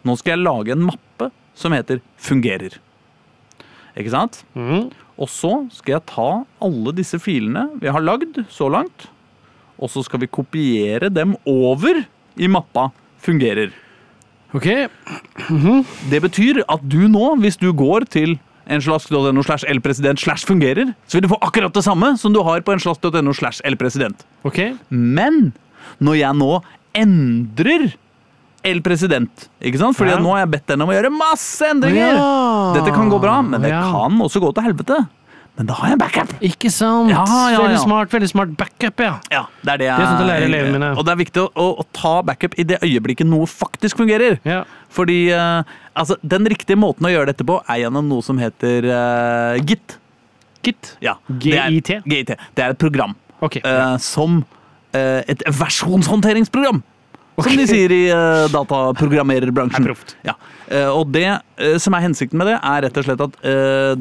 Nå 0.03 0.17
skal 0.19 0.37
jeg 0.37 0.45
lage 0.45 0.75
en 0.75 0.87
mappe 0.91 1.31
som 1.55 1.73
heter 1.73 2.01
fungerer. 2.19 2.79
Ikke 3.97 4.11
sant? 4.11 4.43
Mm. 4.57 4.91
Og 5.21 5.29
så 5.31 5.53
skal 5.75 5.99
jeg 5.99 6.07
ta 6.11 6.31
alle 6.65 6.95
disse 6.97 7.21
filene 7.23 7.69
vi 7.81 7.93
har 7.93 8.03
lagd 8.03 8.41
så 8.51 8.71
langt, 8.73 9.07
og 9.79 9.91
så 9.93 10.03
skal 10.07 10.23
vi 10.23 10.31
kopiere 10.33 11.13
dem 11.13 11.37
over 11.47 12.03
i 12.39 12.49
mappa 12.49 12.91
fungerer. 13.23 13.73
Ok, 14.53 14.69
Det 16.11 16.21
betyr 16.21 16.63
at 16.69 16.83
du 16.85 17.07
nå, 17.09 17.37
hvis 17.41 17.57
du 17.57 17.71
går 17.73 18.05
til 18.13 18.39
enslask.no 18.75 19.43
slash 19.47 19.65
lpresident 19.69 20.19
slash 20.23 20.45
fungerer, 20.49 20.95
så 21.07 21.19
vil 21.19 21.27
du 21.27 21.33
få 21.33 21.39
akkurat 21.45 21.73
det 21.77 21.85
samme 21.85 22.15
som 22.19 22.33
du 22.35 22.41
har 22.47 22.61
på 22.65 22.75
enslask.no 22.75 23.33
slash 23.37 23.61
lpresident. 23.75 24.25
Okay. 24.49 24.75
Men 24.91 25.53
når 26.03 26.19
jeg 26.23 26.39
nå 26.41 26.53
endrer 26.99 27.93
el-president, 28.65 29.49
ikke 29.61 29.79
sant? 29.81 29.97
Fordi 29.99 30.13
Ja. 30.15 30.19
nå 30.23 30.31
har 30.37 30.45
jeg 30.45 30.51
bedt 30.53 30.67
den 30.71 30.83
om 30.85 30.89
å 30.89 30.95
gjøre 30.95 31.11
masse 31.11 31.63
endringer. 31.67 32.15
Ja. 32.15 32.73
Dette 32.77 32.93
kan 32.95 33.11
gå 33.11 33.19
bra, 33.21 33.41
men 33.43 33.61
det 33.61 33.71
Ja. 33.71 33.83
kan 33.91 34.19
også 34.23 34.39
gå 34.41 34.53
til 34.55 34.63
helvete. 34.63 35.09
Men 35.59 35.69
da 35.69 35.75
har 35.77 35.91
jeg 35.91 35.97
en 35.99 36.01
backup. 36.01 36.31
Ikke 36.49 36.71
sant? 36.73 37.11
Ja, 37.13 37.23
ja, 37.53 37.59
Veldig 37.61 37.81
smart, 37.83 38.13
veldig 38.13 38.29
smart 38.31 38.53
backup, 38.57 39.03
ja. 39.05 39.17
Ja, 39.33 39.43
det 39.61 39.75
er 39.75 39.81
det 39.83 39.87
jeg 39.89 39.99
Det 39.99 40.05
er 40.05 40.09
sånt 40.09 40.25
å 40.25 40.29
lære 40.31 40.47
elevene 40.49 40.79
mine. 40.79 40.89
Og 40.97 41.05
det 41.05 41.13
er 41.13 41.19
viktig 41.21 41.43
å, 41.45 41.67
å, 41.83 41.85
ta 41.93 42.13
backup 42.25 42.57
i 42.57 42.65
det 42.71 42.79
øyeblikket 42.87 43.29
noe 43.29 43.49
faktisk 43.51 44.01
fungerer. 44.01 44.39
ja. 44.49 44.63
Fordi 44.93 45.19
uh, 45.33 45.65
altså, 45.97 46.19
den 46.21 46.45
riktige 46.53 46.77
måten 46.77 47.07
å 47.09 47.13
gjøre 47.13 47.31
dette 47.31 47.45
på, 47.49 47.59
er 47.65 47.83
gjennom 47.85 48.09
noe 48.11 48.25
som 48.25 48.41
heter 48.41 48.89
uh, 48.89 49.61
Git. 49.65 49.99
Git. 50.65 50.95
Ja, 51.05 51.15
det 51.29 51.55
er- 51.57 51.73
GIT? 51.73 51.93
GIT. 52.05 52.35
Det 52.57 52.65
er 52.65 52.75
et 52.75 52.81
program 52.81 53.17
Ok. 53.41 53.61
uh, 53.65 53.97
som 54.01 54.43
et 54.93 55.41
versjonshåndteringsprogram. 55.49 56.83
Som 57.41 57.57
de 57.57 57.65
sier 57.69 57.93
i 57.95 58.03
uh, 58.13 58.45
dataprogrammererbransjen. 58.53 59.89
Er. 59.89 60.13
Ja. 60.27 60.35
Uh, 60.69 60.91
og 60.99 61.13
det 61.15 61.27
uh, 61.31 61.79
som 61.81 61.97
er 61.97 62.05
hensikten 62.05 62.41
med 62.41 62.51
det, 62.51 62.59
er 62.59 62.85
rett 62.87 63.01
og 63.01 63.07
slett 63.07 63.25
at 63.25 63.39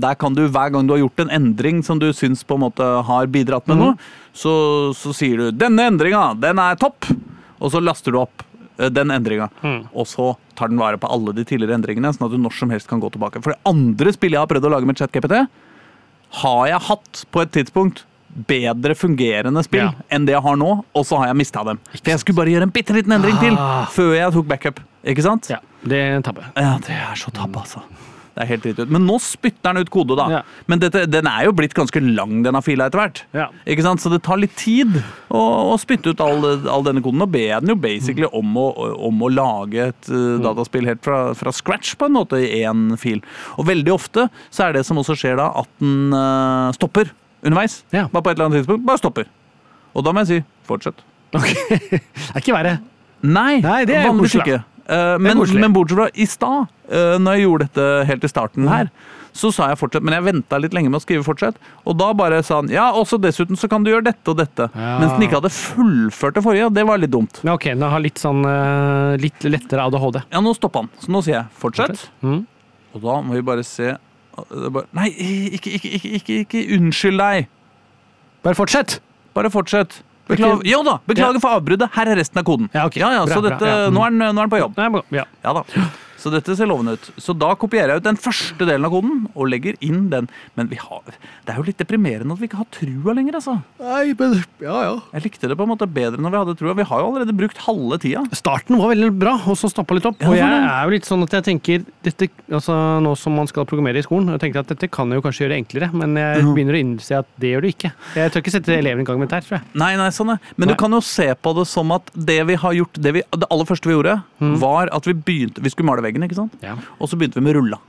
der 0.02 0.18
kan 0.20 0.36
du 0.36 0.44
hver 0.52 0.72
gang 0.74 0.88
du 0.88 0.96
har 0.96 1.02
gjort 1.02 1.24
en 1.24 1.34
endring 1.34 1.82
som 1.86 2.00
du 2.02 2.10
syns 2.16 2.44
på 2.48 2.58
en 2.58 2.66
måte 2.66 2.86
har 3.08 3.32
bidratt 3.32 3.68
med 3.70 3.80
mm. 3.80 3.84
noe, 3.84 4.12
så, 4.36 4.54
så 4.98 5.14
sier 5.16 5.40
du 5.40 5.46
'denne 5.56 5.88
endringa, 5.92 6.32
den 6.40 6.60
er 6.62 6.80
topp', 6.80 7.10
og 7.60 7.74
så 7.74 7.82
laster 7.84 8.14
du 8.14 8.22
opp 8.22 8.46
den 8.92 9.12
endringa. 9.14 9.50
Mm. 9.62 9.82
Og 9.94 10.08
så 10.10 10.32
tar 10.58 10.72
den 10.72 10.80
vare 10.82 10.98
på 10.98 11.10
alle 11.12 11.36
de 11.38 11.46
tidligere 11.46 11.78
endringene, 11.78 12.14
sånn 12.16 12.28
at 12.28 12.34
du 12.34 12.40
når 12.42 12.56
som 12.58 12.72
helst 12.74 12.90
kan 12.90 13.02
gå 13.04 13.12
tilbake. 13.14 13.42
For 13.44 13.54
det 13.54 13.62
andre 13.70 14.14
spillet 14.16 14.40
jeg 14.40 14.44
har 14.44 14.50
prøvd 14.50 14.70
å 14.70 14.74
lage 14.74 14.90
med 14.90 15.02
ChatGPT, 15.02 15.36
har 16.42 16.64
jeg 16.72 16.88
hatt 16.88 17.26
på 17.32 17.44
et 17.44 17.54
tidspunkt 17.60 18.06
bedre 18.48 18.96
fungerende 18.98 19.64
spill 19.66 19.86
Ja. 19.88 19.94
enn 20.12 20.26
det 20.26 20.34
jeg 20.36 20.42
har 20.44 20.56
nå, 20.56 20.72
og 20.96 21.06
så 21.06 21.18
har 21.22 21.28
jeg 21.32 21.36
mista 21.42 21.64
dem. 21.68 21.80
For 21.94 22.12
jeg 22.14 22.20
skulle 22.20 22.36
bare 22.42 22.54
gjøre 22.54 22.64
en 22.70 22.76
bitte 22.76 22.94
liten 22.96 23.12
endring 23.18 23.40
til 23.40 23.58
Ah. 23.58 23.86
før 23.92 24.14
jeg 24.16 24.34
tok 24.34 24.48
backup. 24.48 24.80
Ikke 25.06 25.22
sant? 25.26 25.50
Ja, 25.50 25.60
det 25.84 25.98
er 25.98 26.16
en 26.20 26.24
tabbe. 26.24 26.44
Ja, 26.56 26.78
det 26.78 26.90
er 26.96 27.16
så 27.16 27.32
tabbe, 27.34 27.58
altså. 27.60 27.82
Det 28.34 28.44
er 28.46 28.48
helt 28.48 28.64
dritt 28.64 28.80
ut. 28.80 28.90
Men 28.90 29.04
nå 29.06 29.18
spytter 29.20 29.74
den 29.74 29.82
ut 29.84 29.90
kode, 29.92 30.16
da. 30.16 30.26
Ja. 30.32 30.42
Men 30.66 30.80
dette, 30.80 31.02
den 31.06 31.28
er 31.28 31.44
jo 31.50 31.52
blitt 31.52 31.74
ganske 31.76 32.00
lang, 32.16 32.44
denne 32.46 32.62
fila, 32.64 32.86
etter 32.88 33.02
hvert. 33.02 33.24
Ja. 33.36 33.50
Ikke 33.68 33.84
sant? 33.84 34.00
Så 34.00 34.10
det 34.10 34.22
tar 34.24 34.38
litt 34.40 34.56
tid 34.56 35.04
å, 35.30 35.74
å 35.74 35.78
spytte 35.78 36.14
ut 36.14 36.22
all, 36.24 36.40
all 36.72 36.82
denne 36.88 37.04
koden. 37.04 37.20
Nå 37.20 37.28
ber 37.30 37.60
den 37.60 37.74
jo 37.74 37.76
basically 37.76 38.30
om 38.32 38.56
å, 38.56 38.70
om 39.04 39.20
å 39.22 39.30
lage 39.36 39.90
et 39.90 40.10
uh, 40.10 40.40
dataspill 40.40 40.88
helt 40.88 41.04
fra, 41.04 41.34
fra 41.36 41.52
scratch, 41.52 41.98
på 42.00 42.06
en 42.08 42.14
måte, 42.14 42.40
i 42.40 42.64
én 42.64 42.96
fil. 42.98 43.20
Og 43.60 43.68
veldig 43.68 43.92
ofte 43.94 44.30
så 44.50 44.70
er 44.70 44.74
det 44.80 44.86
som 44.88 44.96
også 44.98 45.18
skjer 45.20 45.36
da, 45.36 45.50
at 45.66 45.68
den 45.84 46.14
uh, 46.16 46.72
stopper 46.72 47.12
underveis. 47.44 47.82
Ja. 47.94 48.08
Bare 48.12 48.26
på 48.26 48.34
et 48.34 48.38
eller 48.38 48.50
annet 48.50 48.62
tidspunkt. 48.62 48.86
Bare 48.88 49.02
stopper. 49.02 49.30
Og 49.96 50.06
da 50.06 50.14
må 50.14 50.24
jeg 50.24 50.30
si 50.32 50.42
fortsett. 50.68 51.02
Ok. 51.36 51.50
Det 51.92 52.02
er 52.36 52.44
ikke 52.44 52.58
verre. 52.58 52.76
Nei, 53.22 53.62
Nei, 53.62 53.82
det 53.86 54.00
er 54.00 54.08
vanligvis 54.10 54.40
ikke. 54.42 54.64
Eh, 54.92 55.16
men, 55.22 55.38
men 55.38 55.74
bortsett 55.76 56.00
fra 56.00 56.08
i 56.18 56.26
stad, 56.26 56.72
uh, 56.90 57.18
når 57.22 57.38
jeg 57.38 57.44
gjorde 57.46 57.68
dette 57.68 57.84
helt 58.10 58.24
i 58.26 58.30
starten 58.32 58.70
her, 58.72 58.90
så 59.32 59.52
sa 59.54 59.70
jeg 59.72 59.80
fortsett, 59.80 60.04
men 60.04 60.16
jeg 60.18 60.26
venta 60.26 60.58
litt 60.60 60.74
lenge 60.76 60.92
med 60.92 61.00
å 61.00 61.04
skrive 61.04 61.24
fortsett. 61.24 61.60
Og 61.88 61.96
da 62.00 62.10
bare 62.18 62.42
sa 62.44 62.60
han 62.60 62.72
ja, 62.72 62.90
også 62.98 63.20
dessuten 63.22 63.60
så 63.60 63.70
kan 63.72 63.86
du 63.86 63.92
gjøre 63.94 64.10
dette 64.10 64.34
og 64.34 64.42
dette. 64.42 64.68
Ja. 64.74 64.98
Mens 65.00 65.14
den 65.16 65.28
ikke 65.28 65.40
hadde 65.40 65.54
fullført 65.56 66.36
det 66.36 66.44
forrige, 66.44 66.68
og 66.68 66.76
det 66.76 66.84
var 66.90 67.00
litt 67.00 67.14
dumt. 67.14 67.40
Men 67.46 67.54
ok, 67.56 67.70
den 67.72 67.88
har 67.94 68.04
litt 68.04 68.20
sånn 68.20 68.44
eh, 68.48 69.22
litt 69.22 69.48
lettere 69.48 69.88
ADHD. 69.88 70.24
Ja, 70.34 70.44
nå 70.44 70.52
stoppa 70.58 70.84
han, 70.84 70.92
så 71.00 71.14
nå 71.16 71.24
sier 71.24 71.38
jeg 71.38 71.62
fortsett. 71.62 72.10
Mm. 72.26 72.42
Og 72.92 73.06
da 73.06 73.20
må 73.24 73.38
vi 73.38 73.46
bare 73.54 73.64
se 73.64 73.94
bare, 74.38 74.86
Nei, 74.98 75.10
ikke, 75.58 75.74
ikke, 75.78 75.92
ikke, 75.98 76.14
ikke, 76.20 76.38
ikke 76.46 76.64
unnskyld 76.78 77.20
deg. 77.22 77.50
Bare 78.46 78.58
fortsett! 78.58 79.00
Bare 79.36 79.52
fortsett. 79.54 80.02
Beklager, 80.32 80.64
jo 80.68 80.80
da, 80.88 80.96
beklager 81.10 81.42
for 81.44 81.58
avbruddet. 81.58 81.92
Her 81.96 82.12
er 82.14 82.20
resten 82.22 82.40
av 82.40 82.46
koden. 82.48 82.70
Ja, 82.74 82.86
okay. 82.88 83.02
ja, 83.04 83.12
ja, 83.18 83.26
Bra, 83.26 83.36
så 83.36 83.44
bra, 83.44 83.52
dette, 83.52 83.68
ja. 83.68 83.92
Nå, 83.92 84.04
er 84.06 84.14
den, 84.16 84.24
nå 84.24 84.40
er 84.40 84.48
den 84.48 84.54
på 84.54 84.62
jobb. 84.62 84.80
Ja. 85.12 85.26
Ja 85.44 85.56
da. 85.58 85.64
Så 86.22 86.30
dette 86.34 86.54
ser 86.58 86.70
lovende 86.70 86.96
ut. 86.98 87.08
Så 87.22 87.34
da 87.38 87.52
kopierer 87.58 87.96
jeg 87.96 88.04
ut 88.04 88.08
den 88.08 88.20
første 88.22 88.68
delen 88.68 88.86
av 88.86 88.94
koden 88.94 89.24
og 89.34 89.50
legger 89.50 89.78
inn 89.82 90.04
den. 90.12 90.28
Men 90.58 90.70
vi 90.70 90.78
har, 90.78 91.02
det 91.48 91.54
er 91.54 91.58
jo 91.58 91.66
litt 91.66 91.80
deprimerende 91.82 92.36
at 92.36 92.42
vi 92.42 92.50
ikke 92.50 92.60
har 92.62 92.70
trua 92.76 93.16
lenger, 93.18 93.40
altså. 93.40 93.58
Nei, 93.82 94.14
men 94.20 94.36
ja, 94.62 94.78
ja. 94.86 94.94
Jeg 95.16 95.26
likte 95.26 95.50
det 95.50 95.58
på 95.58 95.66
en 95.66 95.72
måte 95.74 95.88
bedre 95.90 96.22
når 96.22 96.36
vi 96.36 96.42
hadde 96.44 96.56
trua. 96.60 96.76
Vi 96.78 96.86
har 96.92 97.02
jo 97.02 97.10
allerede 97.10 97.36
brukt 97.38 97.64
halve 97.66 97.98
tida. 98.04 98.24
Starten 98.38 98.78
var 98.78 98.94
veldig 98.94 99.12
bra, 99.18 99.36
og 99.50 99.58
så 99.60 99.72
stoppa 99.72 99.98
litt 99.98 100.08
opp. 100.10 100.22
Ja, 100.22 100.30
og 100.30 100.38
jeg 100.38 100.52
det. 100.54 100.62
er 100.70 100.86
jo 100.86 100.96
litt 100.96 101.10
sånn 101.10 101.26
at 101.26 101.36
jeg 101.40 101.48
tenker 101.50 101.86
dette, 102.06 102.30
altså 102.52 102.78
Nå 103.02 103.14
som 103.18 103.34
man 103.36 103.48
skal 103.50 103.66
programmere 103.70 104.02
i 104.02 104.06
skolen, 104.06 104.30
jeg 104.36 104.42
tenker 104.44 104.62
at 104.62 104.70
dette 104.72 104.90
kan 104.92 105.10
jeg 105.10 105.20
jo 105.20 105.24
kanskje 105.26 105.46
gjøre 105.46 105.58
enklere, 105.62 105.90
men 105.96 106.16
jeg 106.20 106.44
mm. 106.44 106.52
begynner 106.56 106.78
å 106.78 106.82
innse 106.82 107.20
at 107.22 107.30
det 107.42 107.54
gjør 107.54 107.66
det 107.66 107.72
ikke. 107.76 107.92
Jeg 108.20 108.34
tør 108.34 108.44
ikke 108.44 108.54
sette 108.54 108.76
eleven 108.76 109.04
i 109.04 109.08
gang 109.08 109.22
med 109.22 109.30
dette 109.30 109.40
her, 109.40 109.48
tror 109.48 109.58
jeg. 109.58 109.80
Nei, 109.82 109.92
nei, 110.00 110.10
sånn 110.16 110.34
er. 110.36 110.42
Men 110.56 110.70
Nei. 110.70 110.76
du 110.76 110.82
kan 110.82 110.94
jo 110.96 111.02
se 111.06 111.28
på 111.34 111.54
det 111.58 111.66
som 111.72 111.94
at 111.96 112.12
det 112.14 112.40
vi 112.50 112.58
har 112.62 112.76
gjort 112.78 113.00
Det, 113.02 113.14
vi, 113.16 113.24
det 113.42 113.48
aller 113.50 113.68
første 113.70 113.90
vi 113.90 113.96
gjorde, 113.96 114.20
Mm. 114.42 114.56
var 114.58 114.90
at 114.90 115.06
vi 115.06 115.14
begynte 115.14 115.62
Vi 115.62 115.70
skulle 115.70 115.86
male 115.86 116.02
veggen, 116.02 116.11
ikke 116.20 116.36
sant? 116.36 116.52
Ja. 116.62 116.76
Og 117.00 117.08
så 117.08 117.16
begynte 117.16 117.40
vi 117.40 117.46
med 117.48 117.56
rulla. 117.56 117.80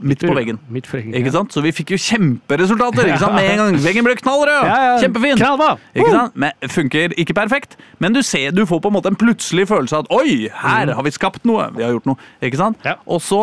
Midt 0.00 0.22
på 0.24 0.32
veggen. 0.32 0.56
Midt 0.72 0.86
på 0.88 0.96
veggen. 0.96 1.12
Ikke 1.16 1.32
sant? 1.32 1.52
Så 1.52 1.60
vi 1.60 1.72
fikk 1.76 1.90
jo 1.92 1.98
kjemperesultater 2.00 3.04
ikke 3.08 3.20
sant? 3.20 3.34
med 3.36 3.50
en 3.50 3.58
gang. 3.60 3.78
Veggen 3.84 4.06
ble 4.06 4.14
knallrød! 4.16 4.64
Ja, 4.64 4.76
ja. 4.86 4.94
Kjempefin! 5.02 5.36
Kralva! 5.36 5.70
Ikke 5.92 6.12
sant? 6.14 6.38
Men 6.40 6.70
funker 6.72 7.12
ikke 7.20 7.36
perfekt, 7.36 7.76
men 8.00 8.16
du 8.16 8.22
ser, 8.24 8.54
du 8.56 8.62
får 8.68 8.80
på 8.80 8.88
en 8.88 8.96
måte 8.96 9.12
en 9.12 9.18
plutselig 9.20 9.66
følelse 9.68 9.98
av 9.98 10.06
at 10.06 10.14
oi, 10.16 10.48
her 10.62 10.94
har 10.96 11.04
vi 11.04 11.12
skapt 11.12 11.44
noe. 11.48 11.68
Vi 11.76 11.84
har 11.84 11.92
gjort 11.92 12.08
noe. 12.08 12.30
Ikke 12.48 12.60
sant? 12.62 12.80
Ja. 12.86 12.96
Og 13.04 13.20
så 13.24 13.42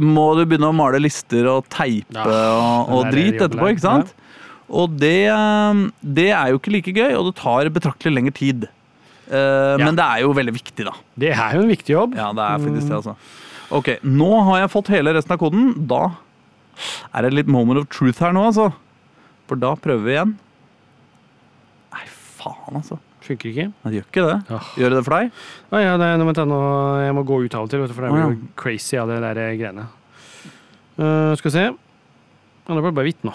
må 0.00 0.28
du 0.38 0.44
begynne 0.46 0.70
å 0.70 0.76
male 0.76 1.02
lister 1.02 1.50
og 1.50 1.66
teipe 1.72 2.14
Ja, 2.14 2.28
og, 2.86 2.94
og 3.00 3.10
drit 3.12 3.42
etterpå, 3.42 3.72
ikke 3.74 3.84
sant? 3.84 4.14
Og 4.72 4.94
det, 5.02 5.26
eh, 5.34 5.82
det 6.00 6.30
er 6.30 6.54
jo 6.54 6.62
ikke 6.62 6.72
like 6.78 6.94
gøy, 6.94 7.10
og 7.18 7.26
det 7.28 7.34
tar 7.42 7.68
betraktelig 7.74 8.14
lengre 8.14 8.32
tid. 8.38 8.68
Eh, 9.28 9.76
Men 9.82 9.98
det 9.98 10.06
er 10.06 10.22
jo 10.24 10.32
veldig 10.36 10.54
viktig, 10.54 10.86
da. 10.86 10.94
Det 11.18 11.34
er 11.34 11.58
jo 11.58 11.66
en 11.66 11.72
viktig 11.74 11.92
jobb. 11.92 12.14
Ja, 12.16 12.30
det 12.36 12.46
er 12.46 12.62
faktisk 12.62 12.86
det, 12.86 13.00
altså. 13.02 13.16
Ok, 13.72 13.94
nå 14.04 14.30
har 14.48 14.62
jeg 14.62 14.72
fått 14.72 14.90
hele 14.92 15.14
resten 15.16 15.34
av 15.34 15.40
koden. 15.40 15.72
Da 15.88 16.04
er 17.12 17.26
det 17.26 17.34
litt 17.36 17.50
moment 17.50 17.80
of 17.80 17.88
truth 17.92 18.22
her 18.24 18.34
nå, 18.34 18.44
altså. 18.50 18.70
For 19.50 19.60
da 19.60 19.72
prøver 19.80 20.04
vi 20.06 20.14
igjen. 20.16 20.34
Nei, 21.94 22.04
faen, 22.08 22.78
altså. 22.80 22.98
Funker 23.22 23.50
ikke. 23.52 23.68
Nei, 23.70 23.90
Det 23.90 23.98
gjør 23.98 24.08
ikke 24.08 24.26
det. 24.26 24.38
Åh. 24.56 24.70
Gjør 24.80 24.92
det 24.92 24.98
det 24.98 25.04
for 25.06 25.16
deg? 25.16 25.40
Å 25.70 25.82
ja, 25.82 25.94
det, 26.00 26.10
nå, 26.18 26.26
vent, 26.28 26.40
da, 26.40 26.46
nå, 26.48 26.60
jeg 27.04 27.16
må 27.16 27.24
gå 27.28 27.38
ut 27.44 27.56
av 27.58 27.66
og 27.66 27.72
til, 27.72 27.82
vet 27.82 27.92
du, 27.92 27.96
for 27.96 28.06
det 28.06 28.12
blir 28.12 28.22
blir 28.22 28.34
ja. 28.34 28.34
jo 28.34 28.56
crazy 28.62 28.98
av 29.00 29.12
det 29.12 29.20
der 29.24 29.42
greiene. 29.60 29.86
Uh, 30.98 31.32
skal 31.38 31.48
vi 31.48 31.54
se. 31.54 31.66
Ja, 31.70 32.74
det 32.76 32.82
ble 32.82 32.92
bare 32.92 33.08
hvitt 33.08 33.24
nå. 33.26 33.34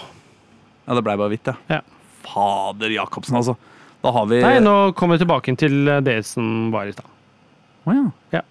Ja, 0.87 0.95
det 0.95 1.03
blei 1.03 1.17
bare 1.19 1.33
hvitt, 1.33 1.49
ja. 1.49 1.57
Ja. 1.71 1.81
Fader 2.27 2.91
Jacobsen, 2.93 3.39
altså. 3.39 3.57
Da 4.03 4.11
har 4.13 4.27
vi 4.29 4.39
Nei, 4.43 4.59
nå 4.63 4.75
kommer 4.95 5.17
vi 5.17 5.25
tilbake 5.25 5.55
til 5.59 5.89
det 6.05 6.19
som 6.29 6.69
var 6.71 6.87
i 6.87 6.93
stad. 6.95 7.09
Å, 7.87 7.95
ja. 7.95 8.05
Ja. 8.37 8.43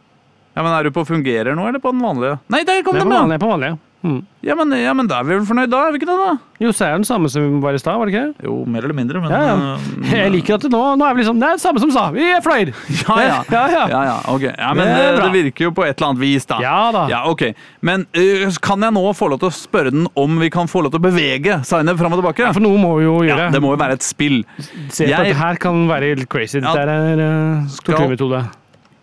Ja, 0.57 0.63
men 0.65 0.73
Er 0.73 0.85
du 0.89 0.91
på 0.97 1.05
fungerer 1.07 1.55
nå, 1.55 1.69
eller 1.69 1.79
på 1.85 1.93
den 1.93 2.01
vanlige? 2.03 2.39
Nei, 2.49 2.65
der 2.65 2.83
kom 2.83 2.95
Det 2.97 3.05
den, 3.05 3.11
på 3.13 3.15
ja! 3.15 3.23
vanlig. 3.27 3.41
På 3.45 3.53
vanlig. 3.53 3.77
Mm. 4.07 4.21
Ja 4.45 4.55
men, 4.55 4.71
ja, 4.79 4.93
men 4.95 5.09
da 5.11 5.17
er 5.19 5.25
vi 5.27 5.35
vel 5.35 5.47
fornøyd, 5.49 5.71
da? 5.73 5.79
Er 5.89 5.95
vi 5.95 5.99
ikke 5.99 6.07
det, 6.07 6.15
da? 6.21 6.35
Jo, 6.63 6.69
så 6.71 6.85
er 6.87 6.93
det 6.93 6.99
den 7.01 7.07
samme 7.09 7.27
som 7.33 7.57
var 7.65 7.75
i 7.75 7.79
stad, 7.81 7.97
var 7.99 8.07
det 8.07 8.13
ikke 8.15 8.27
det? 8.29 8.45
Jo, 8.47 8.53
mer 8.71 8.85
eller 8.87 8.95
mindre, 8.95 9.19
men 9.25 9.33
Ja, 9.33 9.41
ja. 9.49 9.55
eh, 9.73 10.13
Jeg 10.21 10.31
liker 10.37 10.55
at 10.61 10.67
det 10.67 10.71
nå, 10.71 10.83
nå 11.01 11.07
er 11.09 11.17
vi 11.17 11.25
liksom 11.25 11.41
Det 11.43 11.49
er 11.49 11.57
det 11.59 11.63
samme 11.65 11.81
som 11.83 11.91
sa. 11.91 12.05
Vi 12.15 12.23
er 12.37 12.45
fløyd! 12.45 12.71
Ja, 13.01 13.17
ja. 13.25 13.39
Ja, 13.57 13.63
ja. 13.73 13.81
ja, 13.91 14.03
ja, 14.13 14.15
ok. 14.31 14.45
Ja, 14.53 14.69
men 14.79 14.85
Det 14.87 14.93
det, 14.95 15.07
er 15.09 15.17
bra. 15.17 15.25
det 15.33 15.33
virker 15.41 15.67
jo 15.67 15.73
på 15.75 15.87
et 15.89 15.97
eller 15.97 16.13
annet 16.13 16.23
vis, 16.23 16.47
da. 16.53 16.59
Ja 16.63 16.77
da. 16.95 17.03
Ja, 17.11 17.23
ok. 17.33 17.43
Men 17.89 18.05
øh, 18.15 18.45
kan 18.69 18.87
jeg 18.87 18.95
nå 18.95 19.03
få 19.19 19.31
lov 19.33 19.41
til 19.43 19.51
å 19.51 19.57
spørre 19.59 19.91
den 19.97 20.07
om 20.15 20.39
vi 20.45 20.53
kan 20.55 20.71
få 20.71 20.85
lov 20.87 20.95
til 20.95 21.03
å 21.03 21.07
bevege 21.09 21.59
Zainab 21.67 21.99
fram 21.99 22.15
og 22.15 22.21
tilbake? 22.23 22.53
For 22.55 22.63
noe 22.63 22.79
må 22.79 22.93
vi 23.01 23.09
jo 23.09 23.17
gjøre. 23.27 23.49
Ja, 23.49 23.55
det 23.57 23.63
må 23.65 23.75
jo 23.75 23.81
være 23.83 23.99
et 23.99 24.07
spill. 24.07 24.45
Se 24.93 25.09
Jeg- 25.09 25.19
at 25.19 25.33
det 25.33 25.41
her 25.41 25.59
kan 25.67 25.83
være 25.91 26.15
litt 26.21 26.31
crazy. 26.31 26.61
Ja. 26.63 26.77
Dette 26.79 26.95
er 27.17 27.25
uh, 27.27 27.81
torturmetode. 27.83 28.45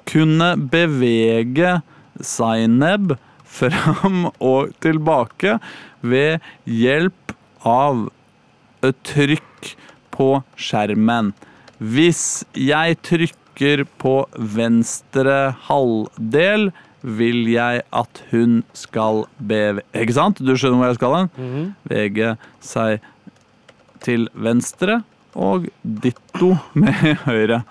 Kunne 0.09 0.53
bevege 0.57 1.77
Zaineb 2.23 3.15
fram 3.53 4.27
og 4.39 4.73
tilbake 4.83 5.57
ved 6.01 6.43
hjelp 6.65 7.33
av 7.67 8.07
et 8.83 8.99
trykk 9.07 9.73
på 10.13 10.29
skjermen. 10.59 11.31
Hvis 11.77 12.43
jeg 12.57 12.97
trykker 13.05 13.85
på 14.01 14.15
venstre 14.35 15.53
halvdel, 15.67 16.71
vil 17.03 17.49
jeg 17.51 17.81
at 17.91 18.21
hun 18.29 18.61
skal 18.77 19.25
bevege 19.35 19.83
Ikke 19.91 20.15
sant? 20.15 20.39
Du 20.39 20.53
skjønner 20.55 20.79
hvor 20.79 20.87
jeg 20.87 20.95
skal 20.95 21.15
hen? 21.17 21.29
Mm 21.35 21.49
-hmm. 21.53 21.65
Vege 21.91 22.37
seg 22.61 23.01
til 23.99 24.29
venstre 24.33 25.03
og 25.35 25.67
ditto 25.83 26.57
med 26.73 27.17
høyre. 27.27 27.63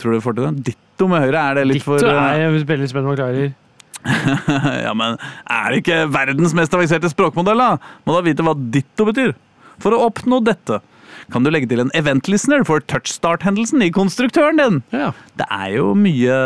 Tror 0.00 0.16
du 0.16 0.20
får 0.24 0.36
til 0.38 0.46
det? 0.48 0.52
Ditto 0.70 1.08
med 1.10 1.26
høyre, 1.26 1.40
er 1.50 1.58
det 1.60 1.66
litt 1.68 1.80
Ditto 1.82 1.96
for 1.98 2.08
er 2.08 2.40
jeg 2.46 2.64
veldig 2.68 2.88
spent 2.92 3.08
på 3.10 3.16
klarer. 3.18 3.50
Ja, 4.86 4.94
men 4.96 5.18
er 5.44 5.66
det 5.74 5.82
ikke 5.82 5.98
verdens 6.14 6.54
mest 6.56 6.72
avanserte 6.72 7.10
språkmodell, 7.12 7.60
da? 7.60 7.74
Må 8.08 8.14
da 8.16 8.22
vite 8.24 8.44
hva 8.46 8.54
ditto 8.56 9.04
betyr. 9.10 9.34
For 9.80 9.92
å 9.96 10.06
oppnå 10.06 10.38
dette 10.44 10.78
kan 11.30 11.44
du 11.44 11.50
legge 11.52 11.68
til 11.70 11.82
en 11.84 11.92
event 11.94 12.26
listener 12.32 12.64
for 12.66 12.80
touchstart-hendelsen 12.90 13.84
i 13.84 13.90
konstruktøren 13.94 14.56
din. 14.58 14.78
Ja. 14.96 15.10
Det 15.38 15.46
er 15.52 15.74
jo 15.76 15.92
mye 15.98 16.38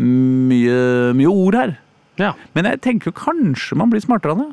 Mye, 0.00 0.80
mye 1.18 1.30
ord 1.30 1.56
her. 1.58 1.72
ja. 2.20 2.32
Men 2.54 2.68
jeg 2.68 2.80
tenker 2.84 3.10
jo 3.10 3.16
kanskje 3.18 3.76
man 3.78 3.90
blir 3.90 4.02
smartere 4.04 4.36
av 4.36 4.42
det. 4.44 4.50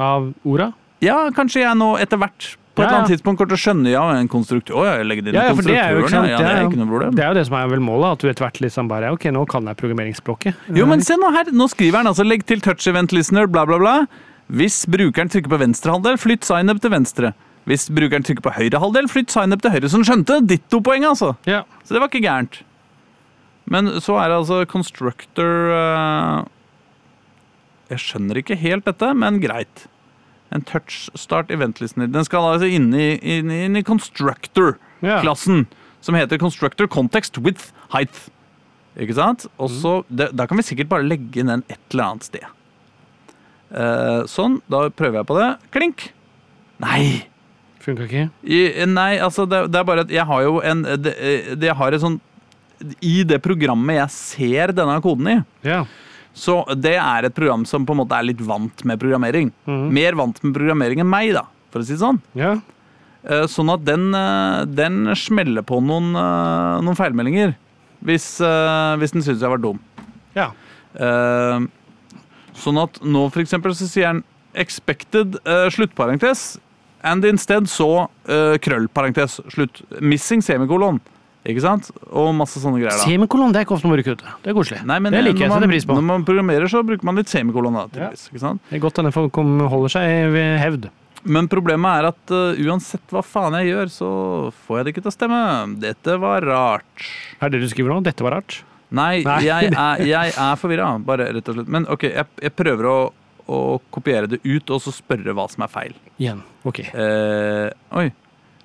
Av 0.00 0.28
orda? 0.48 0.70
Ja, 1.04 1.18
kanskje 1.36 1.60
jeg 1.62 1.76
nå 1.78 1.92
etter 2.00 2.18
hvert 2.22 2.54
på 2.78 2.82
et 2.82 2.86
Ja, 2.86 2.88
eller 2.88 3.00
annet 3.02 3.12
tidspunkt 3.12 3.40
kommer 3.40 3.50
til 3.50 3.58
å 3.58 3.62
skjønne 3.64 3.90
ja, 3.92 4.04
en 4.16 4.30
konstruktør 4.30 4.78
Å, 4.78 4.84
jeg 4.86 5.08
legger 5.10 5.26
det 5.26 5.32
inn 5.32 5.38
Ja, 5.38 5.44
i 5.48 5.56
konstruktøren. 5.58 6.28
Ja, 6.30 6.38
det 6.38 6.52
er 6.54 6.68
ikke 6.68 6.78
noe 6.80 6.90
problem. 6.92 7.16
Det 7.18 7.24
er 7.24 7.32
jo 7.32 7.38
det 7.40 7.44
som 7.48 7.56
er 7.58 7.72
vel 7.74 7.82
målet, 7.84 8.14
at 8.14 8.22
du 8.22 8.30
etter 8.30 8.46
hvert 8.46 8.62
liksom 8.62 8.88
bare 8.92 9.10
Ok, 9.16 9.26
nå 9.34 9.42
kan 9.50 9.66
jeg 9.68 9.80
programmeringsspråket. 9.82 10.62
Jo, 10.78 10.86
men 10.88 11.02
se 11.04 11.18
nå 11.18 11.32
her. 11.34 11.50
Nå 11.52 11.66
skriver 11.74 12.00
han 12.00 12.10
altså 12.12 12.24
'legg 12.24 12.46
til 12.46 12.62
touch 12.64 12.86
event 12.88 13.12
listener', 13.16 13.50
bla, 13.50 13.66
bla, 13.66 13.78
bla. 13.82 13.96
Hvis 14.48 14.86
brukeren 14.88 15.28
trykker 15.28 15.50
på 15.52 15.58
venstre 15.60 15.92
halvdel, 15.92 16.16
flytt 16.16 16.46
signup 16.48 16.80
til 16.80 16.94
venstre. 16.94 17.34
Hvis 17.68 17.90
brukeren 17.92 18.24
trykker 18.24 18.46
på 18.46 18.54
høyre 18.56 18.80
halvdel, 18.80 19.10
flytt 19.12 19.34
signup 19.34 19.60
til 19.60 19.74
høyre. 19.74 19.90
Så 19.90 19.98
han 20.00 20.06
skjønte 20.08 20.38
ditto-poeng, 20.48 21.04
altså. 21.04 21.34
Ja. 21.44 21.64
Så 21.84 21.92
det 21.92 22.00
var 22.00 22.08
ikke 22.08 22.24
gærent. 22.24 22.62
Men 23.68 23.90
så 24.00 24.16
er 24.22 24.30
det 24.30 24.38
altså 24.38 24.62
constructor 24.64 25.74
eh, 25.76 26.44
Jeg 27.92 28.00
skjønner 28.06 28.40
ikke 28.40 28.56
helt 28.56 28.88
dette, 28.88 29.10
men 29.16 29.40
greit. 29.42 29.84
En 30.54 30.62
touchstart 30.64 31.50
i 31.50 31.56
event 31.58 31.80
listener. 31.82 32.08
Den 32.08 32.24
skal 32.24 32.46
altså 32.54 32.68
inn 32.72 32.88
i, 32.96 33.18
inn 33.20 33.50
inn 33.52 33.76
i 33.76 33.82
constructor-klassen, 33.84 35.66
Ja. 35.66 35.88
som 36.00 36.14
heter 36.16 36.38
constructor 36.40 36.86
context 36.88 37.36
with 37.38 37.72
height. 37.92 38.30
Ikke 38.98 39.14
sant? 39.14 39.46
Og 39.58 39.68
så, 39.70 39.98
mm. 40.08 40.30
Da 40.34 40.46
kan 40.46 40.56
vi 40.58 40.64
sikkert 40.66 40.88
bare 40.88 41.04
legge 41.06 41.40
inn 41.42 41.46
den 41.52 41.64
et 41.68 41.78
eller 41.92 42.04
annet 42.04 42.24
sted. 42.30 42.46
Eh, 43.70 44.22
sånn, 44.30 44.60
da 44.72 44.86
prøver 44.88 45.20
jeg 45.20 45.28
på 45.28 45.36
det. 45.38 45.48
Klink! 45.74 46.06
Nei! 46.80 47.26
Funka 47.84 48.06
ikke? 48.08 48.24
I, 48.44 48.60
nei, 48.88 49.18
altså 49.22 49.44
det, 49.48 49.66
det 49.72 49.78
er 49.80 49.84
bare 49.86 50.02
at 50.06 50.10
jeg 50.12 50.24
har 50.28 50.42
jo 50.44 50.58
en 50.66 50.82
det, 50.82 51.12
det, 51.56 51.68
Jeg 51.68 51.76
har 51.78 51.94
et 51.94 52.02
sånn 52.02 52.18
I 53.06 53.22
det 53.26 53.38
programmet 53.44 53.96
jeg 54.00 54.10
ser 54.14 54.72
denne 54.76 54.96
koden 55.04 55.30
i, 55.30 55.36
Ja. 55.66 55.84
Så 56.38 56.60
det 56.78 56.94
er 57.02 57.26
et 57.26 57.34
program 57.34 57.64
som 57.66 57.84
på 57.86 57.92
en 57.96 57.98
måte 58.04 58.14
er 58.16 58.28
litt 58.30 58.40
vant 58.46 58.84
med 58.86 59.00
programmering. 59.02 59.50
Mm. 59.66 59.86
Mer 59.96 60.16
vant 60.18 60.38
med 60.44 60.54
programmering 60.54 61.02
enn 61.02 61.10
meg, 61.10 61.32
da, 61.34 61.42
for 61.74 61.82
å 61.82 61.86
si 61.88 61.96
det 61.96 62.02
sånn. 62.04 62.20
Eh, 62.38 63.44
Sånn 63.50 63.68
at 63.74 63.82
den, 63.84 64.06
eh, 64.14 64.62
den 64.70 65.10
smeller 65.18 65.64
på 65.66 65.80
noen, 65.82 66.12
eh, 66.16 66.78
noen 66.86 66.96
feilmeldinger. 66.96 67.56
Hvis, 68.06 68.28
eh, 68.40 68.94
hvis 69.02 69.12
den 69.12 69.24
syns 69.26 69.42
jeg 69.42 69.50
var 69.50 69.58
dum. 69.58 69.80
Ja. 70.38 70.52
Sånn 72.58 72.78
at 72.82 73.00
nå 73.02 73.26
for 73.30 73.42
eksempel 73.42 73.74
så 73.76 73.86
sier 73.90 74.06
han 74.12 74.22
expected 74.54 75.36
sluttparentes 75.74 76.58
and 77.06 77.24
instead 77.28 77.68
så 77.70 78.08
krøllparentes 78.26 79.38
slutt. 79.52 79.82
Missing 80.00 80.40
semikolon. 80.42 81.00
Ikke 81.48 81.62
sant? 81.64 81.88
Og 82.12 82.28
masse 82.36 82.60
sånne 82.60 82.80
greier. 82.82 82.92
da. 82.92 83.06
Semikolon, 83.08 83.54
det 83.54 83.62
er 83.62 83.66
ikke 83.66 83.76
ofte 83.78 83.88
man 83.88 83.96
bruker, 83.96 84.18
ute. 84.18 84.32
Det 84.44 84.52
er 84.52 84.56
koselig. 84.58 84.82
Nei, 84.88 84.98
men 85.00 85.14
det 85.16 85.22
liker 85.24 85.46
jeg, 85.46 85.48
når 85.48 85.56
setter 85.56 85.68
man, 85.68 85.74
pris 85.74 85.88
på. 85.88 85.96
Når 85.96 86.06
man 86.10 86.26
programmerer, 86.28 86.68
så 86.68 86.82
bruker 86.84 87.08
man 87.08 87.16
litt 87.20 87.32
semikolon. 87.32 87.78
da, 87.78 87.86
tydeligvis, 87.88 88.26
ikke 88.28 88.42
sant? 88.44 88.64
Det 88.68 88.76
er 88.76 88.82
godt 88.84 89.00
denne 89.00 89.12
folk 89.14 89.40
holder 89.40 89.94
seg 89.96 90.32
ved 90.34 90.58
hevd. 90.60 90.90
Men 91.28 91.48
problemet 91.50 91.98
er 91.98 92.08
at 92.12 92.32
uh, 92.36 92.60
uansett 92.68 93.14
hva 93.14 93.24
faen 93.26 93.56
jeg 93.58 93.72
gjør, 93.72 93.90
så 93.90 94.10
får 94.66 94.78
jeg 94.78 94.84
det 94.86 94.92
ikke 94.94 95.04
til 95.06 95.10
å 95.10 95.16
stemme. 95.16 95.40
Dette 95.82 96.18
var 96.22 96.46
rart. 96.46 97.08
Er 97.42 97.52
det 97.52 97.62
du 97.64 97.68
skriver 97.72 97.96
nå? 97.96 98.02
Dette 98.06 98.24
var 98.26 98.38
rart. 98.38 98.60
Nei, 98.94 99.24
Nei. 99.26 99.40
jeg 99.44 99.72
er, 99.74 100.04
jeg 100.08 100.32
er 100.32 100.60
forvirra, 100.60 100.92
bare 101.04 101.26
rett 101.36 101.48
og 101.50 101.58
slett. 101.58 101.68
Men 101.74 101.88
ok, 101.92 102.06
jeg, 102.08 102.28
jeg 102.44 102.54
prøver 102.56 102.88
å, 102.88 102.96
å 103.48 103.58
kopiere 103.92 104.30
det 104.30 104.40
ut 104.46 104.72
og 104.72 104.80
så 104.84 104.94
spørre 104.94 105.34
hva 105.36 105.48
som 105.52 105.66
er 105.66 105.72
feil. 105.72 105.98
Igjen. 106.16 106.40
Ok. 106.68 106.80
Eh, 106.86 107.68
oi. 108.00 108.06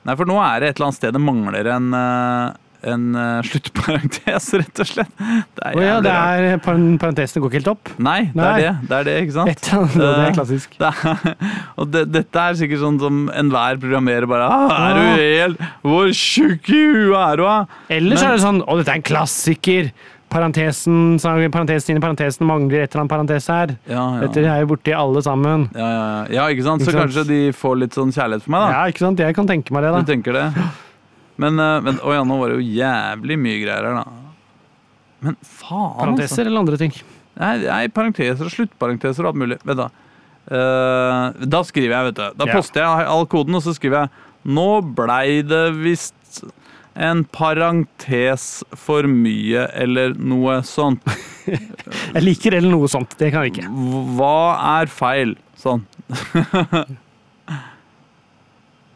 Nei, 0.03 0.15
for 0.19 0.27
nå 0.27 0.37
er 0.43 0.59
det 0.63 0.69
et 0.71 0.77
eller 0.79 0.89
annet 0.89 0.99
sted 0.99 1.15
det 1.15 1.23
mangler 1.23 1.69
en, 1.75 1.89
eh, 1.95 2.62
en 2.89 3.15
eh, 3.15 3.39
sluttparentes, 3.47 4.47
rett 4.59 4.81
og 4.83 4.89
slett. 4.89 5.11
Det 5.17 5.65
er 5.69 5.77
oh, 5.77 5.83
ja, 5.83 5.97
det 6.03 6.13
er 6.13 6.59
parentesene 6.63 7.43
går 7.43 7.51
ikke 7.51 7.59
helt 7.61 7.71
opp. 7.73 7.91
Nei, 8.03 8.19
det 8.33 8.47
er 8.47 8.59
det. 8.59 8.71
Det 8.89 8.97
er 8.99 9.07
det, 9.09 9.15
ikke 9.25 9.35
sant? 9.37 9.69
Annet, 9.77 9.97
det 9.99 10.11
er 10.27 10.37
klassisk. 10.39 10.75
Det 10.83 10.89
er, 10.89 11.35
og 11.79 11.91
det, 11.93 12.01
dette 12.11 12.41
er 12.43 12.57
sikkert 12.59 12.81
sånn 12.81 12.97
som 13.01 13.19
enhver 13.33 13.77
programmerer 13.81 14.27
bare 14.29 14.47
ah, 14.51 14.73
Er 14.89 14.97
du 14.97 15.21
helt 15.21 15.61
Hvor 15.85 16.09
tjukk 16.17 16.67
i 16.73 16.81
huet 16.81 17.19
er 17.19 17.39
du, 17.39 17.43
da? 17.45 17.55
Ellers 17.93 18.23
er 18.25 18.35
det 18.35 18.43
sånn 18.43 18.59
Å, 18.63 18.75
dette 18.79 18.93
er 18.93 18.99
en 18.99 19.05
klassiker. 19.05 19.89
Parentesen, 20.33 21.19
parentesen 21.53 21.93
inni 21.93 22.01
parentesen 22.01 22.47
mangler 22.49 22.83
et 22.83 22.89
eller 22.89 23.03
annet 23.03 23.13
parentes 23.13 23.49
her. 23.53 23.75
Ja, 23.85 24.05
ja. 24.17 24.23
Dette 24.23 24.41
er 24.41 24.63
jo 24.63 24.71
borti 24.71 24.95
alle 24.97 25.21
sammen. 25.25 25.67
Ja, 25.77 25.89
ja, 25.89 25.99
ja. 25.99 26.23
ja, 26.39 26.47
ikke 26.55 26.65
sant? 26.65 26.81
Så 26.81 26.89
Ikke 26.89 26.97
sant? 26.97 27.03
kanskje 27.03 27.25
de 27.29 27.41
får 27.57 27.77
litt 27.83 27.99
sånn 27.99 28.13
kjærlighet 28.15 28.47
for 28.47 28.55
meg, 28.55 28.65
da. 28.65 28.71
Ja, 28.73 28.95
ikke 28.95 29.05
sant? 29.05 29.21
Jeg 29.21 29.37
kan 29.37 29.49
tenke 29.49 29.75
meg 29.75 29.85
det, 29.85 29.93
da. 29.93 30.01
Du 30.01 30.09
tenker 30.09 30.39
det? 30.39 30.47
Men, 31.41 31.57
eh, 31.59 31.79
men 31.81 31.97
å 32.05 32.13
ja, 32.13 32.23
nå 32.27 32.37
var 32.39 32.51
det 32.53 32.59
jo 32.61 32.67
jævlig 32.77 33.37
mye 33.41 33.61
greier 33.63 33.87
her, 33.89 33.97
da. 34.03 34.05
Men 35.23 35.37
faen, 35.41 35.79
altså. 35.79 35.99
Parenteser 36.03 36.45
eller 36.49 36.59
andre 36.65 36.77
ting. 36.81 36.93
Nei, 37.39 37.53
nei, 37.63 37.83
parenteser 37.89 38.45
og 38.45 38.53
sluttparenteser 38.53 39.25
og 39.25 39.31
alt 39.33 39.39
mulig. 39.41 39.57
Vent, 39.65 39.79
da. 39.79 39.89
Uh, 40.43 41.45
da 41.47 41.61
skriver 41.65 41.95
jeg, 41.95 42.05
vet 42.11 42.17
du. 42.19 42.25
Da 42.41 42.45
Ja. 42.49 42.57
poster 42.59 42.83
jeg 42.83 43.07
all 43.07 43.25
koden, 43.31 43.55
og 43.55 43.63
så 43.63 43.73
skriver 43.73 44.03
jeg 44.03 44.09
Nå 44.43 44.81
blei 44.93 45.39
det 45.47 45.63
visst 45.79 46.43
en 46.99 47.23
parentes 47.23 48.61
for 48.75 49.07
mye, 49.07 49.63
eller 49.73 50.13
noe 50.19 50.59
sånt. 50.67 50.99
Jeg 52.13 52.21
liker 52.21 52.53
eller 52.59 52.69
noe 52.75 52.87
sånt. 52.91 53.15
Det 53.17 53.31
kan 53.33 53.43
jeg 53.47 53.53
ikke. 53.55 53.69
Hva 54.19 54.81
er 54.81 54.91
feil? 54.91 55.33
Sånn. 55.59 55.81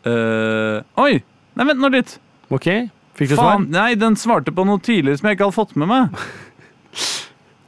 uh, 0.05 0.83
oi! 1.05 1.17
Nei, 1.57 1.65
vent 1.71 1.81
nå 1.81 1.89
litt. 1.95 2.17
Ok? 2.53 2.67
Fikk 3.17 3.31
du 3.31 3.35
svar? 3.35 3.55
Faen, 3.57 3.69
nei, 3.73 3.93
den 3.99 4.17
svarte 4.19 4.53
på 4.53 4.65
noe 4.67 4.81
tidligere 4.83 5.19
som 5.19 5.29
jeg 5.29 5.37
ikke 5.37 5.49
hadde 5.49 5.57
fått 5.57 5.79
med 5.79 5.89
meg. 5.89 6.27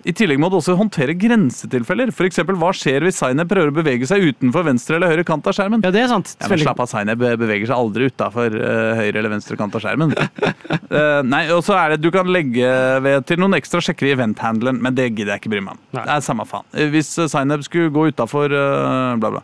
I 0.07 0.13
tillegg 0.15 0.39
må 0.39 0.47
du 0.47 0.55
også 0.57 0.77
håndtere 0.79 1.11
grensetilfeller. 1.19 2.13
For 2.15 2.23
eksempel, 2.25 2.55
hva 2.57 2.69
skjer 2.73 3.03
hvis 3.03 3.17
Zainab 3.19 3.49
prøver 3.51 3.73
å 3.73 3.75
bevege 3.75 4.07
seg 4.07 4.23
utenfor 4.31 4.63
venstre 4.69 4.95
eller 4.95 5.11
høyre 5.11 5.25
kant 5.27 5.49
av 5.49 5.57
skjermen? 5.57 5.83
Ja, 5.83 5.91
det 5.91 6.05
er 6.05 6.07
sant. 6.13 6.31
Ja, 6.39 6.47
men 6.49 6.61
Slapp 6.63 6.79
av, 6.79 6.87
Zainab 6.89 7.19
beveger 7.19 7.67
seg 7.67 7.75
aldri 7.75 8.07
utafor 8.07 8.55
høyre 8.55 9.11
eller 9.19 9.33
venstre 9.35 9.59
kant 9.59 9.75
av 9.75 9.83
skjermen. 9.83 10.15
uh, 10.15 11.19
nei, 11.33 11.43
og 11.51 11.61
så 11.67 11.75
er 11.81 11.93
det 11.93 11.99
Du 12.05 12.09
kan 12.15 12.31
legge 12.31 12.71
ved 13.03 13.27
til 13.27 13.43
noen 13.43 13.59
ekstra 13.59 13.83
sjekker 13.83 14.07
i 14.07 14.15
event-handleren, 14.15 14.79
men 14.81 14.95
det 14.95 15.11
gidder 15.11 15.35
jeg 15.35 15.43
ikke 15.43 15.53
bry 15.57 15.63
meg 15.67 15.75
om. 15.75 15.83
Det 15.99 16.07
er 16.15 16.25
samme 16.25 16.47
faen. 16.47 16.65
Eh, 16.73 16.89
Hvis 16.95 17.11
eh, 17.19 17.27
Zainab 17.29 17.67
skulle 17.67 17.91
gå 17.93 18.07
utafor 18.13 18.55
bla, 18.55 19.33
bla. 19.35 19.43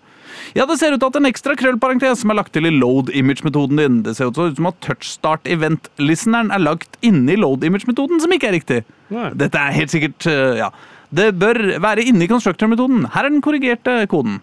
Ja, 0.55 0.63
det 0.69 0.77
ser 0.79 0.93
ut 0.95 1.01
til 1.03 1.09
at 1.11 1.17
en 1.19 1.27
ekstra 1.27 1.51
krøllparentes 1.59 2.21
som 2.21 2.31
er 2.31 2.37
lagt 2.39 2.53
til 2.55 2.63
i 2.67 2.71
load 2.71 3.09
image-metoden 3.11 3.79
din. 3.81 3.97
Det 4.05 4.13
ser 4.15 4.29
ut 4.31 4.37
som 4.55 4.69
at 4.69 4.77
touchstart 4.85 5.49
event-listeneren 5.51 6.53
er 6.55 6.63
lagt 6.63 6.95
inni 7.03 7.35
load 7.35 7.65
image-metoden, 7.67 8.21
som 8.23 8.31
ikke 8.31 8.47
er 8.47 8.55
riktig. 8.55 8.77
Nei. 9.11 9.33
Dette 9.35 9.59
er 9.59 9.75
helt 9.75 9.91
sikkert 9.93 10.27
eh, 10.31 10.59
Ja. 10.63 10.69
Det 11.15 11.27
bør 11.39 11.59
være 11.83 12.03
inni 12.07 12.25
constructor-metoden. 12.27 13.05
Her 13.13 13.27
er 13.27 13.31
den 13.35 13.43
korrigerte 13.45 13.97
koden. 14.11 14.39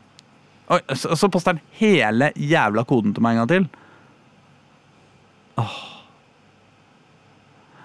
Oi, 0.72 0.78
så, 0.96 1.16
så 1.18 1.28
poster 1.32 1.56
han 1.56 1.64
hele 1.80 2.28
jævla 2.38 2.84
koden 2.88 3.12
til 3.16 3.24
meg 3.24 3.34
en 3.34 3.40
gang 3.42 3.50
til. 3.50 3.66
Åh. 5.60 5.74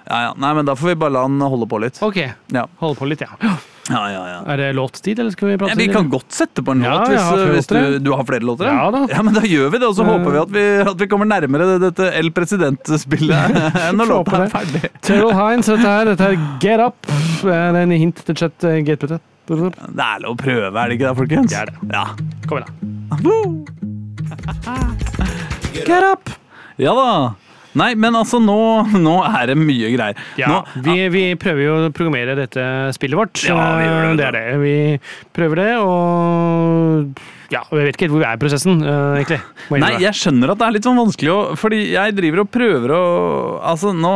Ja, 0.08 0.20
ja. 0.28 0.36
Nei, 0.40 0.54
men 0.60 0.68
da 0.70 0.76
får 0.78 0.94
vi 0.94 1.00
bare 1.02 1.16
la 1.18 1.26
han 1.26 1.42
holde 1.42 1.68
på 1.68 1.80
litt. 1.84 2.00
Ok, 2.06 2.22
Ja, 2.56 2.68
hold 2.84 2.96
på 3.00 3.10
litt, 3.10 3.24
ja. 3.26 3.56
Ja, 3.90 4.02
ja. 4.12 4.22
ja. 4.34 4.40
Er 4.54 4.58
det 4.60 4.68
låttid, 4.76 5.20
eller 5.20 5.32
skal 5.32 5.48
vi 5.52 5.58
prate 5.62 5.72
Ja, 5.72 5.78
vi 5.80 5.88
kan 5.94 6.10
godt 6.12 6.32
sette 6.36 6.64
på 6.66 6.74
en 6.76 6.82
låt 6.84 7.08
hvis, 7.12 7.30
hvis 7.54 7.70
du, 7.72 7.78
du 8.04 8.12
har 8.16 8.26
flere 8.28 8.44
låter. 8.48 8.68
Ja 8.68 8.90
da. 8.92 9.06
Ja, 9.12 9.22
men 9.24 9.34
da 9.38 9.42
gjør 9.48 9.70
vi 9.74 9.80
det, 9.80 9.88
og 9.88 9.96
så 9.96 10.04
Eh. 10.04 10.12
håper 10.12 10.32
vi 10.36 10.42
at 10.42 10.52
vi, 10.58 10.66
at 10.92 10.98
vi 11.04 11.08
kommer 11.12 11.30
nærmere 11.30 11.80
dette 11.86 12.10
El 12.20 12.32
President-spillet 12.36 13.58
når 13.98 14.12
låta 14.12 14.44
er 14.44 14.52
ferdig. 14.54 14.84
Terrell 15.02 15.34
Hines, 15.38 15.72
dette 15.72 15.88
her, 15.88 16.12
dette 16.12 16.30
er 16.34 16.38
Get 16.64 16.84
Up. 16.84 17.00
Det 17.42 17.54
er 17.56 17.80
en 17.86 17.92
hint 17.96 18.24
til 18.28 18.36
chat 18.44 18.58
GPT. 18.88 19.18
Get 19.48 19.78
Det 19.88 20.04
er 20.04 20.20
lov 20.26 20.34
å 20.36 20.40
prøve, 20.42 20.74
er 20.76 20.90
det 20.92 20.98
ikke 21.00 21.08
det, 21.08 21.18
folkens? 21.22 21.52
Det 21.54 21.60
er 21.62 21.72
det. 21.72 21.76
Ja. 21.94 22.06
Kom 22.50 22.60
igjen, 22.60 22.68
da. 23.08 23.16
Get 25.88 26.04
Up! 26.04 26.30
Ja 26.78 26.94
da. 26.94 27.10
Nei, 27.78 27.92
men 28.00 28.18
altså, 28.18 28.40
nå, 28.44 28.58
nå 29.08 29.16
er 29.28 29.52
det 29.52 29.58
mye 29.60 29.94
greier. 29.94 30.20
Ja, 30.40 30.50
Nå, 30.52 30.84
vi, 30.86 30.98
vi 31.14 31.24
prøver 31.40 31.64
jo 31.64 31.78
å 31.78 31.94
programmere 31.94 32.38
dette 32.40 32.68
spillet 32.98 33.20
vårt. 33.20 33.44
Ja, 33.48 33.58
vi 33.78 33.88
gjør 33.88 34.06
det, 34.08 34.18
det 34.20 34.28
er 34.28 34.38
det. 34.38 34.46
Vi 34.64 34.76
prøver 35.38 35.62
det, 35.62 35.72
og 35.84 37.26
ja, 37.54 37.62
jeg 37.72 37.86
vet 37.88 37.96
ikke 37.96 38.08
helt 38.08 38.16
hvor 38.18 38.24
vi 38.24 38.28
er 38.28 38.36
i 38.38 38.42
prosessen, 38.42 38.82
eh, 38.84 39.22
egentlig. 39.22 39.40
Nei, 39.80 39.94
jeg 40.04 40.20
skjønner 40.20 40.52
at 40.52 40.60
det 40.60 40.68
er 40.68 40.76
litt 40.76 40.88
sånn 40.88 41.00
vanskelig 41.00 41.32
å 41.32 41.40
Fordi 41.60 41.80
jeg 41.94 42.16
driver 42.18 42.44
og 42.44 42.50
prøver 42.52 42.94
å 42.96 43.04
Altså, 43.72 43.94
nå 43.96 44.12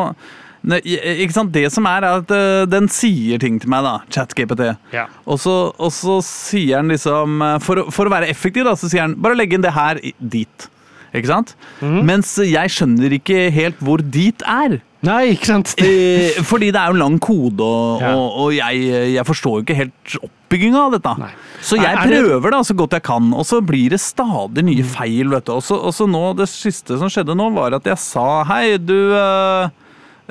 ne, 0.67 0.79
Ikke 1.23 1.35
sant, 1.35 1.53
det 1.55 1.65
som 1.73 1.87
er, 1.89 2.03
er 2.07 2.19
at 2.25 2.33
eh, 2.35 2.65
den 2.71 2.89
sier 2.91 3.39
ting 3.41 3.59
til 3.61 3.71
meg, 3.71 3.85
da, 3.87 3.95
ChatGPT. 4.11 4.67
Ja. 4.95 5.07
Og 5.25 5.39
så, 5.43 5.55
og 5.71 5.95
så 5.95 6.19
sier 6.25 6.81
han 6.81 6.91
liksom 6.91 7.39
eh, 7.47 7.57
for, 7.63 7.85
for 7.93 8.09
å 8.09 8.13
være 8.13 8.29
effektiv, 8.31 8.67
da, 8.67 8.75
så 8.79 8.91
sier 8.91 9.05
han 9.07 9.15
bare 9.21 9.39
legg 9.39 9.55
inn 9.55 9.65
det 9.65 9.75
her 9.77 10.01
dit. 10.19 10.67
Ikke 11.13 11.27
sant? 11.27 11.55
Mhm. 11.81 12.05
Mens 12.07 12.35
jeg 12.39 12.71
skjønner 12.71 13.11
ikke 13.17 13.49
helt 13.51 13.79
hvor 13.83 13.99
dit 13.99 14.41
er. 14.47 14.77
Nei, 15.03 15.31
ikke 15.33 15.49
sant? 15.49 15.71
Det... 15.81 16.35
fordi 16.51 16.69
det 16.71 16.77
er 16.79 16.91
jo 16.91 16.97
en 16.99 17.01
lang 17.01 17.17
kode, 17.19 17.59
og, 17.65 18.01
Ja. 18.03 18.11
og, 18.15 18.35
og 18.45 18.53
jeg, 18.53 18.83
jeg 19.15 19.25
forstår 19.25 19.57
jo 19.57 19.63
ikke 19.65 19.75
helt 19.79 20.15
oppbygginga 20.21 20.83
av 20.85 20.91
dette. 20.95 21.13
Nei. 21.23 21.31
Så 21.61 21.75
jeg 21.79 21.89
Er- 21.89 22.03
er 22.05 22.09
det- 22.13 22.21
prøver 22.23 22.51
da 22.55 22.59
så 22.63 22.75
godt 22.77 22.93
jeg 22.97 23.03
kan, 23.03 23.31
og 23.33 23.43
så 23.49 23.59
blir 23.65 23.89
det 23.89 23.99
stadig 23.99 24.63
nye 24.63 24.83
feil. 24.85 25.29
vet 25.33 25.45
du. 25.49 25.53
Og 25.57 25.63
så, 25.65 25.75
og 25.81 25.91
så 25.93 26.07
nå, 26.07 26.35
Det 26.37 26.47
siste 26.49 26.97
som 27.01 27.09
skjedde 27.09 27.35
nå, 27.35 27.49
var 27.53 27.73
at 27.75 27.83
jeg 27.83 27.97
sa 27.97 28.43
hei, 28.45 28.77
du 28.77 28.93
øh, 29.17 29.69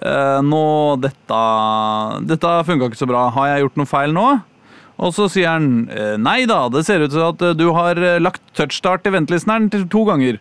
øh, 0.06 0.40
Nå, 0.46 0.62
dette 1.02 1.40
Dette 2.30 2.54
funka 2.66 2.88
ikke 2.90 3.02
så 3.02 3.08
bra. 3.10 3.28
Har 3.34 3.46
jeg 3.52 3.64
gjort 3.66 3.76
noe 3.82 3.86
feil 3.90 4.12
nå? 4.16 4.28
Og 5.00 5.14
så 5.16 5.26
sier 5.32 5.48
han 5.48 5.88
eh, 5.88 6.16
nei 6.20 6.44
da, 6.44 6.68
det 6.68 6.82
ser 6.84 7.00
ut 7.00 7.10
til 7.10 7.22
at 7.24 7.56
du 7.56 7.70
har 7.72 7.96
lagt 8.20 8.42
touchstart 8.54 9.06
i 9.08 9.10
ventelisten 9.14 9.50
her 9.54 9.68
til 9.72 9.86
to 9.88 10.04
ganger. 10.04 10.38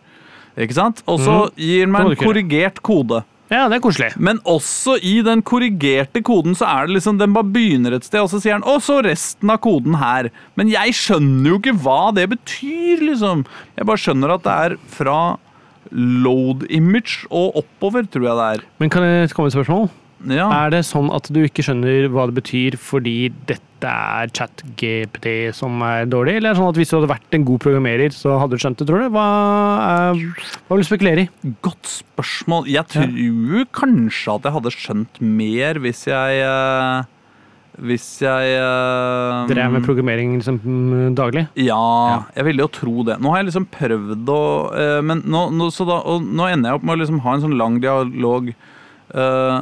Ikke 0.60 0.76
sant? 0.76 1.04
Og 1.08 1.20
så 1.24 1.36
gir 1.56 1.86
den 1.86 1.94
meg 1.94 2.12
en 2.12 2.20
korrigert 2.20 2.82
kode. 2.84 3.22
Ja, 3.50 3.64
det 3.66 3.80
er 3.80 3.82
koselig. 3.82 4.12
Men 4.14 4.38
også 4.46 4.94
i 5.02 5.16
den 5.26 5.40
korrigerte 5.42 6.22
koden 6.22 6.54
så 6.54 6.68
er 6.70 6.86
det 6.86 7.00
liksom 7.00 7.18
Den 7.18 7.32
bare 7.34 7.50
begynner 7.50 7.96
et 7.96 8.06
sted, 8.06 8.20
og 8.22 8.30
så 8.30 8.38
sier 8.38 8.54
han 8.54 8.62
'Å, 8.62 8.78
så 8.78 9.00
resten 9.02 9.50
av 9.50 9.58
koden 9.58 9.98
her'. 9.98 10.30
Men 10.54 10.70
jeg 10.70 10.94
skjønner 10.94 11.50
jo 11.50 11.58
ikke 11.58 11.74
hva 11.82 12.14
det 12.14 12.28
betyr, 12.30 13.02
liksom. 13.02 13.44
Jeg 13.76 13.86
bare 13.86 13.98
skjønner 13.98 14.34
at 14.34 14.44
det 14.46 14.54
er 14.54 14.76
fra 14.86 15.38
load 15.90 16.66
image 16.70 17.26
og 17.30 17.56
oppover, 17.64 18.06
tror 18.06 18.28
jeg 18.28 18.36
det 18.38 18.46
er. 18.54 18.66
Men 18.78 18.90
kan 18.90 19.02
det 19.02 19.34
komme 19.34 19.50
et 19.50 19.56
spørsmål? 19.58 19.90
Ja. 20.28 20.50
Er 20.52 20.72
det 20.74 20.82
sånn 20.88 21.08
at 21.14 21.30
du 21.32 21.40
ikke 21.42 21.64
skjønner 21.64 22.08
hva 22.12 22.26
det 22.28 22.36
betyr 22.40 22.76
fordi 22.80 23.30
dette 23.48 23.88
er 23.88 24.28
chat-GPT 24.36 25.54
som 25.56 25.80
er 25.86 26.08
dårlig, 26.10 26.36
eller 26.36 26.50
er 26.50 26.56
det 26.56 26.60
sånn 26.60 26.72
at 26.72 26.80
hvis 26.80 26.90
du 26.92 26.96
hadde 26.98 27.12
vært 27.14 27.36
en 27.36 27.46
god 27.48 27.62
programmerer, 27.64 28.12
så 28.12 28.34
hadde 28.42 28.58
du 28.58 28.60
skjønt 28.60 28.82
det, 28.82 28.88
tror 28.90 29.06
du? 29.06 29.06
Hva, 29.14 29.28
er, 29.86 30.20
hva 30.66 30.76
vil 30.76 30.84
du 30.84 30.88
spekulere 30.90 31.24
i? 31.24 31.54
Godt 31.64 31.88
spørsmål. 31.94 32.68
Jeg 32.68 32.84
tror 32.92 33.64
kanskje 33.80 34.36
at 34.36 34.50
jeg 34.50 34.56
hadde 34.58 34.74
skjønt 34.76 35.24
mer 35.40 35.80
hvis 35.80 36.04
jeg 36.10 36.44
eh, 36.44 37.08
Hvis 37.80 38.06
jeg 38.20 38.60
uh, 38.60 39.48
Drev 39.48 39.72
med 39.72 39.86
programmering 39.86 40.34
liksom, 40.36 40.60
mm, 40.60 41.14
daglig? 41.16 41.46
Ja, 41.56 42.26
jeg 42.36 42.50
ville 42.50 42.66
jo 42.66 42.72
tro 42.76 43.06
det. 43.08 43.16
Nå 43.22 43.32
har 43.32 43.40
jeg 43.40 43.48
liksom 43.48 43.70
prøvd 43.72 44.34
å 44.34 44.42
uh, 44.74 45.00
Men 45.00 45.24
nå, 45.24 45.46
nå, 45.56 45.70
så 45.72 45.88
da, 45.88 46.02
og 46.04 46.20
nå 46.20 46.50
ender 46.50 46.74
jeg 46.74 46.82
opp 46.82 46.84
med 46.84 46.98
å 46.98 47.00
liksom 47.06 47.24
ha 47.24 47.36
en 47.38 47.46
sånn 47.46 47.56
lang 47.56 47.80
dialog 47.80 48.52
eh, 49.14 49.60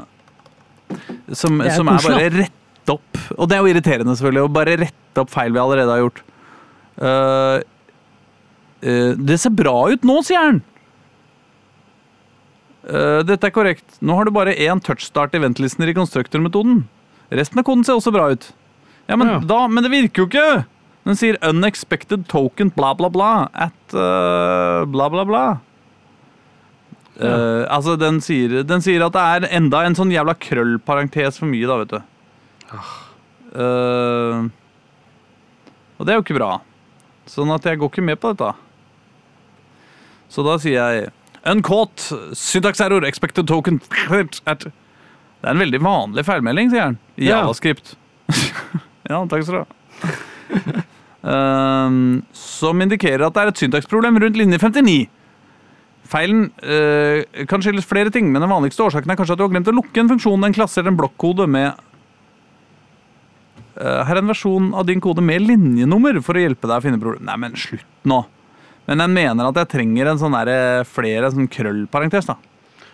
som, 1.36 1.60
er 1.60 1.74
som 1.76 1.90
er 1.90 2.04
bare 2.04 2.30
rette 2.34 2.94
opp 2.94 3.18
Og 3.36 3.48
det 3.50 3.56
er 3.56 3.64
jo 3.64 3.72
irriterende, 3.72 4.14
selvfølgelig, 4.16 4.46
å 4.46 4.52
bare 4.52 4.78
rette 4.80 5.22
opp 5.22 5.32
feil 5.32 5.52
vi 5.52 5.60
allerede 5.60 5.92
har 5.92 6.00
gjort. 6.00 6.22
Uh, 6.98 7.58
uh, 8.82 9.12
det 9.18 9.36
ser 9.42 9.52
bra 9.54 9.76
ut 9.92 10.06
nå, 10.08 10.16
sier 10.26 10.40
han. 10.40 10.62
Uh, 12.88 13.20
dette 13.28 13.50
er 13.50 13.52
korrekt. 13.52 13.98
Nå 14.00 14.16
har 14.16 14.24
du 14.24 14.32
bare 14.32 14.56
én 14.56 14.80
touchstart 14.80 15.36
i 15.36 15.42
ventlisten 15.42 15.84
i 15.84 15.90
rekonstruktormetoden. 15.90 16.86
Resten 17.36 17.60
av 17.60 17.68
koden 17.68 17.84
ser 17.84 18.00
også 18.00 18.14
bra 18.14 18.30
ut. 18.32 18.50
Ja, 19.10 19.18
men, 19.20 19.34
Ja. 19.34 19.38
Da, 19.44 19.60
men 19.68 19.84
det 19.84 19.92
virker 19.92 20.24
jo 20.24 20.30
ikke! 20.30 20.64
Den 21.08 21.16
sier 21.16 21.38
'unexpected 21.40 22.26
token 22.28 22.72
bla, 22.72 22.94
bla, 22.96 23.08
bla' 23.08 23.48
at 23.52 23.92
bla, 23.92 25.06
bla, 25.08 25.24
bla, 25.24 25.44
Eh, 27.18 27.64
altså, 27.74 27.96
den 27.98 28.20
sier, 28.22 28.60
den 28.62 28.82
sier 28.84 29.02
at 29.06 29.14
det 29.16 29.22
er 29.26 29.46
enda 29.58 29.80
en 29.86 29.96
sånn 29.98 30.12
jævla 30.14 30.36
krøllparentes 30.38 31.40
for 31.40 31.50
mye, 31.50 31.66
da, 31.66 31.78
vet 31.82 31.94
du. 31.96 32.00
Uh, 33.58 34.44
og 35.98 36.04
det 36.06 36.12
er 36.12 36.18
jo 36.18 36.24
ikke 36.26 36.36
bra. 36.38 36.50
Sånn 37.28 37.50
at 37.54 37.64
jeg 37.66 37.80
går 37.80 37.90
ikke 37.90 38.04
med 38.06 38.20
på 38.22 38.32
dette. 38.34 38.52
Så 40.28 40.44
da 40.46 40.58
sier 40.60 40.76
jeg 40.78 41.08
Uncaught, 41.48 42.02
syntax 42.36 42.80
error, 42.84 43.04
expected 43.08 43.46
token 43.48 43.78
at 44.44 44.66
Det 44.68 45.46
er 45.46 45.54
en 45.54 45.62
veldig 45.62 45.80
vanlig 45.80 46.24
feilmelding, 46.26 46.70
sier 46.72 46.82
han. 46.90 46.98
I 47.16 47.28
Ja. 47.30 47.38
javascript. 47.40 47.94
ja, 49.08 49.22
takk 49.30 49.46
skal 49.46 49.54
du 49.54 49.60
ha. 49.64 50.84
Ehm, 51.28 52.22
som 52.32 52.78
indikerer 52.80 53.24
at 53.26 53.34
det 53.34 53.42
er 53.42 53.48
et 53.50 53.58
syntaksproblem 53.60 54.20
rundt 54.22 54.36
linje 54.38 54.58
59. 54.62 55.08
Feilen 56.08 56.46
øh, 56.64 57.44
kan 57.50 57.60
skyldes 57.60 57.84
flere 57.88 58.12
ting, 58.14 58.30
men 58.32 58.40
den 58.40 58.50
vanligste 58.50 58.86
årsaken 58.86 59.12
er 59.12 59.18
kanskje 59.18 59.34
at 59.36 59.40
du 59.40 59.44
har 59.44 59.52
glemt 59.52 59.68
å 59.68 59.76
lukke 59.76 60.00
en 60.00 60.08
funksjon, 60.14 60.46
en 60.46 60.56
klasse 60.56 60.80
eller 60.80 60.94
en 60.94 61.00
blokkode 61.02 61.44
med 61.52 61.76
Eh, 63.78 64.00
Her 64.08 64.16
er 64.16 64.22
en 64.22 64.32
versjon 64.32 64.72
av 64.76 64.86
din 64.88 65.02
kode 65.02 65.22
med 65.24 65.44
linjenummer 65.44 66.18
for 66.24 66.38
å 66.38 66.42
hjelpe 66.42 66.66
deg 66.66 66.80
å 66.80 66.84
finne 66.84 67.00
problem. 67.02 67.24
Nei, 67.28 67.38
men 67.44 67.56
slutt 67.58 67.86
nå. 68.08 68.24
Men 68.88 69.04
jeg 69.04 69.14
mener 69.14 69.50
at 69.50 69.60
jeg 69.60 69.70
trenger 69.74 70.12
en 70.12 70.20
sånn 70.20 70.36
der, 70.38 70.50
eh, 70.80 70.84
flere 70.88 71.30
sånn 71.30 71.48
krøllparentes, 71.52 72.26
da. 72.26 72.36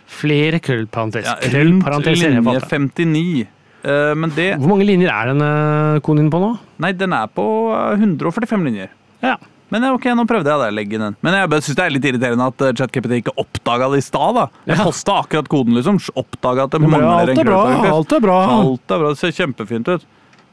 Flere 0.05 0.61
krøllparentes. 0.61 1.25
Ja, 1.25 1.37
rundt 1.55 2.07
linje 2.11 2.61
59. 2.69 3.47
Uh, 3.85 4.15
men 4.17 4.31
det 4.33 4.57
Hvor 4.57 4.71
mange 4.71 4.87
linjer 4.89 5.11
er 5.12 5.27
den 5.29 6.01
koden 6.01 6.25
din 6.25 6.31
på 6.33 6.41
nå? 6.41 6.55
Nei, 6.81 6.93
den 6.97 7.12
er 7.12 7.27
på 7.29 7.45
eh, 7.69 8.01
145 8.01 8.65
linjer. 8.65 8.89
Ja. 9.21 9.37
Men 9.73 9.85
eh, 9.85 9.95
ok, 9.97 10.05
nå 10.15 10.25
prøvde 10.29 10.51
jeg 10.53 10.61
det. 10.61 10.69
Legge 10.77 10.99
den. 11.01 11.17
Men 11.25 11.35
jeg 11.39 11.62
syns 11.65 11.79
det 11.79 11.85
er 11.87 11.95
litt 11.95 12.05
irriterende 12.11 12.49
at 12.53 12.65
ChatKPT 12.81 13.17
ikke 13.23 13.35
oppdaga 13.41 13.89
det 13.95 14.03
i 14.03 14.07
stad. 14.07 14.35
da. 14.37 14.45
Jeg 14.67 14.77
Ja. 14.79 14.85
posta 14.85 15.17
akkurat 15.23 15.49
koden, 15.49 15.75
liksom. 15.79 15.99
Oppdaga 16.17 16.65
at 16.65 16.71
det 16.77 16.81
mangler 16.83 17.09
alt 17.09 17.31
en 17.31 17.39
er 17.39 17.45
bra, 17.49 17.62
krøllparentes. 17.65 17.95
alt 17.97 18.12
er 18.12 18.21
bra. 18.21 18.37
Alt 18.59 18.91
er 18.91 18.99
bra. 18.99 19.09
Det 19.15 19.19
ser 19.19 19.33
kjempefint 19.41 19.89
ut. 19.89 20.05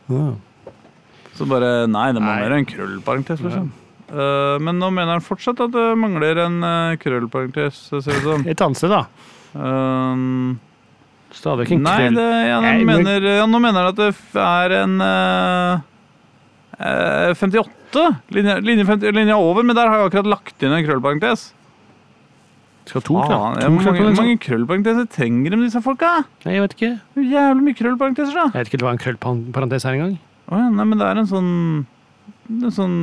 Ja. 0.09 0.31
Så 1.35 1.47
bare 1.47 1.87
Nei, 1.87 2.11
det 2.13 2.21
mangler 2.21 2.49
Nei. 2.49 2.59
en 2.59 2.65
krøllparentes, 2.65 3.39
liksom. 3.41 3.69
Eh, 4.11 4.57
men 4.59 4.75
nå 4.79 4.89
mener 4.91 5.13
han 5.15 5.21
fortsatt 5.23 5.59
at 5.63 5.71
det 5.71 5.85
mangler 5.97 6.37
en 6.45 6.57
uh, 6.63 6.95
krøllparentes, 6.99 7.77
ser 7.91 8.01
det 8.01 8.17
ut 8.17 8.23
som. 8.27 8.43
Et 8.47 8.59
annet 8.61 8.77
sted, 8.77 8.89
da. 8.91 9.05
Uh, 9.55 10.55
Stadig 11.31 11.63
ikke 11.69 11.77
en 11.77 11.83
nei, 11.85 11.95
krøll. 12.09 12.15
det, 12.19 12.47
ja, 12.49 12.57
Nei, 12.59 12.83
mener, 12.83 13.21
ja, 13.39 13.45
nå 13.47 13.59
mener 13.63 13.85
han 13.85 13.93
at 13.93 13.95
det 14.01 14.09
er 14.35 14.73
en 14.81 14.97
eh, 15.05 15.79
eh, 16.75 17.29
58. 17.91 18.21
Linje, 18.31 18.59
linje, 18.61 18.85
50, 18.85 19.11
linja 19.15 19.37
over, 19.37 19.63
men 19.63 19.75
der 19.75 19.89
har 19.89 19.99
jeg 19.99 20.11
akkurat 20.11 20.29
lagt 20.31 20.63
inn 20.63 20.73
en 20.75 20.85
krøllparentes. 20.85 21.51
Skal 22.89 23.03
to, 23.05 23.15
ah, 23.21 23.27
To 23.59 23.69
hvor 23.69 23.93
mange, 23.93 24.15
mange 24.17 24.37
krøllparenteser 24.41 25.05
trenger 25.13 25.53
de, 25.53 25.59
disse 25.67 25.81
folka? 25.85 26.23
Nei, 26.45 26.55
jeg 26.57 26.63
vet 26.63 26.75
ikke. 26.77 26.91
Jævlig 27.21 27.65
mye 27.67 27.77
krøllparenteser, 27.77 28.33
da. 28.33 28.45
Jeg 28.49 28.65
vet 28.65 28.71
ikke 28.71 28.85
hva 28.87 28.93
en 28.95 29.01
krøllparentes 29.01 29.85
er 29.85 29.97
engang. 29.97 30.15
Oh, 30.49 30.57
ja, 30.57 30.67
nei, 30.73 30.85
men 30.87 30.99
det 30.99 31.07
er 31.07 31.21
en 31.21 31.29
sånn 31.29 31.51
En 32.51 32.73
sånn 32.75 32.95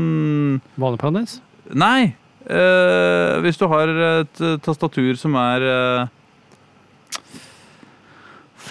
Vanlig 0.76 1.00
parentes? 1.00 1.38
Nei. 1.72 2.14
eh, 2.44 3.38
hvis 3.44 3.56
du 3.60 3.64
har 3.70 3.88
et 3.88 4.42
eh, 4.44 4.58
tastatur 4.64 5.16
som 5.16 5.36
er 5.40 5.64
eh, 5.64 6.10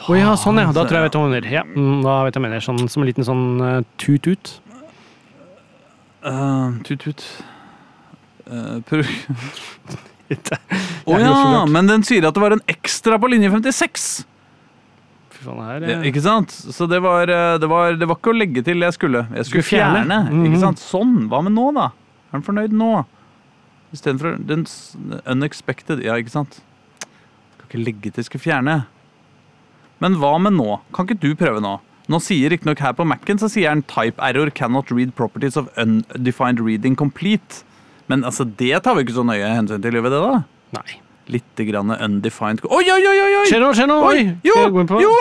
Å 0.06 0.18
ja, 0.20 0.36
sånn 0.38 0.62
ja. 0.62 0.70
Da 0.70 0.84
tror 0.86 1.00
jeg 1.00 1.02
jeg 1.02 1.08
vet 1.08 1.18
hva 1.18 1.26
du 1.26 1.34
mener. 1.34 1.50
Ja, 1.50 1.64
mm, 1.66 2.04
da 2.06 2.20
vet 2.28 2.38
jeg 2.38 2.46
mener. 2.46 2.62
Sånn, 2.64 2.86
som 2.92 3.04
en 3.04 3.10
liten 3.10 3.26
sånn 3.28 3.46
uh, 3.60 3.80
tut-ut. 4.00 4.54
Eh, 6.32 6.82
Tut-tut. 6.88 7.26
Uh, 8.48 8.80
Å 10.28 11.14
oh, 11.14 11.20
ja, 11.20 11.66
men 11.72 11.88
den 11.88 12.04
sier 12.04 12.26
at 12.28 12.36
det 12.36 12.42
var 12.44 12.56
en 12.56 12.64
ekstra 12.68 13.16
på 13.20 13.30
linje 13.32 13.52
56! 13.54 14.08
Fy 15.38 15.46
faen, 15.46 15.62
her 15.64 15.86
Ja, 15.86 16.00
eh, 16.00 16.08
ikke 16.10 16.24
sant? 16.26 16.52
Så 16.52 16.88
det 16.90 17.00
var, 17.06 17.30
eh, 17.32 17.56
det, 17.62 17.70
var, 17.72 17.96
det 17.96 18.10
var 18.10 18.20
ikke 18.20 18.34
å 18.34 18.38
legge 18.38 18.64
til 18.66 18.84
jeg 18.84 18.96
skulle. 18.96 19.24
Jeg 19.38 19.48
skulle 19.48 19.64
fjerne. 19.64 20.02
fjerne. 20.02 20.20
mm 20.26 20.34
-hmm. 20.34 20.48
Ikke 20.50 20.60
sant? 20.66 20.80
Sånn. 20.80 21.16
Hva 21.30 21.42
med 21.44 21.54
nå, 21.56 21.72
da? 21.72 21.86
Er 22.28 22.40
han 22.40 22.44
fornøyd 22.44 22.74
nå? 22.76 23.06
Istedenfor 23.94 24.38
den 24.48 24.66
unexpected. 25.26 26.04
Ja, 26.04 26.18
ikke 26.18 26.36
sant? 26.36 26.62
Skal 27.00 27.66
ikke 27.70 27.86
legge 27.86 28.12
til 28.12 28.24
skal 28.24 28.40
fjerne. 28.40 28.86
Men 30.00 30.16
hva 30.16 30.38
med 30.40 30.54
nå? 30.54 30.82
Kan 30.94 31.08
ikke 31.08 31.22
du 31.22 31.36
prøve 31.36 31.62
nå? 31.62 31.80
Nå 32.08 32.20
sier 32.24 32.54
riktignok 32.54 32.80
her 32.80 32.94
på 32.96 33.06
Mac-en 33.08 33.40
så 33.42 33.50
sier 33.52 33.70
han 33.74 33.84
'type 33.84 34.16
error 34.24 34.50
cannot 34.50 34.92
read 34.92 35.16
properties 35.16 35.58
of 35.58 35.68
undefined 35.78 36.60
reading 36.64 36.96
complete'. 36.96 37.64
Men 38.08 38.24
altså, 38.24 38.46
det 38.48 38.84
tar 38.84 38.96
vi 38.96 39.04
ikke 39.04 39.18
så 39.20 39.26
nøye 39.28 39.44
hensyn 39.44 39.82
til, 39.84 39.92
gjør 40.00 40.08
vi 40.08 40.14
det 40.16 40.22
da? 40.24 40.44
Nei. 40.80 41.02
Litt 41.28 41.60
grann 41.68 41.92
undefined 41.92 42.64
Oi, 42.64 42.86
oi, 42.88 43.02
oi! 43.04 43.18
oi! 43.42 43.48
Skjer 43.50 43.60
noe, 43.60 43.74
skjer 43.76 43.90
noe! 43.92 44.08
Oi, 44.08 44.22
jo, 44.48 44.56
jo! 45.04 45.16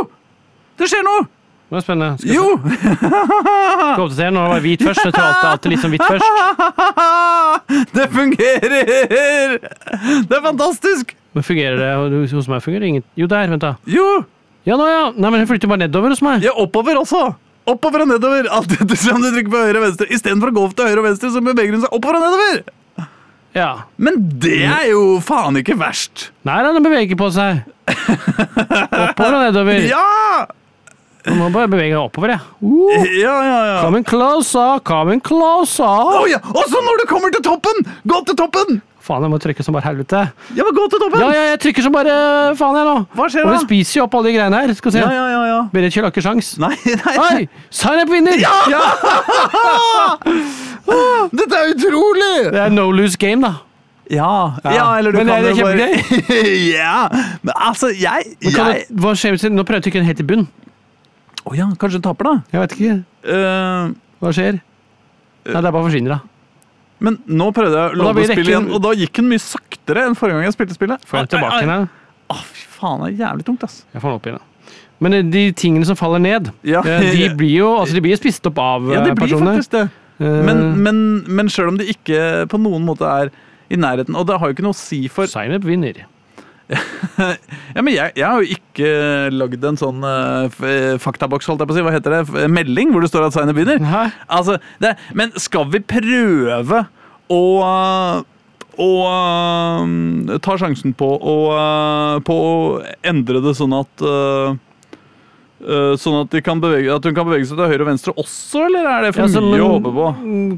Det 0.79 0.87
skjer 0.87 1.03
noe! 1.03 1.27
Det 1.67 1.81
er 1.81 1.83
spennende. 1.83 2.15
Skal 2.23 2.31
Jo! 2.31 2.45
skal 2.63 4.03
oppdatere 4.05 4.31
når 4.31 4.45
det 4.45 4.51
var 4.53 4.61
hvit 4.63 4.83
først. 4.87 5.01
Så 5.03 5.11
tror 5.11 5.25
alltid, 5.27 5.49
alltid 5.51 5.73
litt 5.73 5.83
som 5.83 5.91
hvit 5.91 6.05
først. 6.07 6.29
Det 7.97 8.07
fungerer! 8.13 9.59
Det 10.31 10.37
er 10.39 10.45
fantastisk! 10.45 11.17
Men 11.35 11.43
fungerer 11.45 11.77
det 11.83 11.91
hos 12.31 12.49
meg? 12.49 12.63
fungerer 12.63 12.87
det 12.87 12.93
ingen... 12.95 13.05
Jo, 13.19 13.27
der, 13.27 13.51
vent 13.51 13.67
da. 13.67 13.75
Jo! 13.91 14.07
Ja, 14.67 14.77
nå 14.79 14.87
ja. 14.91 15.03
Nei, 15.15 15.31
men 15.31 15.43
hun 15.45 15.49
flytter 15.51 15.71
bare 15.71 15.85
nedover 15.85 16.11
hos 16.15 16.23
meg. 16.27 16.43
Ja, 16.47 16.53
oppover 16.59 16.99
også. 17.01 17.21
Oppover 17.71 18.03
og 18.05 18.11
nedover. 18.11 18.49
Alt 18.57 18.75
etter 18.77 18.99
som 18.99 19.23
du 19.23 19.31
trykker 19.31 19.53
på 19.53 19.63
høyre 19.69 19.81
og 19.81 19.87
venstre. 19.89 20.09
Istedenfor 20.15 20.51
å 20.53 20.57
gå 20.59 20.67
til 20.79 20.91
høyre 20.91 21.03
og 21.05 21.09
venstre, 21.11 21.31
så 21.35 21.43
beveger 21.47 21.77
hun 21.79 21.85
seg 21.87 21.95
oppover 21.97 22.19
og 22.21 22.27
nedover. 22.27 22.67
Ja. 23.57 23.71
Men 23.97 24.19
det 24.43 24.59
er 24.69 24.91
jo 24.91 25.05
faen 25.25 25.57
ikke 25.63 25.79
verst. 25.81 26.29
Nei, 26.45 26.59
den 26.67 26.83
beveger 26.85 27.17
på 27.19 27.31
seg. 27.33 27.63
Oppover 27.89 29.39
og 29.39 29.43
nedover. 29.49 29.87
Ja! 29.95 30.47
Nå 31.27 31.35
må 31.41 31.47
bare 31.51 31.67
bevege 31.67 31.91
deg 31.91 31.99
oppover, 31.99 32.37
jeg. 32.37 32.43
Uh, 32.63 33.07
Ja, 33.19 33.33
ja, 33.43 33.55
ja. 33.67 33.79
coming 33.83 34.05
closer, 34.07 34.77
coming 34.87 35.19
closer. 35.27 35.83
Å 36.21 36.21
ja! 36.31 36.39
Og 36.53 36.69
så 36.71 36.79
når 36.87 37.01
du 37.01 37.05
kommer 37.11 37.33
til 37.35 37.43
toppen! 37.43 37.81
Gå 38.07 38.21
til 38.29 38.39
toppen! 38.39 38.79
Faen, 39.07 39.23
jeg 39.23 39.31
må 39.31 39.39
trykke 39.39 39.63
som 39.63 39.77
bare 39.77 39.87
helvete. 39.87 40.21
Ja, 40.57 40.65
men 40.67 40.75
gå 40.75 40.85
til 40.91 40.99
toppen! 40.99 41.21
Ja, 41.23 41.29
ja, 41.31 41.43
jeg 41.53 41.61
trykker 41.63 41.85
som 41.87 41.95
bare 41.95 42.15
faen, 42.59 42.79
jeg 42.81 42.87
nå. 42.89 42.95
Hva 43.15 43.29
skjer 43.31 43.45
da? 43.45 43.53
Og 43.53 43.55
det 43.55 43.61
spiser 43.63 44.01
jo 44.01 44.07
opp 44.09 44.17
alle 44.19 44.33
de 44.33 44.35
greiene 44.35 44.63
her. 44.65 44.73
Skal 44.75 44.91
vi 44.91 44.97
se. 44.97 45.05
Ja, 45.05 45.13
ja, 45.15 45.27
ja, 45.31 45.43
ja. 45.53 45.61
Berit 45.71 45.95
Kjell 45.95 46.09
har 46.09 46.15
ikke 46.15 46.25
sjans. 46.27 46.49
Nei, 46.63 46.73
nei. 47.05 47.15
Oi! 47.23 47.47
Up 48.01 48.11
vinner! 48.11 48.35
Ja! 48.43 48.83
Dette 51.39 51.61
er 51.61 51.71
utrolig! 51.77 52.35
Det 52.51 52.65
er 52.65 52.75
no 52.75 52.89
lose 52.91 53.19
game, 53.21 53.47
da. 53.47 53.63
Ja, 54.11 54.59
ja 54.63 54.91
eller 54.99 55.15
du 55.15 55.19
Men 55.19 55.31
kan 55.31 55.43
det 55.43 55.55
bare 55.59 55.89
Ja! 56.79 57.09
Men 57.43 57.55
altså, 57.57 57.89
jeg, 57.91 58.37
Men 58.43 58.55
jeg 58.55 58.85
du, 58.87 59.01
hva 59.03 59.17
skjer 59.19 59.35
hvis 59.35 59.47
Nå 59.51 59.65
prøver 59.67 59.81
jeg 59.81 59.83
å 59.83 59.87
trykke 59.89 60.03
den 60.03 60.11
helt 60.11 60.23
i 60.23 60.31
bunn. 60.31 60.47
Å 61.47 61.55
ja, 61.55 61.67
kanskje 61.79 62.03
du 62.03 62.07
taper, 62.07 62.27
da. 62.27 62.39
Jeg 62.55 62.63
vet 62.65 62.77
ikke. 62.77 62.95
Uh, 63.27 63.95
Hva 64.23 64.35
skjer? 64.35 64.59
Nei, 65.47 65.61
det 65.61 65.63
er 65.63 65.75
bare 65.75 65.87
forsvinner, 65.87 66.19
da. 66.19 66.36
Men 67.01 67.19
nå 67.29 67.51
prøvde 67.53 67.77
jeg 67.77 67.93
da 67.99 68.03
logge 68.03 68.25
spillet 68.25 68.37
rekken- 68.39 68.51
igjen, 68.53 68.69
og 68.75 68.83
da 68.83 68.93
gikk 68.97 69.13
den 69.21 69.29
mye 69.29 69.43
saktere 69.43 70.07
enn 70.09 70.15
forrige 70.17 70.39
gang 70.39 70.47
jeg 70.49 70.55
spilte 70.57 70.77
spillet. 70.79 71.05
Får 71.07 71.19
jeg 71.21 71.29
tilbake 71.35 71.63
igjen? 71.67 71.89
Å, 72.33 72.37
fy 72.43 72.65
faen, 72.79 73.03
det 73.05 73.11
er 73.13 73.19
jævlig 73.27 73.45
tungt, 73.47 73.65
ass. 73.69 73.85
Jeg 73.93 74.01
får 74.03 74.09
den 74.09 74.17
opp 74.21 74.27
igjen, 74.31 74.39
da. 74.41 74.73
Men 75.05 75.13
eh, 75.13 75.23
de 75.29 75.43
tingene 75.53 75.85
som 75.87 75.97
faller 75.99 76.19
ned, 76.25 76.51
Ja, 76.65 76.81
eh, 76.81 77.11
de 77.13 77.29
blir 77.41 77.53
jo 77.59 77.69
altså, 77.83 77.95
de 77.99 78.01
blir 78.07 78.17
spist 78.17 78.47
opp 78.49 78.59
av 78.59 78.89
ja 78.91 79.03
de 79.05 79.11
det 79.11 79.17
blir 79.19 79.27
personene. 79.29 79.57
faktisk 79.59 79.71
det. 79.77 79.85
Eh, 80.19 80.43
Men, 80.49 80.63
men, 80.83 81.01
men 81.29 81.49
sjøl 81.53 81.69
om 81.75 81.77
det 81.77 81.91
ikke 81.93 82.47
på 82.49 82.57
noen 82.59 82.83
måte 82.89 83.05
er 83.05 83.29
i 83.69 83.77
nærheten 83.77 84.15
Og 84.17 84.25
det 84.29 84.39
har 84.41 84.49
jo 84.49 84.55
ikke 84.55 84.65
noe 84.65 84.73
å 84.73 84.79
si 84.79 85.03
for 85.13 85.27
up 85.27 85.65
vinner. 85.67 86.07
Ja, 87.77 87.83
men 87.85 87.93
jeg, 87.95 88.13
jeg 88.17 88.25
har 88.27 88.43
jo 88.43 88.57
ikke 88.57 88.89
lagd 89.35 89.65
en 89.69 89.79
sånn 89.81 90.01
uh, 90.05 90.47
faktaboks, 91.03 91.47
holdt 91.51 91.63
jeg 91.63 91.69
på 91.71 91.75
å 91.75 91.79
si. 91.79 91.85
Hva 91.87 91.93
heter 91.95 92.15
det? 92.17 92.21
F- 92.27 92.47
Melding 92.53 92.93
hvor 92.95 93.05
det 93.05 93.11
står 93.13 93.27
at 93.29 93.37
signet 93.37 93.57
begynner. 93.57 93.83
Nei. 93.85 94.07
Altså, 94.33 94.57
det, 94.83 94.95
men 95.17 95.35
skal 95.41 95.69
vi 95.75 95.83
prøve 95.85 96.85
å 97.33 97.43
og 98.77 98.99
uh, 99.09 100.37
ta 100.45 100.57
sjansen 100.61 100.93
på 101.01 101.07
å, 101.17 101.37
uh, 101.57 102.17
på 102.27 102.35
å 102.37 102.57
endre 103.09 103.41
det 103.45 103.55
sånn 103.57 103.73
at 103.73 104.03
øh, 104.05 104.59
Sånn 105.57 106.19
at, 106.21 106.35
bevege, 106.61 106.91
at 106.93 107.07
hun 107.09 107.15
kan 107.17 107.25
bevege 107.25 107.47
seg 107.49 107.57
til 107.57 107.71
høyre 107.71 107.85
og 107.87 107.89
venstre 107.89 108.13
også, 108.21 108.67
eller 108.67 108.89
er 108.91 109.07
det 109.07 109.13
for 109.17 109.25
Ja, 109.25 109.41
mye 109.41 109.65
å 109.65 109.71
håpe 109.73 109.93
på? 109.95 110.09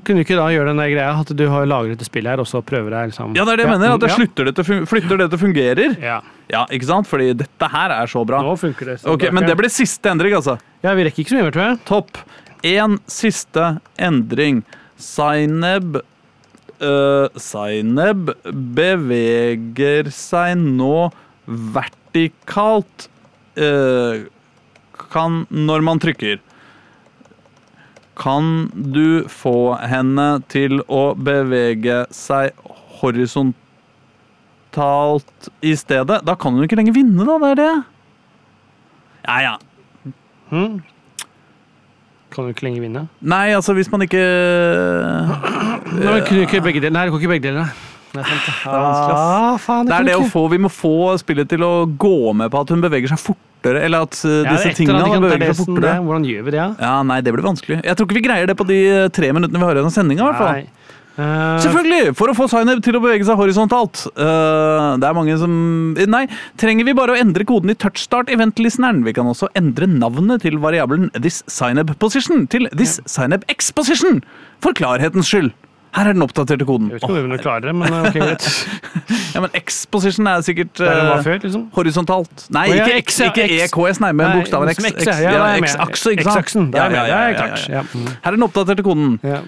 Kunne 0.03 0.19
du 0.19 0.25
ikke 0.25 0.39
da 0.41 0.49
gjøre 0.51 0.73
den 0.73 0.83
greia 0.91 1.13
at 1.15 1.31
du 1.39 1.45
har 1.53 1.69
lagret 1.71 2.01
det 2.01 2.09
spillet 2.09 2.35
her, 2.35 2.43
og 2.43 2.49
så 2.51 2.63
prøver 2.67 2.97
deg 2.97 3.13
liksom 3.13 3.37
Ja, 3.39 3.45
det 3.47 3.55
er 3.55 3.61
det 3.63 3.67
jeg 3.69 3.73
mener. 3.77 3.95
At 3.95 4.09
jeg 4.09 4.27
ja. 4.27 4.47
det 4.51 4.57
til, 4.59 4.83
flytter 4.91 5.23
det 5.23 5.29
til 5.31 5.43
fungerer. 5.45 5.95
Ja, 6.03 6.19
Ja, 6.51 6.65
ikke 6.73 6.89
sant? 6.89 7.07
Fordi 7.07 7.31
dette 7.37 7.71
her 7.71 7.95
er 7.95 8.11
så 8.11 8.25
bra. 8.27 8.43
nå 8.43 8.57
funker 8.59 8.91
det. 8.91 8.99
så 9.05 9.15
Ok, 9.15 9.29
Men 9.31 9.47
det 9.47 9.55
blir 9.61 9.71
siste 9.71 10.11
endring, 10.11 10.35
altså. 10.35 10.59
Ja, 10.83 10.95
vi 10.99 11.07
rekker 11.07 11.23
ikke 11.23 11.35
så 11.35 11.39
mye 11.39 11.47
mer, 11.47 11.55
tror 11.55 11.67
jeg. 11.69 11.81
Topp. 11.87 12.23
En 12.67 12.99
siste 13.07 13.69
endring. 14.03 14.65
Zaineb 14.99 16.01
uh, 16.83 17.29
Zaineb 17.39 18.33
beveger 18.75 20.11
seg 20.15 20.59
nå 20.59 21.09
vertikalt 21.49 23.07
eh, 23.57 24.27
Kan 25.13 25.47
Når 25.51 25.81
man 25.87 25.99
trykker. 26.03 26.39
Kan 28.19 28.71
du 28.75 29.29
få 29.31 29.79
henne 29.87 30.43
til 30.51 30.81
å 30.91 31.15
bevege 31.15 32.07
seg 32.11 32.51
horisontalt 32.99 33.55
i 35.63 35.77
stedet? 35.79 36.25
Da 36.27 36.35
kan 36.35 36.53
hun 36.57 36.65
ikke 36.67 36.77
lenger 36.81 36.97
vinne, 36.99 37.23
da. 37.23 37.39
Det 37.39 37.51
er 37.53 37.61
det. 37.63 37.75
Ja, 39.29 39.37
ja. 39.45 39.55
Hmm. 40.51 40.83
Kan 42.33 42.45
du 42.45 42.51
ikke 42.53 42.67
lenger 42.67 42.83
vinne? 42.85 43.03
Nei, 43.21 43.55
altså 43.57 43.73
hvis 43.77 43.91
man 43.93 44.03
ikke 44.05 44.21
Nei, 45.89 46.11
men 46.11 46.27
kunne 46.27 46.43
ikke 46.45 46.61
begge 46.65 46.83
deler? 46.83 46.95
Nei, 46.97 47.05
det 47.07 47.13
går 47.15 47.23
ikke 47.23 47.33
begge 47.37 47.47
deler. 47.49 47.71
Det 48.13 48.23
er 48.23 48.25
det. 48.25 48.47
er 48.65 48.81
vanskelig, 48.83 49.17
ass. 49.19 49.69
Ah, 49.69 49.83
Det 49.85 49.95
er 49.99 50.05
det 50.09 50.17
å 50.17 50.25
få, 50.33 50.47
Vi 50.51 50.59
må 50.59 50.71
få 50.73 50.95
spillet 51.21 51.49
til 51.49 51.61
å 51.67 51.73
gå 51.99 52.35
med 52.35 52.51
på 52.51 52.61
at 52.65 52.69
hun 52.73 52.81
beveger 52.81 53.09
seg 53.13 53.21
fortere. 53.21 53.83
Eller 53.85 54.07
at 54.07 54.11
disse 54.17 54.45
Ja, 54.47 54.73
tingene 54.73 55.03
annet, 55.05 55.19
er 55.19 55.27
beveger 55.27 55.55
seg 55.55 55.67
fortere. 55.67 55.83
det- 55.93 56.07
Hvordan 56.07 56.25
gjør 56.25 56.43
vi 56.45 56.51
det? 56.51 56.61
Ja? 56.63 56.75
Ja, 56.81 57.03
Nei, 57.03 57.21
det 57.21 57.35
blir 57.35 57.43
vanskelig. 57.45 57.83
Jeg 57.85 57.97
tror 57.97 58.07
ikke 58.07 58.15
vi 58.21 58.27
greier 58.29 58.47
det 58.47 58.57
på 58.57 58.67
de 58.67 58.79
uh, 59.05 59.09
tre 59.09 59.33
minuttene 59.33 59.59
vi 59.59 59.65
har 59.67 59.75
igjen 59.75 59.91
av 59.91 59.93
sendinga. 59.93 60.21
i 60.23 60.29
hvert 60.33 60.39
fall. 60.39 60.53
Nei. 60.55 60.67
Eh, 61.19 61.59
Selvfølgelig! 61.65 62.15
For 62.15 62.29
å 62.31 62.35
få 62.39 62.47
Zainab 62.49 62.81
til 62.81 62.95
å 62.95 63.01
bevege 63.03 63.25
seg 63.27 63.35
horisontalt. 63.37 64.07
Uh, 64.17 64.95
det 65.03 65.09
er 65.09 65.15
mange 65.17 65.37
som 65.37 65.93
Nei, 65.95 66.29
trenger 66.57 66.85
vi 66.87 66.93
bare 66.95 67.11
å 67.17 67.19
endre 67.19 67.45
koden 67.45 67.71
i 67.71 67.75
touchstart 67.75 68.31
event-listeneren. 68.31 69.03
Vi 69.03 69.13
kan 69.13 69.27
også 69.27 69.49
endre 69.59 69.89
navnet 69.91 70.43
til 70.43 70.59
variabelen 70.63 71.11
this 71.21 71.43
Zainab 71.51 71.91
position 71.99 72.47
til 72.47 72.69
this 72.73 73.01
Zainab 73.05 73.43
x 73.51 73.73
position. 73.73 74.23
For 74.63 74.73
klarhetens 74.73 75.27
skyld. 75.27 75.51
Her 75.99 76.09
er 76.13 76.15
den 76.15 76.23
oppdaterte 76.23 76.67
koden. 76.69 76.93
Jeg 76.93 77.01
vet 77.01 77.09
ikke 77.09 77.23
om 77.25 77.33
vi 77.33 77.39
klarer 77.43 77.65
det, 77.67 77.75
men 77.75 77.95
ok, 77.99 78.15
greit. 78.15 78.49
Ja, 79.35 79.43
men 79.45 79.53
X-position 79.55 80.27
er 80.27 80.41
sikkert 80.43 80.81
er 80.83 81.13
uh, 81.13 81.21
før, 81.23 81.37
liksom. 81.43 81.67
horisontalt. 81.75 82.45
Nei, 82.55 82.65
ikke, 82.73 82.97
X, 83.03 83.19
X, 83.19 83.21
ikke 83.29 83.45
EKS, 83.67 84.01
nei, 84.03 84.11
men 84.17 84.33
bokstaven 84.39 84.73
X. 84.73 84.81
X, 84.81 84.97
X, 85.05 85.21
ja, 85.23 85.35
ja. 85.35 85.53
X-akse, 85.61 86.15
ikke 86.17 86.25
sant? 86.27 86.75
Ja, 86.75 86.87
ja, 86.91 87.05
ja. 87.69 87.83
Mm. 87.93 88.09
Her 88.09 88.33
er 88.33 88.39
den 88.39 88.47
oppdaterte 88.47 88.85
koden. 88.87 89.19
Eh, 89.23 89.39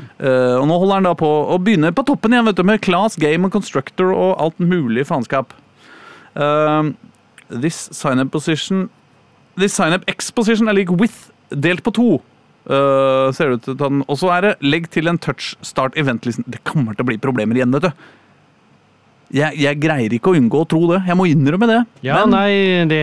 og 0.61 0.69
nå 0.69 0.79
holder 0.83 1.01
han 1.01 1.09
da 1.09 1.15
på 1.19 1.27
å 1.27 1.59
begynne 1.63 1.91
på 1.97 2.05
toppen 2.07 2.37
igjen, 2.37 2.47
vet 2.51 2.61
du, 2.61 2.65
med 2.69 2.83
class, 2.85 3.19
game 3.21 3.49
og 3.49 3.57
constructor 3.57 4.13
og 4.13 4.35
alt 4.45 4.61
mulig 4.63 5.09
faenskap. 5.09 5.57
Uh, 6.37 6.93
this 7.51 7.89
sign-up 7.91 8.31
position 8.31 8.89
This 9.59 9.75
sign-up 9.75 10.05
X-position 10.09 10.71
er 10.71 10.77
lik 10.79 10.93
with 10.95 11.31
delt 11.51 11.83
på 11.83 11.93
to. 11.97 12.11
Eh, 12.69 13.33
ser 13.33 13.49
det 13.51 13.61
ut 13.61 13.69
til 13.71 13.77
den. 13.81 14.03
Og 14.09 14.19
så 14.21 14.31
er 14.37 14.41
det 14.51 14.55
legg 14.61 14.91
til 14.93 15.09
en 15.09 15.19
touch 15.19 15.55
start 15.65 15.97
event-listen. 15.97 16.45
Det 16.47 16.63
kommer 16.69 16.95
til 16.95 17.07
å 17.07 17.11
bli 17.13 17.17
problemer 17.23 17.57
igjen, 17.57 17.73
vet 17.73 17.89
du. 17.89 17.93
Jeg, 19.31 19.55
jeg 19.63 19.79
greier 19.79 20.11
ikke 20.17 20.33
å 20.33 20.35
unngå 20.35 20.65
å 20.65 20.67
tro 20.67 20.81
det. 20.91 21.05
Jeg 21.07 21.15
må 21.15 21.29
innrømme 21.31 21.67
det. 21.71 21.79
Ja, 22.03 22.17
Men- 22.27 22.33
nei, 22.35 22.85
det 22.91 22.99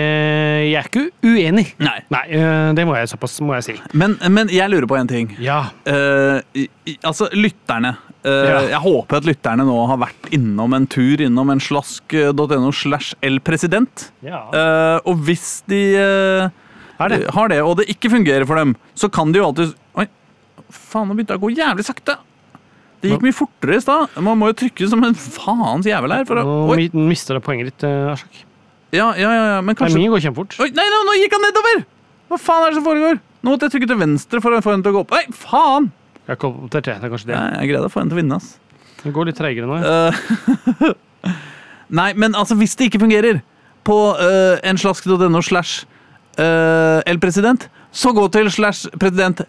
Jeg 0.67 0.75
er 0.75 0.89
ikke 0.89 1.05
uenig. 1.23 1.69
Nei. 1.79 2.01
Nei, 2.11 2.23
eh, 2.35 2.73
det 2.75 2.83
må 2.85 2.97
jeg 2.97 3.07
såpass 3.07 3.39
må 3.39 3.55
jeg 3.55 3.63
si. 3.63 3.75
Men, 3.93 4.17
men 4.29 4.49
jeg 4.51 4.69
lurer 4.69 4.85
på 4.91 4.97
en 4.99 5.07
ting. 5.07 5.31
Ja. 5.39 5.69
Uh, 5.87 6.41
i- 6.53 6.97
altså, 7.01 7.29
lytterne. 7.31 7.95
Uh, 8.25 8.43
Ja. 8.43 8.59
Jeg 8.75 8.81
håper 8.83 9.17
at 9.21 9.23
lytterne 9.23 9.63
nå 9.63 9.87
har 9.87 9.97
vært 10.01 10.27
innom 10.35 10.73
en 10.75 10.85
tur 10.85 11.15
innom 11.23 11.49
en 11.49 11.59
slask.no 11.63 12.71
slash 12.75 13.15
lpresident. 13.23 14.11
ja. 14.21 14.43
Uh, 14.51 14.99
og 15.07 15.23
hvis 15.23 15.63
de 15.65 15.95
Er 16.97 17.13
det? 17.13 17.19
har 17.33 17.51
det, 17.51 17.59
og 17.61 17.77
det 17.79 17.87
ikke 17.93 18.09
fungerer 18.09 18.45
for 18.49 18.57
dem, 18.57 18.73
så 18.97 19.09
kan 19.13 19.31
de 19.33 19.41
jo 19.41 19.49
alltid 19.51 19.75
Oi, 20.01 20.07
faen, 20.73 21.09
nå 21.09 21.17
begynte 21.17 21.35
det 21.35 21.39
å 21.39 21.43
gå 21.43 21.51
jævlig 21.53 21.85
sakte. 21.85 22.17
Det 22.97 23.11
gikk 23.11 23.25
mye 23.27 23.35
fortere 23.37 23.77
i 23.77 23.83
stad. 23.83 24.15
Man 24.25 24.39
må 24.41 24.49
jo 24.49 24.57
trykke 24.57 24.87
som 24.89 25.03
en 25.05 25.13
faens 25.17 25.85
jævel 25.85 26.15
her. 26.15 26.25
For 26.25 26.41
å, 26.41 26.55
Nå 26.73 27.05
mister 27.05 27.37
du 27.37 27.43
poenget 27.45 27.69
ditt, 27.69 27.85
eh, 27.85 28.09
Aslak. 28.13 28.39
ja, 28.95 29.11
ja, 29.13 29.29
ja, 29.29 29.43
ja, 29.53 29.59
men 29.61 29.75
Nei, 29.75 29.77
kanskje 29.77 30.01
Min 30.01 30.09
går 30.11 30.23
kjempefort. 30.25 30.57
Oi, 30.65 30.71
nei, 30.73 30.87
nå, 30.93 31.03
nå 31.05 31.15
gikk 31.21 31.37
han 31.37 31.45
nedover! 31.45 31.83
Hva 32.27 32.39
faen 32.41 32.65
er 32.65 32.73
det 32.73 32.79
som 32.79 32.87
foregår? 32.87 33.21
Nå 33.45 33.53
måtte 33.53 33.69
jeg 33.69 33.77
trykke 33.77 33.89
til 33.93 33.99
venstre 34.01 34.41
for 34.43 34.57
å 34.57 34.61
få 34.65 34.73
henne 34.73 34.87
til 34.87 34.95
å 34.95 34.97
gå 34.97 35.03
opp. 35.05 35.13
Nei, 35.13 35.37
faen! 35.45 35.91
Jeg 36.27 36.41
kom 36.41 36.57
til 36.73 36.81
tre, 36.81 36.97
det 36.97 37.07
er 37.07 37.13
kanskje 37.13 37.29
det. 37.29 37.37
Nei, 37.37 37.59
jeg 37.61 37.69
greide 37.71 37.87
å 37.87 37.93
få 37.93 38.01
henne 38.01 38.11
til 38.11 38.17
å 38.17 38.21
vinne, 38.23 38.39
ass. 38.41 38.49
Det 39.03 39.13
går 39.15 39.29
litt 39.29 39.37
treigere 39.37 39.69
nå. 39.69 39.77
ja. 39.77 40.89
Eh, 40.89 40.95
Nei, 41.99 42.09
men 42.19 42.35
altså, 42.35 42.57
hvis 42.59 42.75
det 42.75 42.89
ikke 42.89 42.99
fungerer 43.05 43.39
på 43.87 43.95
uh, 44.19 44.57
en 44.67 44.79
slask.no 44.79 45.39
slash 45.45 45.85
uh, 46.39 47.03
elpresident, 47.09 47.67
så 47.91 48.13
gå 48.15 48.27
til 48.33 48.51
slash 48.53 48.91
president 48.99 49.45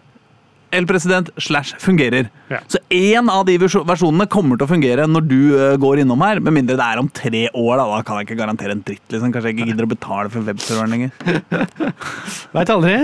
elpresident 0.75 1.29
slash 1.41 1.73
fungerer. 1.81 2.29
Ja. 2.49 2.59
Så 2.69 2.77
én 2.93 3.29
av 3.31 3.45
de 3.47 3.55
versjonene 3.61 4.27
kommer 4.29 4.59
til 4.59 4.67
å 4.67 4.69
fungere 4.69 5.07
når 5.09 5.25
du 5.29 5.39
uh, 5.55 5.73
går 5.81 6.03
innom 6.03 6.21
her, 6.25 6.41
med 6.43 6.55
mindre 6.59 6.77
det 6.79 6.85
er 6.85 7.01
om 7.01 7.09
tre 7.09 7.47
år. 7.49 7.73
Da, 7.79 7.87
da 7.89 8.03
kan 8.05 8.19
jeg 8.19 8.29
ikke 8.29 8.39
garantere 8.43 8.75
en 8.77 8.83
dritt. 8.85 9.05
liksom. 9.07 9.33
Kanskje 9.33 9.51
jeg 9.51 9.57
ikke 9.57 9.71
gidder 9.71 9.87
å 9.87 9.91
betale 9.95 10.33
for 10.33 10.45
webserveren 10.45 10.93
lenger. 10.93 11.89
Veit 12.55 12.73
aldri. 12.75 12.95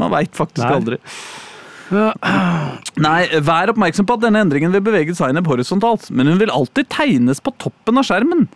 Man 0.00 0.12
veit 0.14 0.32
faktisk 0.36 0.64
Nei. 0.64 0.74
aldri. 0.78 1.00
Nei, 1.90 3.20
Vær 3.42 3.72
oppmerksom 3.72 4.06
på 4.06 4.16
at 4.16 4.22
denne 4.22 4.44
endringen 4.44 4.72
vil 4.76 4.84
bevege 4.86 5.16
Zainab 5.18 5.48
horisontalt, 5.50 6.06
men 6.14 6.30
hun 6.30 6.38
vil 6.40 6.52
alltid 6.54 6.88
tegnes 6.92 7.42
på 7.42 7.52
toppen 7.62 7.98
av 8.00 8.06
skjermen. 8.06 8.46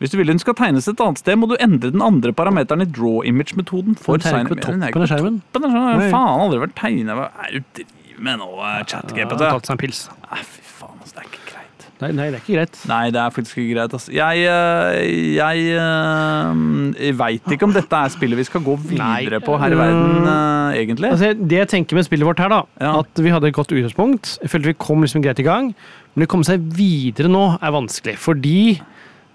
Hvis 0.00 0.10
du 0.12 0.16
vil 0.20 0.26
den 0.32 0.38
skal 0.42 0.54
tegnes 0.58 0.88
et 0.88 1.00
annet 1.00 1.18
sted, 1.22 1.36
må 1.40 1.48
du 1.50 1.56
endre 1.60 1.90
den 1.94 2.02
andre 2.02 2.32
parameteren 2.32 2.82
i 2.82 2.88
draw 2.88 3.22
image-metoden. 3.24 3.96
for 3.98 4.16
Den 4.16 4.26
tegner 4.26 4.56
ikke 4.56 4.56
Ja, 4.56 4.88
er 4.88 4.92
toppen 4.92 5.02
av 5.02 5.08
skjermen. 5.12 5.40
Toppen 5.52 5.70
av 5.70 5.76
skjermen. 5.76 5.98
Nei. 6.04 6.10
Faen, 6.14 6.40
aldri 6.46 6.62
vært 6.66 6.76
tegnet. 6.80 7.14
Hva 7.16 7.30
er 7.46 7.52
det 7.58 7.64
du 7.64 7.82
driver 7.82 8.22
med 8.30 8.38
nå, 8.44 8.50
Ja, 8.62 8.84
chat-GPT? 8.84 9.38
Tatt 9.38 9.66
seg 9.66 9.76
en 9.76 9.82
pils. 9.84 10.08
Nei, 10.30 10.40
fy 10.42 10.62
faen, 10.80 10.96
altså, 11.00 11.14
det 11.14 11.22
er 11.24 11.28
ikke 11.30 11.44
greit. 11.52 11.62
Nei, 11.96 12.10
nei, 12.12 12.24
det 12.28 12.36
er 12.36 12.42
ikke 12.44 12.56
greit. 12.58 12.74
Nei, 12.90 13.04
det 13.10 13.20
er 13.22 13.30
faktisk 13.32 13.56
ikke 13.56 13.72
greit. 13.78 13.92
Altså. 13.96 14.12
Jeg, 14.12 14.42
eh, 14.44 15.36
jeg, 15.38 15.62
eh, 15.80 16.58
jeg 17.06 17.14
veit 17.16 17.46
ikke 17.56 17.64
om 17.64 17.72
dette 17.72 18.00
er 18.04 18.12
spillet 18.12 18.36
vi 18.36 18.44
skal 18.44 18.60
gå 18.66 18.74
videre 18.82 19.40
på 19.40 19.56
her 19.60 19.72
i 19.72 19.78
verden, 19.80 20.26
eh, 20.28 20.76
egentlig. 20.82 21.10
Altså, 21.14 21.30
det 21.32 21.56
jeg 21.62 21.68
tenker 21.72 21.96
med 21.96 22.04
spillet 22.04 22.28
vårt 22.28 22.38
her, 22.42 22.48
da, 22.52 22.62
Ja. 22.80 22.98
at 23.00 23.14
vi 23.16 23.30
hadde 23.32 23.48
et 23.48 23.54
godt 23.56 23.72
utgangspunkt. 23.72 24.38
Jeg 24.42 24.50
følte 24.52 24.66
vi 24.66 24.74
kom 24.74 25.00
liksom 25.00 25.22
greit 25.24 25.38
i 25.40 25.46
gang. 25.46 25.74
Men 26.14 26.26
å 26.26 26.28
komme 26.32 26.44
seg 26.44 26.60
videre 26.72 27.28
nå 27.28 27.58
er 27.60 27.70
vanskelig. 27.72 28.16
Fordi 28.16 28.80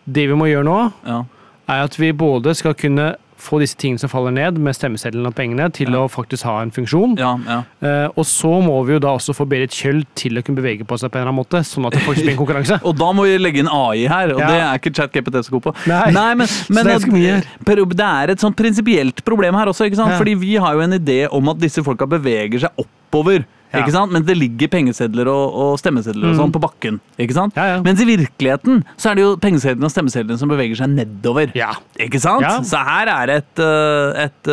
det 0.10 0.28
vi 0.30 0.34
må 0.38 0.48
gjøre 0.50 0.66
nå, 0.66 0.94
Ja. 1.08 1.24
er 1.70 1.84
at 1.84 1.96
vi 2.00 2.12
både 2.12 2.56
skal 2.56 2.74
kunne 2.74 3.16
få 3.42 3.58
disse 3.58 3.74
tingene 3.76 3.98
som 3.98 4.08
faller 4.12 4.30
ned, 4.30 4.60
med 4.62 4.76
stemmeseddelen 4.78 5.26
og 5.26 5.34
pengene, 5.34 5.66
til 5.74 5.88
å 5.98 6.04
faktisk 6.08 6.44
ha 6.46 6.60
en 6.62 6.70
funksjon. 6.70 7.16
Ja, 7.18 7.32
ja. 7.48 7.64
Eh, 7.82 8.08
og 8.14 8.24
så 8.30 8.52
må 8.62 8.76
vi 8.86 8.94
jo 8.94 9.00
da 9.02 9.16
også 9.18 9.34
få 9.34 9.48
Berit 9.50 9.72
Kjøll 9.74 10.04
til 10.14 10.38
å 10.38 10.44
kunne 10.46 10.62
bevege 10.62 10.86
på 10.86 10.94
seg 11.02 11.10
på 11.10 11.18
en 11.18 11.24
eller 11.24 11.32
annen 11.34 11.40
måte, 11.42 11.64
sånn 11.66 11.88
at 11.90 11.94
det 11.98 12.04
faktisk 12.06 12.28
blir 12.28 12.36
en 12.36 12.38
konkurranse. 12.38 12.78
Og 12.86 12.94
da 13.00 13.08
må 13.18 13.26
vi 13.26 13.40
legge 13.42 13.64
inn 13.64 13.68
AI 13.74 14.06
her, 14.06 14.36
og 14.36 14.44
Ja. 14.44 14.48
det 14.52 14.60
er 14.62 14.78
ikke 14.78 14.94
ChatGPT 14.94 15.42
så 15.42 15.56
god 15.58 15.64
på. 15.64 15.74
Nei. 15.90 16.12
men, 16.36 16.46
men 16.70 16.86
det 16.86 16.94
er 16.94 17.00
ganske 17.00 17.66
per- 17.66 17.82
det 17.96 18.06
er 18.12 18.30
et 18.36 18.40
sånn 18.46 18.54
prinsipielt 18.56 19.26
problem 19.26 19.56
her 19.58 19.66
også, 19.74 19.90
ikke 19.90 19.98
sant? 20.04 20.12
Ja. 20.14 20.20
Fordi 20.22 20.36
vi 20.38 20.54
har 20.62 20.74
jo 20.78 20.82
en 20.86 20.94
idé 21.00 21.28
om 21.34 21.50
at 21.50 21.58
disse 21.58 21.82
folka 21.82 22.06
beveger 22.06 22.60
seg 22.68 22.70
oppover. 22.86 23.44
Ja. 23.72 23.80
Ikke 23.80 23.92
sant? 23.96 24.12
Men 24.12 24.24
det 24.28 24.36
ligger 24.38 24.68
pengesedler 24.68 25.28
og, 25.32 25.54
og 25.56 25.80
stemmesedler 25.80 26.28
og 26.28 26.34
Mm. 26.36 26.40
sånn 26.42 26.52
på 26.52 26.60
bakken. 26.60 27.00
Ikke 27.18 27.34
sant? 27.38 27.56
Ja, 27.56 27.66
ja. 27.78 27.82
Mens 27.82 28.02
i 28.04 28.06
virkeligheten 28.10 28.84
så 28.98 29.12
er 29.12 29.16
det 29.16 29.24
jo 29.24 29.36
pengesedlene 29.38 29.86
og 29.88 29.92
stemmesedlene 29.94 30.38
som 30.38 30.50
beveger 30.52 30.76
seg 30.76 30.90
nedover. 30.90 31.52
Ja. 31.56 31.72
Ikke 31.98 32.20
sant? 32.20 32.42
Ja. 32.44 32.58
Så 32.68 32.78
her 32.84 33.08
er 33.08 33.26
det 33.32 33.38
et, 33.46 33.60
øh, 33.64 34.26
et, 34.26 34.52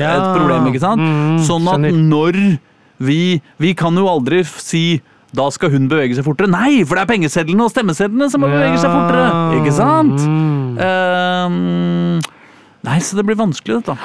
Ja. 0.00 0.12
et 0.16 0.36
problem, 0.38 0.66
ikke 0.72 0.80
sant? 0.80 1.00
Mm, 1.00 1.38
sånn 1.44 1.68
at 1.68 1.80
skjønner. 1.80 2.08
når 2.08 2.58
vi 3.00 3.42
Vi 3.60 3.74
kan 3.74 3.94
jo 3.94 4.06
aldri 4.08 4.44
si 4.46 5.02
da 5.34 5.48
skal 5.50 5.68
hun 5.70 5.88
bevege 5.88 6.14
seg 6.14 6.22
fortere. 6.24 6.46
Nei, 6.48 6.84
for 6.84 6.94
det 6.94 7.02
er 7.02 7.12
pengesedlene 7.18 7.64
og 7.64 7.70
stemmesedlene 7.72 8.30
som 8.30 8.40
må 8.40 8.46
bevege 8.46 8.78
seg 8.78 8.88
fortere! 8.88 9.58
Ikke 9.60 9.72
sant? 9.74 10.20
Mm. 10.22 10.78
Um, 10.78 12.20
nei, 12.86 12.98
så 13.02 13.16
det 13.18 13.24
blir 13.26 13.34
vanskelig, 13.36 13.82
dette. 13.82 13.96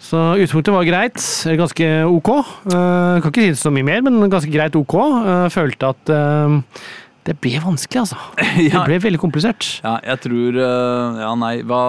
Så 0.00 0.16
utgangspunktet 0.34 0.74
var 0.74 0.88
greit. 0.88 1.20
Ganske 1.60 1.88
ok. 2.08 2.30
Uh, 2.64 3.20
kan 3.20 3.28
ikke 3.28 3.44
si 3.44 3.52
det 3.52 3.60
så 3.60 3.72
mye 3.74 3.86
mer, 3.86 4.00
men 4.06 4.30
ganske 4.32 4.52
greit 4.52 4.78
ok. 4.78 4.96
Uh, 4.96 5.46
følte 5.52 5.92
at 5.92 6.12
eh, 6.14 6.56
det 7.28 7.34
ble 7.44 7.58
vanskelig, 7.60 8.00
altså. 8.00 8.16
Det 8.72 8.80
ble 8.86 8.96
veldig 9.04 9.18
komplisert. 9.20 9.66
ja, 9.84 9.98
jeg 10.08 10.20
tror 10.24 10.56
øh, 10.56 11.18
Ja, 11.20 11.28
nei, 11.38 11.50
hva 11.68 11.80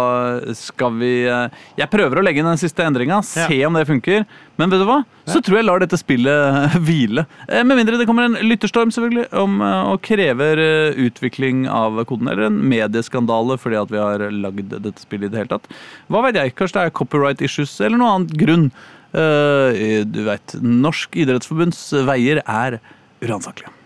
skal 0.60 0.98
vi 1.00 1.12
øh, 1.24 1.48
Jeg 1.80 1.88
prøver 1.94 2.20
å 2.20 2.24
legge 2.26 2.44
inn 2.44 2.50
den 2.50 2.60
siste 2.60 2.84
endringa, 2.84 3.22
se 3.24 3.62
om 3.66 3.78
det 3.80 3.86
funker. 3.88 4.26
Men 4.60 4.70
vet 4.74 4.84
du 4.84 4.86
hva? 4.90 4.98
Så 5.32 5.40
tror 5.40 5.62
jeg 5.62 5.66
lar 5.70 5.80
dette 5.82 5.98
spillet 5.98 6.76
hvile. 6.86 7.24
Eh, 7.48 7.64
Med 7.64 7.80
mindre 7.80 7.96
det 8.02 8.06
kommer 8.10 8.28
en 8.28 8.36
lytterstorm 8.44 8.92
selvfølgelig 8.92 9.30
om 9.40 9.56
og 9.64 10.02
krever 10.06 10.60
utvikling 11.00 11.64
av 11.72 12.02
koden, 12.12 12.28
eller 12.28 12.50
en 12.52 12.60
medieskandale 12.68 13.56
fordi 13.62 13.80
at 13.80 13.92
vi 13.96 14.02
har 14.04 14.28
lagd 14.36 14.76
dette 14.76 15.00
spillet 15.02 15.30
i 15.30 15.34
det 15.34 15.46
hele 15.46 15.54
tatt. 15.56 15.72
Hva 16.12 16.26
vet 16.28 16.38
jeg? 16.42 16.58
Kanskje 16.60 16.82
det 16.82 16.88
er 16.92 16.98
copyright 17.00 17.44
issues 17.48 17.78
eller 17.80 18.02
noe 18.04 18.18
annet 18.20 18.36
grunn. 18.42 18.68
Eh, 19.16 20.02
du 20.08 20.26
veit, 20.28 20.58
Norsk 20.60 21.16
idrettsforbunds 21.24 21.86
veier 22.12 22.44
er 22.44 22.82
uransakelige. 23.24 23.78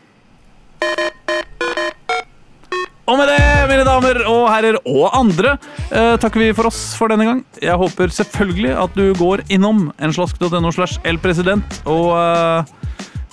Og 3.06 3.20
med 3.20 3.28
det, 3.30 3.41
mine 3.70 3.84
damer 3.86 4.18
og 4.26 4.47
herrer 4.49 4.80
og 4.89 5.12
andre, 5.14 5.51
eh, 5.93 6.16
takker 6.18 6.41
vi 6.41 6.47
for 6.58 6.72
oss 6.72 6.95
for 6.97 7.12
denne 7.14 7.28
gang. 7.28 7.43
Jeg 7.62 7.78
håper 7.78 8.10
selvfølgelig 8.10 8.72
at 8.82 8.95
du 8.97 9.03
går 9.20 9.43
innom 9.53 9.91
enslask.no 10.01 10.72
slash 10.74 10.97
elpresident 11.06 11.82
og 11.86 12.16
eh, 12.18 12.72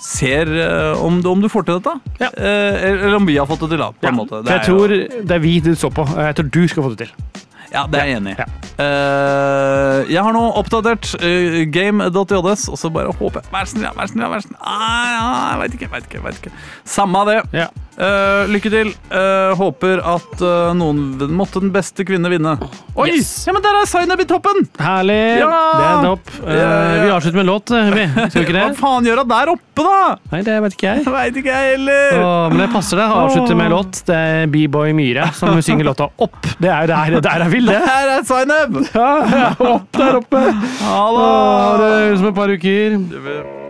ser 0.03 0.51
eh, 0.53 1.01
om, 1.01 1.23
du- 1.25 1.31
om 1.33 1.41
du 1.41 1.49
får 1.49 1.65
til 1.71 1.81
dette. 1.81 1.95
Ja. 2.21 2.29
Eh, 2.37 2.85
eller 2.91 3.17
om 3.17 3.25
vi 3.27 3.39
har 3.41 3.49
fått 3.49 3.65
det 3.65 3.71
til, 3.73 3.81
da. 3.81 3.89
På 3.97 4.05
Ja, 4.05 4.13
en 4.13 4.21
måte. 4.21 4.43
Det 4.45 4.53
jeg 4.53 4.61
er 4.61 4.69
jo- 4.69 4.77
tror 4.77 5.25
det 5.31 5.39
er 5.39 5.45
vi 5.49 5.55
du 5.65 5.73
så 5.75 5.89
på. 5.91 6.05
Jeg 6.21 6.37
tror 6.37 6.51
du 6.53 6.63
skal 6.69 6.83
få 6.83 6.93
det 6.93 7.07
til. 7.07 7.41
Ja, 7.73 7.87
det 7.89 7.97
er 8.03 8.05
jeg 8.11 8.17
enig 8.21 8.35
i. 8.37 8.43
Ja. 8.45 8.47
Uh, 8.77 10.03
jeg 10.13 10.21
har 10.27 10.35
nå 10.37 10.43
oppdatert 10.61 11.07
uh, 11.23 11.63
game.js, 11.73 12.67
og 12.69 12.77
så 12.77 12.91
bare 12.93 13.13
håper 13.17 13.41
jeg 13.41 13.49
Vær 13.55 13.69
snill, 13.71 13.87
vær 13.97 14.11
snill, 14.11 14.27
vær 14.29 14.43
snill. 14.45 14.59
Ah, 14.61 15.55
veit 15.63 15.77
ikke, 15.79 15.89
veit 15.93 16.05
ikke, 16.11 16.21
vet 16.27 16.41
ikke. 16.43 16.53
Samme 16.85 17.23
av 17.23 17.31
det. 17.31 17.39
Ja. 17.57 17.71
Eh, 18.03 18.51
lykke 18.51 18.71
til. 18.73 18.89
Uh, 19.13 19.53
håper 19.59 20.01
at 20.03 20.41
uh, 20.43 20.73
noen 20.75 21.31
Måtte 21.37 21.61
den 21.63 21.71
beste 21.75 22.05
kvinne 22.07 22.31
vinne. 22.33 22.57
Oi! 22.99 23.13
Yes. 23.13 23.31
Ja, 23.47 23.55
men 23.55 23.63
der 23.65 23.79
er 23.79 23.87
Zainab 23.89 24.21
i 24.23 24.27
toppen! 24.29 24.67
Herlig! 24.83 25.19
Ja! 25.39 25.51
Det 25.53 25.85
er 25.87 26.07
topp. 26.09 26.33
Vi 26.43 27.13
avslutter 27.13 27.39
med 27.39 27.45
en 27.45 27.51
låt, 27.53 27.71
Skal 27.71 28.41
vi 28.41 28.45
ikke 28.47 28.57
det? 28.57 28.65
Hva 28.65 28.81
faen 28.81 29.09
gjør 29.09 29.23
hun 29.23 29.31
der 29.31 29.53
oppe, 29.55 29.87
da? 29.87 30.03
Nei, 30.33 30.43
det 30.49 30.59
vet 30.67 30.77
ikke 30.77 30.89
jeg. 30.89 31.07
Vet 31.23 31.41
ikke 31.43 31.55
jeg 31.55 31.77
heller. 31.77 32.19
Åh, 32.19 32.45
men 32.53 32.65
det 32.65 32.69
passer 32.75 33.01
det. 33.01 33.09
Avslutte 33.23 33.57
med 33.59 33.69
en 33.69 33.75
låt. 33.77 34.03
Det 34.09 34.19
er 34.33 34.53
B-boy 34.53 34.95
Myhre 34.99 35.31
som 35.39 35.63
synger 35.65 35.93
låta 35.93 36.11
Opp. 36.23 36.53
Det 36.59 36.71
er 36.73 36.91
der, 36.91 37.19
der 37.23 37.47
er 37.47 37.53
vil, 37.53 37.71
det. 37.71 37.81
Her 37.87 38.15
er 38.19 38.27
Zainab! 38.29 38.79
Ja, 38.93 39.55
opp 39.77 39.89
der 39.97 40.21
oppe. 40.21 40.45
Ha 40.83 41.03
det 41.81 41.97
som 42.19 42.31
et 42.33 42.39
par 42.39 42.53
uker. 42.53 43.62